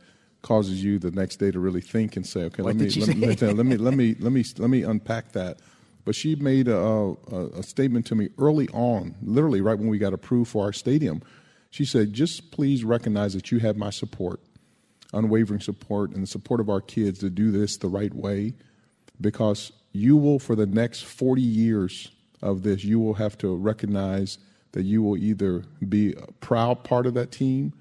causes 0.44 0.84
you 0.84 1.00
the 1.00 1.10
next 1.10 1.38
day 1.38 1.50
to 1.50 1.60
really 1.60 1.82
think 1.82 2.16
and 2.16 2.28
say, 2.28 2.44
okay, 2.44 2.62
let 2.62 2.76
me 2.76 2.88
let, 2.90 3.18
me, 3.18 3.26
let 3.26 3.66
me 3.66 3.78
let 3.78 3.94
me 3.96 4.16
let 4.20 4.32
me 4.32 4.46
let 4.60 4.70
me 4.70 4.84
unpack 4.84 5.32
that. 5.32 5.58
But 6.06 6.16
she 6.16 6.36
made 6.36 6.68
a, 6.68 6.78
a, 6.78 7.48
a, 7.56 7.64
statement 7.64 8.06
to 8.08 8.16
me 8.16 8.28
early 8.38 8.68
on, 8.70 9.16
literally 9.24 9.62
right 9.62 9.80
when 9.80 9.88
we 9.88 9.98
got 9.98 10.12
approved 10.12 10.52
for 10.52 10.66
our 10.66 10.74
stadium. 10.74 11.24
She 11.72 11.86
said, 11.86 12.14
"Just 12.14 12.52
please 12.52 12.84
recognize 12.84 13.34
that 13.34 13.52
you 13.52 13.60
have 13.60 13.78
my 13.78 13.90
support, 13.90 14.42
unwavering 15.14 15.62
support, 15.62 16.12
and 16.12 16.22
the 16.24 16.28
support 16.28 16.60
of 16.60 16.70
our 16.70 16.82
kids 16.82 17.20
to 17.20 17.30
do 17.30 17.52
this 17.52 17.78
the 17.78 17.88
right 17.88 18.14
way, 18.14 18.54
because 19.22 19.72
you 19.94 20.18
will, 20.18 20.40
for 20.40 20.56
the 20.56 20.66
next 20.66 21.06
40 21.06 21.42
years 21.42 22.12
of 22.42 22.64
this, 22.64 22.84
you 22.84 23.00
will 23.00 23.14
have 23.14 23.38
to 23.38 23.56
recognize 23.56 24.38
that 24.74 24.84
you 24.84 25.02
will 25.02 25.16
either 25.16 25.64
be 25.88 26.14
a 26.14 26.32
proud 26.42 26.84
part 26.84 27.06
of 27.06 27.14
that 27.14 27.32
team." 27.32 27.74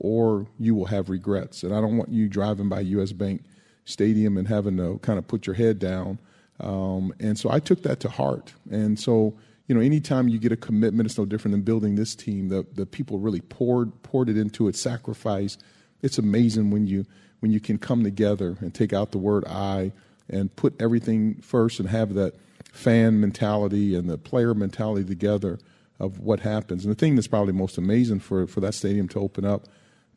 Or 0.00 0.46
you 0.58 0.74
will 0.74 0.86
have 0.86 1.10
regrets. 1.10 1.62
And 1.62 1.74
I 1.74 1.80
don't 1.80 1.96
want 1.96 2.10
you 2.10 2.28
driving 2.28 2.68
by 2.68 2.80
U.S. 2.80 3.12
Bank 3.12 3.44
Stadium 3.84 4.36
and 4.38 4.48
having 4.48 4.76
to 4.78 4.98
kind 5.02 5.18
of 5.18 5.28
put 5.28 5.46
your 5.46 5.54
head 5.54 5.78
down 5.78 6.18
Um, 6.60 7.12
and 7.20 7.38
so 7.38 7.50
I 7.50 7.58
took 7.60 7.82
that 7.82 8.00
to 8.00 8.08
heart. 8.08 8.52
And 8.70 8.98
so, 8.98 9.34
you 9.66 9.74
know, 9.74 9.80
anytime 9.80 10.28
you 10.28 10.38
get 10.38 10.52
a 10.52 10.56
commitment, 10.56 11.06
it's 11.06 11.18
no 11.18 11.24
different 11.24 11.52
than 11.52 11.62
building 11.62 11.94
this 11.94 12.14
team. 12.14 12.48
The 12.48 12.66
the 12.74 12.86
people 12.86 13.18
really 13.18 13.40
poured 13.40 14.02
poured 14.02 14.28
it 14.28 14.36
into 14.36 14.68
it, 14.68 14.76
sacrifice. 14.76 15.58
It's 16.02 16.18
amazing 16.18 16.70
when 16.70 16.86
you 16.86 17.06
when 17.40 17.52
you 17.52 17.60
can 17.60 17.78
come 17.78 18.04
together 18.04 18.56
and 18.60 18.74
take 18.74 18.92
out 18.92 19.12
the 19.12 19.18
word 19.18 19.44
I 19.46 19.92
and 20.28 20.54
put 20.54 20.80
everything 20.80 21.40
first 21.40 21.80
and 21.80 21.88
have 21.88 22.14
that 22.14 22.34
fan 22.72 23.20
mentality 23.20 23.94
and 23.94 24.08
the 24.08 24.18
player 24.18 24.54
mentality 24.54 25.04
together 25.04 25.58
of 25.98 26.18
what 26.20 26.40
happens. 26.40 26.84
And 26.84 26.94
the 26.94 26.98
thing 26.98 27.14
that's 27.14 27.26
probably 27.26 27.52
most 27.52 27.78
amazing 27.78 28.20
for, 28.20 28.46
for 28.46 28.60
that 28.60 28.74
stadium 28.74 29.08
to 29.08 29.20
open 29.20 29.44
up 29.44 29.66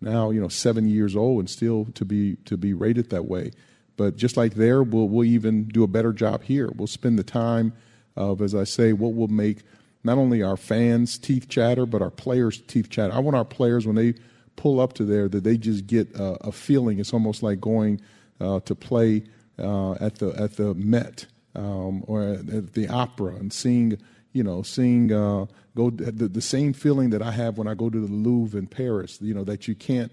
now, 0.04 0.30
you 0.30 0.39
know, 0.41 0.47
seven 0.47 0.88
years 0.88 1.16
old 1.16 1.39
and 1.39 1.49
still 1.49 1.86
to 1.95 2.06
be 2.06 2.36
to 2.45 2.58
be 2.58 2.74
rated 2.74 3.10
that 3.10 3.26
way. 3.26 3.51
But 3.95 4.16
just 4.16 4.38
like 4.38 4.56
there, 4.56 4.84
we'll 4.84 5.08
we'll 5.08 5.26
even 5.26 5.66
do 5.66 5.84
a 5.84 5.88
better 5.88 6.14
job 6.14 6.43
here. 6.43 6.70
We'll 6.76 6.88
spend 6.88 7.18
the 7.18 7.24
time 7.24 7.74
of, 8.16 8.41
as 8.41 8.54
I 8.54 8.64
say, 8.64 8.93
what 8.93 9.16
will 9.16 9.28
make 9.28 9.64
not 10.04 10.18
only 10.18 10.43
our 10.43 10.58
fans' 10.58 11.18
teeth 11.18 11.47
chatter, 11.47 11.86
but 11.86 12.01
our 12.01 12.10
players' 12.10 12.62
teeth 12.62 12.89
chatter. 12.89 13.14
I 13.14 13.20
want 13.20 13.38
our 13.38 13.45
players 13.45 13.88
when 13.88 13.95
they 13.95 14.16
pull 14.56 14.80
up 14.80 14.93
to 14.93 15.06
there 15.06 15.28
that 15.30 15.43
they 15.43 15.58
just 15.58 15.88
get 15.88 16.10
a, 16.16 16.51
feeling. 16.51 16.99
It's 16.99 17.14
almost 17.14 17.41
like 17.41 17.60
going 17.60 18.01
uh, 18.39 18.60
to 18.62 18.76
play 18.76 19.24
uh, 19.58 19.93
at 19.93 20.16
the 20.16 20.30
at 20.30 20.58
the 20.58 20.74
Met 20.74 21.28
um, 21.56 22.04
or 22.08 22.24
at 22.24 22.74
the 22.74 22.88
opera 22.88 23.36
and 23.36 23.54
seeing 23.54 23.97
you 24.34 24.43
know 24.43 24.61
seeing 24.61 25.11
uh, 25.11 25.45
go 25.75 25.89
the, 25.89 26.27
the 26.27 26.41
same 26.41 26.73
feeling 26.73 27.11
that 27.11 27.21
I 27.21 27.31
have 27.31 27.57
when 27.57 27.67
I 27.67 27.73
go 27.73 27.89
to 27.89 27.99
the 27.99 28.11
Louvre 28.11 28.59
in 28.59 28.67
Paris. 28.67 29.19
You 29.21 29.34
know 29.34 29.43
that 29.45 29.67
you 29.67 29.75
can't 29.75 30.11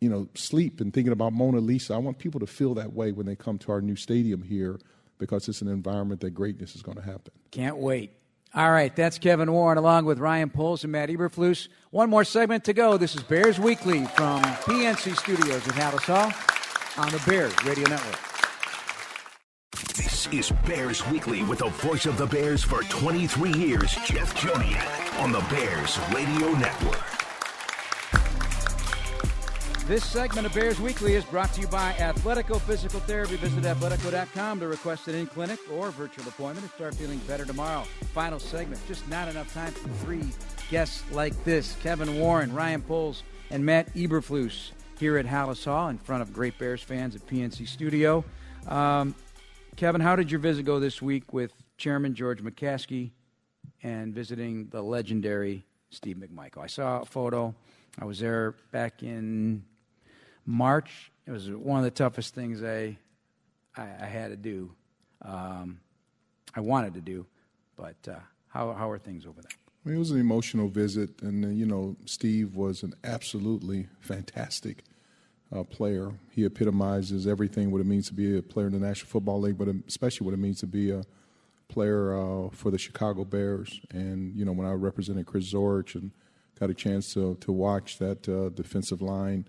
you 0.00 0.10
know 0.10 0.28
sleep 0.34 0.80
and 0.80 0.92
thinking 0.92 1.12
about 1.12 1.32
Mona 1.32 1.60
Lisa. 1.60 1.94
I 1.94 1.98
want 1.98 2.18
people 2.18 2.40
to 2.40 2.46
feel 2.46 2.74
that 2.74 2.92
way 2.92 3.12
when 3.12 3.24
they 3.26 3.36
come 3.36 3.58
to 3.58 3.72
our 3.72 3.80
new 3.80 3.96
stadium 3.96 4.42
here 4.42 4.78
because 5.18 5.48
it's 5.48 5.62
an 5.62 5.68
environment 5.68 6.20
that 6.20 6.30
greatness 6.30 6.74
is 6.74 6.82
going 6.82 6.96
to 6.96 7.02
happen. 7.02 7.32
Can't 7.52 7.76
wait. 7.76 8.12
All 8.54 8.70
right, 8.70 8.94
that's 8.94 9.18
Kevin 9.18 9.50
Warren 9.50 9.78
along 9.78 10.04
with 10.04 10.18
Ryan 10.18 10.50
Poles 10.50 10.82
and 10.82 10.92
Matt 10.92 11.08
Eberflus. 11.08 11.68
One 11.90 12.10
more 12.10 12.24
segment 12.24 12.64
to 12.64 12.74
go. 12.74 12.98
This 12.98 13.14
is 13.14 13.22
Bears 13.22 13.58
Weekly 13.58 14.04
from 14.08 14.42
PNC 14.42 15.16
Studios 15.16 15.66
at 15.66 15.74
Halas 15.74 16.02
Hall 16.02 17.02
on 17.02 17.10
the 17.10 17.22
Bears 17.24 17.54
Radio 17.64 17.88
Network. 17.88 18.31
This 20.22 20.50
is 20.50 20.52
Bears 20.66 21.04
Weekly 21.08 21.42
with 21.42 21.58
the 21.58 21.68
voice 21.68 22.06
of 22.06 22.16
the 22.16 22.26
Bears 22.26 22.62
for 22.62 22.84
23 22.84 23.54
years, 23.54 23.90
Jeff 24.06 24.32
Joniak, 24.36 25.20
on 25.20 25.32
the 25.32 25.40
Bears 25.50 25.98
Radio 26.14 26.52
Network. 26.52 27.02
This 29.88 30.04
segment 30.04 30.46
of 30.46 30.54
Bears 30.54 30.78
Weekly 30.78 31.14
is 31.14 31.24
brought 31.24 31.52
to 31.54 31.62
you 31.62 31.66
by 31.66 31.92
Athletico 31.94 32.60
Physical 32.60 33.00
Therapy. 33.00 33.34
Visit 33.34 33.64
athletico.com 33.64 34.60
to 34.60 34.68
request 34.68 35.08
an 35.08 35.16
in-clinic 35.16 35.58
or 35.72 35.90
virtual 35.90 36.28
appointment 36.28 36.66
and 36.66 36.72
start 36.74 36.94
feeling 36.94 37.18
better 37.26 37.44
tomorrow. 37.44 37.82
Final 38.14 38.38
segment. 38.38 38.80
Just 38.86 39.08
not 39.08 39.26
enough 39.26 39.52
time 39.52 39.72
for 39.72 39.88
three 40.04 40.30
guests 40.70 41.02
like 41.10 41.42
this. 41.42 41.74
Kevin 41.82 42.20
Warren, 42.20 42.54
Ryan 42.54 42.82
Poles, 42.82 43.24
and 43.50 43.66
Matt 43.66 43.92
Eberflus 43.94 44.70
here 45.00 45.16
at 45.16 45.26
Halas 45.26 45.64
Hall 45.64 45.88
in 45.88 45.98
front 45.98 46.22
of 46.22 46.32
great 46.32 46.56
Bears 46.60 46.80
fans 46.80 47.16
at 47.16 47.26
PNC 47.26 47.66
Studio. 47.66 48.24
Um, 48.68 49.16
Kevin, 49.76 50.00
how 50.00 50.16
did 50.16 50.30
your 50.30 50.40
visit 50.40 50.64
go 50.64 50.78
this 50.78 51.00
week 51.00 51.32
with 51.32 51.52
Chairman 51.78 52.14
George 52.14 52.42
McCaskey 52.42 53.10
and 53.82 54.14
visiting 54.14 54.68
the 54.68 54.82
legendary 54.82 55.64
Steve 55.90 56.16
McMichael? 56.18 56.62
I 56.62 56.66
saw 56.66 57.00
a 57.00 57.06
photo. 57.06 57.54
I 57.98 58.04
was 58.04 58.20
there 58.20 58.54
back 58.70 59.02
in 59.02 59.64
March. 60.44 61.10
It 61.26 61.30
was 61.30 61.50
one 61.50 61.78
of 61.78 61.84
the 61.84 61.90
toughest 61.90 62.34
things 62.34 62.62
I 62.62 62.98
I, 63.76 63.82
I 63.82 64.06
had 64.06 64.28
to 64.28 64.36
do. 64.36 64.72
Um, 65.22 65.80
I 66.54 66.60
wanted 66.60 66.94
to 66.94 67.00
do, 67.00 67.26
but 67.74 67.96
uh, 68.06 68.16
how 68.48 68.72
how 68.72 68.90
are 68.90 68.98
things 68.98 69.24
over 69.24 69.40
there? 69.40 69.50
I 69.84 69.88
mean, 69.88 69.96
it 69.96 69.98
was 69.98 70.10
an 70.10 70.20
emotional 70.20 70.68
visit, 70.68 71.22
and 71.22 71.44
uh, 71.44 71.48
you 71.48 71.64
know, 71.64 71.96
Steve 72.04 72.54
was 72.54 72.82
an 72.82 72.92
absolutely 73.04 73.88
fantastic 74.00 74.84
uh, 75.54 75.62
player. 75.64 76.12
He 76.30 76.44
epitomizes 76.44 77.26
everything 77.26 77.70
what 77.70 77.80
it 77.80 77.86
means 77.86 78.06
to 78.08 78.14
be 78.14 78.38
a 78.38 78.42
player 78.42 78.66
in 78.66 78.72
the 78.72 78.78
National 78.78 79.08
Football 79.08 79.40
League, 79.40 79.58
but 79.58 79.68
especially 79.86 80.24
what 80.24 80.34
it 80.34 80.38
means 80.38 80.60
to 80.60 80.66
be 80.66 80.90
a 80.90 81.02
player 81.68 82.16
uh, 82.16 82.48
for 82.50 82.70
the 82.70 82.78
Chicago 82.78 83.24
Bears. 83.24 83.80
And 83.90 84.34
you 84.36 84.44
know, 84.44 84.52
when 84.52 84.66
I 84.66 84.72
represented 84.72 85.26
Chris 85.26 85.52
Zorich 85.52 85.94
and 85.94 86.10
got 86.58 86.70
a 86.70 86.74
chance 86.74 87.12
to 87.14 87.36
to 87.40 87.52
watch 87.52 87.98
that 87.98 88.28
uh, 88.28 88.48
defensive 88.50 89.02
line 89.02 89.46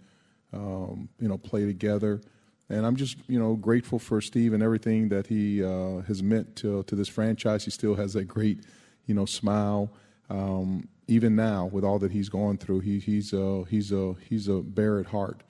um, 0.54 1.10
you 1.20 1.28
know, 1.28 1.38
play 1.38 1.66
together. 1.66 2.22
And 2.70 2.86
I'm 2.86 2.96
just, 2.96 3.18
you 3.28 3.40
know, 3.40 3.56
grateful 3.56 4.00
for 4.00 4.22
Steve 4.22 4.54
and 4.54 4.64
everything 4.64 5.10
that 5.10 5.28
he 5.28 5.64
uh, 5.64 6.02
has 6.08 6.24
meant 6.24 6.56
to 6.58 6.84
to 6.84 6.96
this 6.96 7.10
franchise. 7.10 7.66
He 7.66 7.72
still 7.72 7.96
has 7.96 8.14
that 8.14 8.26
great, 8.26 8.60
you 9.06 9.16
know, 9.16 9.26
smile. 9.26 9.92
Um, 10.30 10.88
even 11.08 11.36
now, 11.36 11.66
with 11.66 11.84
all 11.84 12.00
that 12.00 12.12
he's 12.12 12.30
gone 12.30 12.58
through, 12.58 12.80
he, 12.80 13.00
he's 13.00 13.34
a 13.34 13.66
he's 13.70 13.92
a 13.92 14.16
he's 14.28 14.48
a 14.48 14.62
bear 14.62 15.00
at 15.00 15.08
heart. 15.08 15.44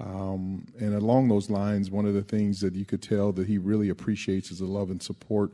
Um, 0.00 0.66
and 0.78 0.94
along 0.94 1.28
those 1.28 1.50
lines, 1.50 1.90
one 1.90 2.06
of 2.06 2.14
the 2.14 2.22
things 2.22 2.60
that 2.60 2.74
you 2.74 2.84
could 2.84 3.02
tell 3.02 3.32
that 3.32 3.46
he 3.46 3.58
really 3.58 3.88
appreciates 3.88 4.50
is 4.50 4.58
the 4.58 4.66
love 4.66 4.90
and 4.90 5.02
support 5.02 5.52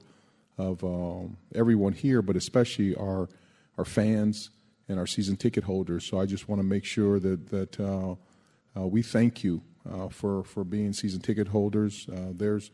of 0.59 0.82
um, 0.84 1.36
everyone 1.55 1.93
here, 1.93 2.22
but 2.22 2.36
especially 2.36 2.95
our 2.97 3.28
our 3.78 3.84
fans 3.84 4.51
and 4.88 4.99
our 4.99 5.07
season 5.07 5.36
ticket 5.36 5.64
holders. 5.64 6.05
So 6.05 6.18
I 6.18 6.26
just 6.26 6.49
want 6.49 6.61
to 6.61 6.66
make 6.66 6.84
sure 6.84 7.18
that 7.20 7.49
that 7.49 7.80
uh, 7.80 8.14
uh, 8.76 8.86
we 8.86 9.03
thank 9.03 9.45
you 9.45 9.62
uh, 9.91 10.09
for 10.09 10.45
for 10.45 10.64
being 10.64 10.93
season 10.93 11.20
ticket 11.20 11.49
holders. 11.49 12.07
Uh, 12.12 12.32
there's 12.32 12.70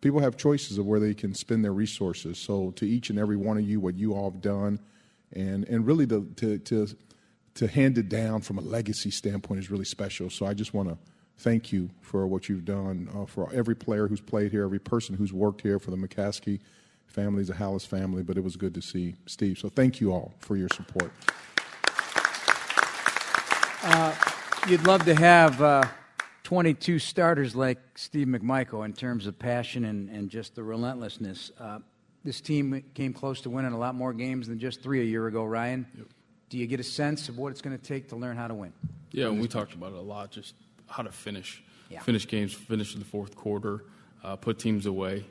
people 0.00 0.20
have 0.20 0.36
choices 0.36 0.78
of 0.78 0.86
where 0.86 1.00
they 1.00 1.14
can 1.14 1.34
spend 1.34 1.64
their 1.64 1.72
resources. 1.72 2.38
So 2.38 2.70
to 2.72 2.86
each 2.86 3.10
and 3.10 3.18
every 3.18 3.36
one 3.36 3.58
of 3.58 3.64
you, 3.68 3.80
what 3.80 3.96
you 3.96 4.14
all 4.14 4.30
have 4.30 4.40
done, 4.40 4.80
and 5.32 5.64
and 5.68 5.86
really 5.86 6.06
to 6.08 6.30
to 6.36 6.58
to, 6.58 6.86
to 7.54 7.66
hand 7.66 7.98
it 7.98 8.08
down 8.08 8.40
from 8.40 8.58
a 8.58 8.60
legacy 8.60 9.10
standpoint 9.10 9.60
is 9.60 9.70
really 9.70 9.84
special. 9.84 10.30
So 10.30 10.46
I 10.46 10.54
just 10.54 10.72
want 10.72 10.88
to 10.88 10.98
thank 11.38 11.72
you 11.72 11.90
for 12.00 12.26
what 12.26 12.48
you've 12.48 12.64
done 12.64 13.08
uh, 13.14 13.24
for 13.24 13.50
every 13.52 13.74
player 13.74 14.06
who's 14.08 14.20
played 14.20 14.52
here, 14.52 14.64
every 14.64 14.78
person 14.78 15.14
who's 15.16 15.32
worked 15.32 15.62
here, 15.62 15.78
for 15.78 15.90
the 15.90 15.96
McCaskey 15.96 16.60
family, 17.06 17.42
the 17.42 17.54
Halas 17.54 17.86
family. 17.86 18.22
But 18.22 18.36
it 18.36 18.44
was 18.44 18.56
good 18.56 18.74
to 18.74 18.82
see 18.82 19.16
Steve. 19.26 19.58
So 19.58 19.68
thank 19.68 20.00
you 20.00 20.12
all 20.12 20.34
for 20.38 20.56
your 20.56 20.68
support. 20.68 21.12
Uh, 23.82 24.14
you'd 24.68 24.86
love 24.86 25.04
to 25.06 25.14
have 25.14 25.60
uh, 25.62 25.82
22 26.44 26.98
starters 26.98 27.56
like 27.56 27.78
Steve 27.96 28.26
McMichael 28.26 28.84
in 28.84 28.92
terms 28.92 29.26
of 29.26 29.38
passion 29.38 29.84
and, 29.86 30.10
and 30.10 30.28
just 30.28 30.54
the 30.54 30.62
relentlessness. 30.62 31.50
Uh, 31.58 31.78
this 32.22 32.40
team 32.40 32.84
came 32.94 33.14
close 33.14 33.40
to 33.40 33.50
winning 33.50 33.72
a 33.72 33.78
lot 33.78 33.94
more 33.94 34.12
games 34.12 34.48
than 34.48 34.58
just 34.58 34.82
three 34.82 35.00
a 35.00 35.04
year 35.04 35.26
ago, 35.26 35.44
Ryan. 35.44 35.86
Yep. 35.96 36.06
Do 36.50 36.58
you 36.58 36.66
get 36.66 36.80
a 36.80 36.84
sense 36.84 37.28
of 37.28 37.38
what 37.38 37.52
it's 37.52 37.62
going 37.62 37.76
to 37.76 37.82
take 37.82 38.08
to 38.08 38.16
learn 38.16 38.36
how 38.36 38.48
to 38.48 38.54
win? 38.54 38.72
Yeah, 39.12 39.30
we 39.30 39.48
talked 39.48 39.72
about 39.72 39.92
it 39.92 39.98
a 39.98 40.02
lot, 40.02 40.30
just 40.30 40.54
how 40.88 41.02
to 41.02 41.12
finish. 41.12 41.62
Yeah. 41.88 42.00
Finish 42.00 42.28
games, 42.28 42.52
finish 42.52 42.92
in 42.94 42.98
the 43.00 43.06
fourth 43.06 43.34
quarter, 43.34 43.84
uh, 44.22 44.36
put 44.36 44.58
teams 44.58 44.86
away. 44.86 45.24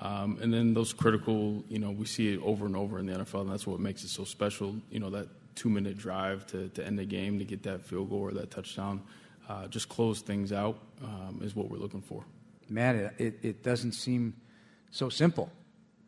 Um, 0.00 0.38
and 0.42 0.52
then 0.52 0.74
those 0.74 0.92
critical, 0.92 1.62
you 1.68 1.78
know, 1.78 1.90
we 1.90 2.06
see 2.06 2.32
it 2.32 2.40
over 2.42 2.66
and 2.66 2.76
over 2.76 2.98
in 2.98 3.06
the 3.06 3.12
NFL, 3.12 3.42
and 3.42 3.50
that's 3.50 3.66
what 3.66 3.80
makes 3.80 4.02
it 4.02 4.08
so 4.08 4.24
special. 4.24 4.74
You 4.90 4.98
know, 4.98 5.10
that 5.10 5.28
two 5.54 5.68
minute 5.68 5.96
drive 5.96 6.46
to, 6.48 6.68
to 6.70 6.84
end 6.84 6.98
the 6.98 7.04
game 7.04 7.38
to 7.38 7.44
get 7.44 7.62
that 7.62 7.84
field 7.84 8.10
goal 8.10 8.20
or 8.20 8.32
that 8.32 8.50
touchdown. 8.50 9.02
Uh, 9.48 9.68
just 9.68 9.88
close 9.88 10.22
things 10.22 10.52
out 10.52 10.78
um, 11.04 11.40
is 11.42 11.54
what 11.54 11.70
we're 11.70 11.78
looking 11.78 12.00
for. 12.00 12.24
Matt, 12.68 12.96
it, 13.18 13.38
it 13.42 13.62
doesn't 13.62 13.92
seem 13.92 14.34
so 14.90 15.08
simple, 15.08 15.50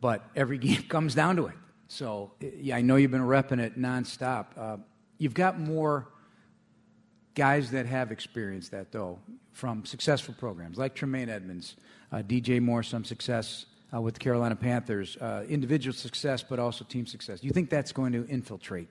but 0.00 0.24
every 0.34 0.58
game 0.66 0.82
comes 0.82 1.14
down 1.14 1.36
to 1.36 1.46
it. 1.46 1.54
So, 1.88 2.32
yeah, 2.40 2.76
I 2.76 2.82
know 2.82 2.96
you've 2.96 3.10
been 3.10 3.20
repping 3.20 3.60
it 3.60 3.78
nonstop. 3.78 4.46
Uh, 4.56 4.76
you've 5.18 5.34
got 5.34 5.58
more 5.58 6.08
guys 7.34 7.70
that 7.72 7.86
have 7.86 8.10
experienced 8.12 8.70
that, 8.70 8.92
though, 8.92 9.18
from 9.52 9.84
successful 9.84 10.34
programs 10.38 10.78
like 10.78 10.94
Tremaine 10.94 11.28
Edmunds, 11.28 11.76
uh, 12.12 12.18
DJ 12.18 12.60
Moore, 12.60 12.82
some 12.82 13.04
success 13.04 13.66
uh, 13.94 14.00
with 14.00 14.14
the 14.14 14.20
Carolina 14.20 14.56
Panthers, 14.56 15.16
uh, 15.20 15.44
individual 15.48 15.94
success, 15.94 16.42
but 16.42 16.58
also 16.58 16.84
team 16.84 17.06
success. 17.06 17.40
Do 17.40 17.46
you 17.46 17.52
think 17.52 17.70
that's 17.70 17.92
going 17.92 18.12
to 18.12 18.26
infiltrate 18.26 18.88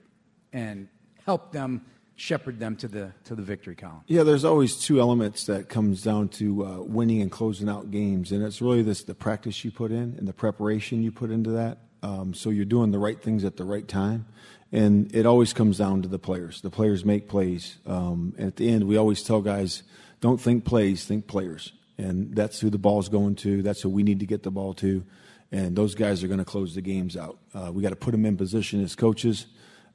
and 0.52 0.88
help 1.24 1.52
them 1.52 1.84
shepherd 2.16 2.60
them 2.60 2.76
to 2.76 2.88
the 2.88 3.12
to 3.24 3.34
the 3.34 3.42
victory 3.42 3.74
column. 3.74 4.02
Yeah, 4.06 4.22
there's 4.22 4.44
always 4.44 4.76
two 4.76 5.00
elements 5.00 5.46
that 5.46 5.68
comes 5.68 6.02
down 6.02 6.28
to 6.30 6.64
uh, 6.64 6.80
winning 6.82 7.20
and 7.22 7.30
closing 7.30 7.68
out 7.68 7.90
games, 7.90 8.32
and 8.32 8.42
it's 8.42 8.62
really 8.62 8.82
this 8.82 9.02
the 9.04 9.14
practice 9.14 9.64
you 9.64 9.70
put 9.70 9.90
in 9.90 10.14
and 10.18 10.28
the 10.28 10.32
preparation 10.32 11.02
you 11.02 11.10
put 11.10 11.30
into 11.30 11.50
that. 11.50 11.78
Um, 12.04 12.34
so 12.34 12.50
you're 12.50 12.64
doing 12.64 12.90
the 12.90 12.98
right 12.98 13.20
things 13.20 13.44
at 13.44 13.56
the 13.56 13.64
right 13.64 13.86
time, 13.86 14.26
and 14.70 15.14
it 15.14 15.26
always 15.26 15.52
comes 15.52 15.78
down 15.78 16.02
to 16.02 16.08
the 16.08 16.18
players. 16.18 16.60
The 16.60 16.70
players 16.70 17.04
make 17.04 17.28
plays, 17.28 17.78
um, 17.86 18.34
and 18.36 18.46
at 18.48 18.56
the 18.56 18.68
end, 18.68 18.84
we 18.84 18.96
always 18.96 19.22
tell 19.22 19.40
guys, 19.40 19.82
don't 20.20 20.40
think 20.40 20.64
plays, 20.64 21.04
think 21.04 21.26
players, 21.26 21.72
and 21.98 22.34
that's 22.34 22.60
who 22.60 22.70
the 22.70 22.78
ball's 22.78 23.08
going 23.08 23.36
to. 23.36 23.62
That's 23.62 23.82
who 23.82 23.88
we 23.88 24.02
need 24.02 24.20
to 24.20 24.26
get 24.26 24.42
the 24.42 24.50
ball 24.50 24.74
to, 24.74 25.04
and 25.50 25.74
those 25.76 25.94
guys 25.94 26.22
are 26.22 26.28
going 26.28 26.38
to 26.38 26.44
close 26.44 26.74
the 26.74 26.82
games 26.82 27.16
out. 27.16 27.38
Uh, 27.54 27.70
we 27.72 27.82
got 27.82 27.90
to 27.90 27.96
put 27.96 28.12
them 28.12 28.26
in 28.26 28.36
position 28.36 28.82
as 28.82 28.94
coaches 28.94 29.46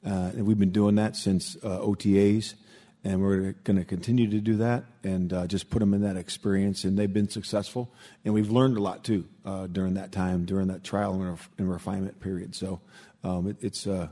uh, 0.05 0.31
and 0.35 0.45
we've 0.45 0.59
been 0.59 0.71
doing 0.71 0.95
that 0.95 1.15
since 1.15 1.57
uh, 1.57 1.79
OTAs. 1.79 2.55
And 3.03 3.21
we're 3.21 3.53
going 3.63 3.77
to 3.77 3.85
continue 3.85 4.29
to 4.29 4.39
do 4.39 4.57
that 4.57 4.83
and 5.03 5.31
uh, 5.31 5.47
just 5.47 5.69
put 5.69 5.79
them 5.79 5.93
in 5.93 6.01
that 6.01 6.17
experience. 6.17 6.83
And 6.83 6.97
they've 6.97 7.11
been 7.11 7.29
successful, 7.29 7.91
and 8.25 8.33
we've 8.33 8.51
learned 8.51 8.77
a 8.77 8.81
lot 8.81 9.03
too 9.03 9.25
uh, 9.45 9.67
during 9.67 9.95
that 9.95 10.11
time, 10.11 10.45
during 10.45 10.67
that 10.67 10.83
trial 10.83 11.13
and, 11.13 11.29
ref- 11.29 11.49
and 11.57 11.71
refinement 11.71 12.19
period. 12.19 12.55
So 12.55 12.81
um, 13.23 13.47
it, 13.47 13.57
it's 13.61 13.87
uh, 13.87 14.09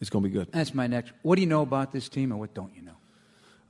it's 0.00 0.10
going 0.10 0.22
to 0.22 0.28
be 0.28 0.34
good. 0.34 0.48
That's 0.52 0.74
my 0.74 0.86
next. 0.86 1.12
What 1.22 1.36
do 1.36 1.42
you 1.42 1.48
know 1.48 1.62
about 1.62 1.92
this 1.92 2.08
team, 2.08 2.30
and 2.30 2.40
what 2.40 2.54
don't 2.54 2.74
you 2.74 2.82
know? 2.82 2.92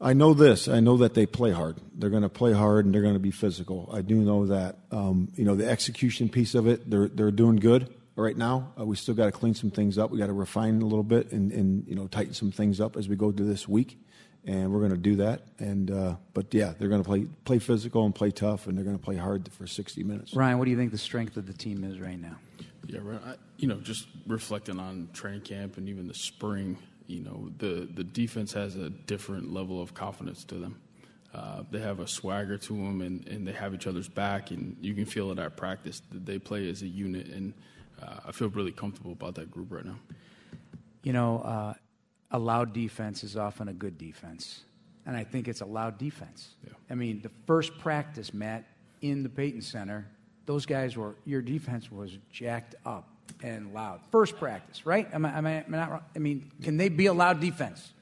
I 0.01 0.12
know 0.12 0.33
this. 0.33 0.69
I 0.69 0.81
know 0.81 0.99
that 0.99 1.14
they 1.14 1.27
play 1.27 1.51
hard. 1.51 1.77
They're 1.95 2.11
going 2.11 2.23
to 2.23 2.29
play 2.29 2.53
hard 2.53 2.85
and 2.85 2.95
they're 2.95 3.03
going 3.03 3.14
to 3.14 3.21
be 3.21 3.33
physical. 3.33 3.91
I 3.93 4.01
do 4.01 4.14
know 4.14 4.47
that. 4.47 4.77
Um, 4.93 5.33
you 5.35 5.45
know, 5.45 5.57
the 5.57 5.69
execution 5.69 6.29
piece 6.29 6.55
of 6.55 6.69
it, 6.69 6.89
they're 6.89 7.09
they're 7.09 7.33
doing 7.33 7.57
good 7.57 7.93
right 8.14 8.37
now. 8.37 8.73
Uh, 8.79 8.85
we 8.85 8.97
still 8.97 9.14
got 9.14 9.27
to 9.27 9.33
clean 9.33 9.55
some 9.55 9.71
things 9.71 9.99
up. 9.99 10.11
We 10.11 10.19
got 10.19 10.27
to 10.27 10.33
refine 10.33 10.81
a 10.83 10.85
little 10.85 11.03
bit 11.03 11.33
and, 11.33 11.51
and 11.53 11.87
you 11.89 11.97
know 11.97 12.07
tighten 12.07 12.35
some 12.35 12.53
things 12.53 12.81
up 12.81 12.97
as 12.97 13.09
we 13.09 13.16
go 13.16 13.33
through 13.33 13.47
this 13.47 13.66
week, 13.66 13.99
and 14.49 14.72
we're 14.72 14.80
going 14.80 14.90
to 14.90 14.96
do 14.96 15.14
that. 15.16 15.42
And 15.61 15.92
uh, 15.92 16.16
but 16.34 16.53
yeah, 16.53 16.74
they're 16.76 16.88
going 16.88 17.03
to 17.03 17.09
play 17.09 17.26
play 17.44 17.61
physical 17.61 18.05
and 18.05 18.12
play 18.12 18.32
tough, 18.32 18.66
and 18.66 18.76
they're 18.76 18.84
going 18.84 18.99
to 18.99 19.05
play 19.05 19.16
hard 19.16 19.49
for 19.53 19.68
60 19.68 20.03
minutes. 20.03 20.34
Ryan, 20.34 20.59
what 20.59 20.64
do 20.64 20.72
you 20.72 20.76
think 20.76 20.90
the 20.90 20.99
strength 20.99 21.36
of 21.36 21.46
the 21.46 21.53
team 21.53 21.84
is 21.84 22.01
right 22.01 22.20
now? 22.20 22.36
Yeah, 22.86 23.01
right. 23.03 23.20
I, 23.24 23.34
you 23.59 23.68
know, 23.68 23.76
just 23.76 24.09
reflecting 24.26 24.80
on 24.80 25.11
training 25.12 25.42
camp 25.42 25.76
and 25.76 25.88
even 25.88 26.09
the 26.09 26.14
spring 26.14 26.78
you 27.09 27.20
know, 27.20 27.51
the, 27.57 27.88
the 27.92 28.05
defense 28.05 28.53
has 28.53 28.76
a 28.76 28.90
different 28.90 29.53
level 29.53 29.82
of 29.82 29.94
confidence 29.94 30.44
to 30.44 30.57
them. 30.57 30.78
Uh, 31.34 31.62
they 31.70 31.80
have 31.80 32.01
a 32.01 32.07
swagger 32.07 32.57
to 32.59 32.72
them, 32.74 33.01
and, 33.01 33.26
and 33.26 33.49
they 33.49 33.53
have 33.53 33.74
each 33.74 33.86
other's 33.86 34.09
back, 34.09 34.51
and 34.51 34.76
you 34.80 34.94
can 34.94 35.07
feel 35.07 35.30
it 35.30 35.38
at 35.38 35.57
practice 35.57 36.03
that 36.12 36.24
they 36.24 36.38
play 36.38 36.68
as 36.70 36.82
a 36.82 36.86
unit, 36.86 37.26
and 37.28 37.55
uh, 38.01 38.20
I 38.26 38.32
feel 38.32 38.49
really 38.49 38.72
comfortable 38.72 39.12
about 39.12 39.34
that 39.36 39.51
group 39.51 39.72
right 39.72 39.84
now. 39.84 39.99
You 41.03 41.12
know, 41.14 41.40
uh, 41.40 41.74
a 42.31 42.39
loud 42.39 42.72
defense 42.72 43.24
is 43.24 43.37
often 43.37 43.68
a 43.68 43.72
good 43.72 43.99
defense, 43.99 44.62
and 45.07 45.16
I 45.16 45.24
think 45.24 45.49
it's 45.49 45.61
a 45.61 45.66
loud 45.66 45.99
defense. 45.99 46.55
Yeah. 46.66 46.72
I 46.91 46.95
mean, 46.95 47.20
the 47.22 47.31
first 47.47 47.79
practice, 47.79 48.35
Matt, 48.35 48.64
in 49.01 49.22
the 49.22 49.29
Payton 49.29 49.62
Center, 49.62 50.07
those 50.47 50.66
guys 50.66 50.97
were 50.97 51.14
your 51.24 51.43
defense 51.43 51.91
was 51.91 52.18
jacked 52.31 52.74
up 52.85 53.09
and 53.43 53.72
loud. 53.72 54.01
First 54.11 54.37
practice, 54.37 54.87
right? 54.87 55.09
Am 55.12 55.24
I, 55.24 55.37
am 55.37 55.47
I, 55.47 55.53
am 55.53 55.74
I 55.74 55.76
not 55.76 55.91
wrong? 55.91 56.03
I 56.16 56.18
mean, 56.18 56.51
can 56.62 56.76
they 56.76 56.89
be 56.89 57.07
a 57.07 57.12
loud 57.12 57.41
defense? 57.41 57.93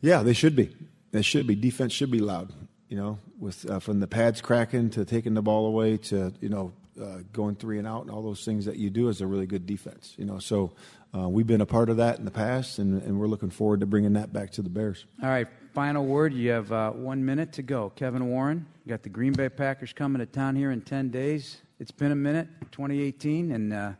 Yeah, 0.00 0.22
they 0.22 0.34
should 0.34 0.54
be. 0.54 0.74
They 1.12 1.22
should 1.22 1.46
be. 1.46 1.54
Defense 1.54 1.92
should 1.92 2.10
be 2.10 2.18
loud. 2.18 2.52
You 2.88 2.96
know, 2.96 3.18
with 3.38 3.68
uh, 3.68 3.80
from 3.80 4.00
the 4.00 4.06
pads 4.06 4.40
cracking 4.40 4.90
to 4.90 5.04
taking 5.04 5.34
the 5.34 5.42
ball 5.42 5.66
away 5.66 5.96
to 5.96 6.32
you 6.40 6.48
know 6.48 6.72
uh, 7.00 7.18
going 7.32 7.54
three 7.54 7.78
and 7.78 7.86
out 7.86 8.02
and 8.02 8.10
all 8.10 8.22
those 8.22 8.44
things 8.44 8.64
that 8.64 8.76
you 8.76 8.90
do 8.90 9.08
is 9.08 9.20
a 9.20 9.26
really 9.26 9.46
good 9.46 9.66
defense. 9.66 10.14
You 10.16 10.24
know, 10.24 10.38
so 10.38 10.72
uh, 11.14 11.28
we've 11.28 11.46
been 11.46 11.60
a 11.60 11.66
part 11.66 11.88
of 11.88 11.96
that 11.98 12.18
in 12.18 12.24
the 12.24 12.30
past, 12.30 12.78
and, 12.78 13.02
and, 13.02 13.18
we're 13.18 13.26
looking 13.26 13.50
forward 13.50 13.80
to 13.80 13.86
bringing 13.86 14.14
that 14.14 14.32
back 14.32 14.50
to 14.52 14.62
the 14.62 14.68
Bears. 14.68 15.06
All 15.22 15.28
right, 15.28 15.46
final 15.72 16.04
word. 16.04 16.34
You 16.34 16.50
have 16.50 16.72
uh, 16.72 16.90
one 16.90 17.24
minute 17.24 17.52
to 17.54 17.62
go. 17.62 17.90
Kevin 17.90 18.28
Warren, 18.28 18.66
you 18.84 18.90
got 18.90 19.02
the 19.02 19.08
Green 19.08 19.32
Bay 19.32 19.48
Packers 19.48 19.92
coming 19.92 20.20
to 20.20 20.26
town 20.26 20.56
here 20.56 20.70
in 20.70 20.80
ten 20.82 21.10
days. 21.10 21.58
It's 21.78 21.90
been 21.90 22.12
a 22.12 22.16
minute, 22.16 22.48
2018, 22.72 23.52
and 23.52 23.72
uh, 23.72 23.92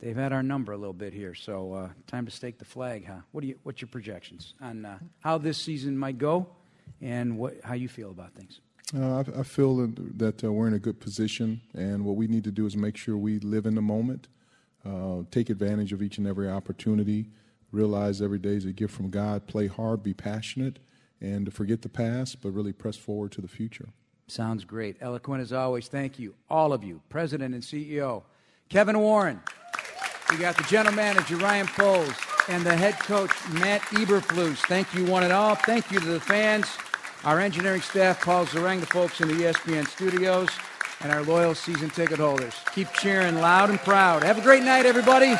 they've 0.00 0.16
had 0.16 0.32
our 0.32 0.42
number 0.42 0.72
a 0.72 0.76
little 0.76 0.92
bit 0.92 1.12
here. 1.12 1.34
So 1.34 1.72
uh, 1.72 1.88
time 2.06 2.24
to 2.26 2.32
stake 2.32 2.58
the 2.58 2.64
flag, 2.64 3.06
huh? 3.06 3.20
What 3.32 3.42
do 3.42 3.48
you? 3.48 3.58
What's 3.62 3.80
your 3.80 3.88
projections 3.88 4.54
on 4.60 4.88
how 5.20 5.38
this 5.38 5.58
season 5.58 5.96
might 5.96 6.18
go, 6.18 6.48
and 7.00 7.38
what 7.38 7.54
how 7.62 7.74
you 7.74 7.88
feel 7.88 8.10
about 8.10 8.34
things? 8.34 8.60
Uh, 8.94 9.16
I, 9.16 9.40
I, 9.40 9.42
feel 9.42 9.88
that 10.16 10.44
uh, 10.44 10.52
we're 10.52 10.68
in 10.68 10.74
a 10.74 10.78
good 10.78 11.00
position, 11.00 11.60
and 11.74 12.04
what 12.04 12.14
we 12.14 12.28
need 12.28 12.44
to 12.44 12.52
do 12.52 12.66
is 12.66 12.76
make 12.76 12.96
sure 12.96 13.16
we 13.16 13.40
live 13.40 13.66
in 13.66 13.74
the 13.74 13.82
moment, 13.82 14.28
uh, 14.84 15.22
take 15.32 15.50
advantage 15.50 15.92
of 15.92 16.02
each 16.02 16.18
and 16.18 16.26
every 16.26 16.48
opportunity, 16.48 17.26
realize 17.72 18.22
every 18.22 18.38
day 18.38 18.50
is 18.50 18.64
a 18.64 18.72
gift 18.72 18.94
from 18.94 19.10
God, 19.10 19.48
play 19.48 19.66
hard, 19.66 20.04
be 20.04 20.14
passionate, 20.14 20.78
and 21.20 21.52
forget 21.52 21.82
the 21.82 21.88
past, 21.88 22.40
but 22.40 22.50
really 22.50 22.72
press 22.72 22.96
forward 22.96 23.32
to 23.32 23.40
the 23.40 23.48
future. 23.48 23.88
Sounds 24.28 24.64
great. 24.64 24.96
Eloquent 25.00 25.42
as 25.42 25.52
always. 25.52 25.88
Thank 25.88 26.20
you, 26.20 26.34
all 26.48 26.72
of 26.72 26.84
you, 26.84 27.00
President 27.08 27.54
and 27.54 27.64
CEO. 27.64 28.22
Kevin 28.68 29.00
Warren. 29.00 29.40
We 30.30 30.36
got 30.38 30.56
the 30.56 30.64
general 30.64 30.94
manager, 30.94 31.36
Ryan 31.36 31.66
Poles, 31.66 32.14
and 32.48 32.64
the 32.64 32.76
head 32.76 32.98
coach, 33.00 33.30
Matt 33.50 33.80
Eberflus. 33.82 34.58
Thank 34.66 34.94
you, 34.94 35.04
one 35.06 35.24
and 35.24 35.32
all. 35.32 35.56
Thank 35.56 35.90
you 35.90 35.98
to 35.98 36.06
the 36.06 36.20
fans, 36.20 36.66
our 37.24 37.40
engineering 37.40 37.82
staff, 37.82 38.22
Paul 38.22 38.46
Zarang, 38.46 38.80
the 38.80 38.86
folks 38.86 39.20
in 39.20 39.28
the 39.28 39.34
ESPN 39.34 39.86
studios, 39.88 40.48
and 41.00 41.12
our 41.12 41.22
loyal 41.22 41.54
season 41.54 41.90
ticket 41.90 42.18
holders. 42.18 42.54
Keep 42.74 42.92
cheering 42.92 43.36
loud 43.36 43.70
and 43.70 43.78
proud. 43.80 44.22
Have 44.22 44.38
a 44.38 44.42
great 44.42 44.62
night, 44.62 44.86
everybody. 44.86 45.34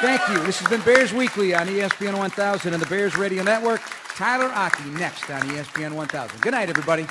Thank 0.00 0.20
you. 0.28 0.38
This 0.44 0.58
has 0.60 0.68
been 0.68 0.80
Bears 0.82 1.12
Weekly 1.12 1.54
on 1.54 1.66
ESPN 1.66 2.16
1000 2.16 2.72
and 2.72 2.82
the 2.82 2.86
Bears 2.86 3.16
Radio 3.16 3.42
Network. 3.42 3.80
Tyler 4.14 4.50
Aki 4.52 4.90
next 4.90 5.30
on 5.30 5.42
ESPN 5.42 5.92
1000. 5.92 6.40
Good 6.40 6.52
night, 6.52 6.68
everybody. 6.68 7.06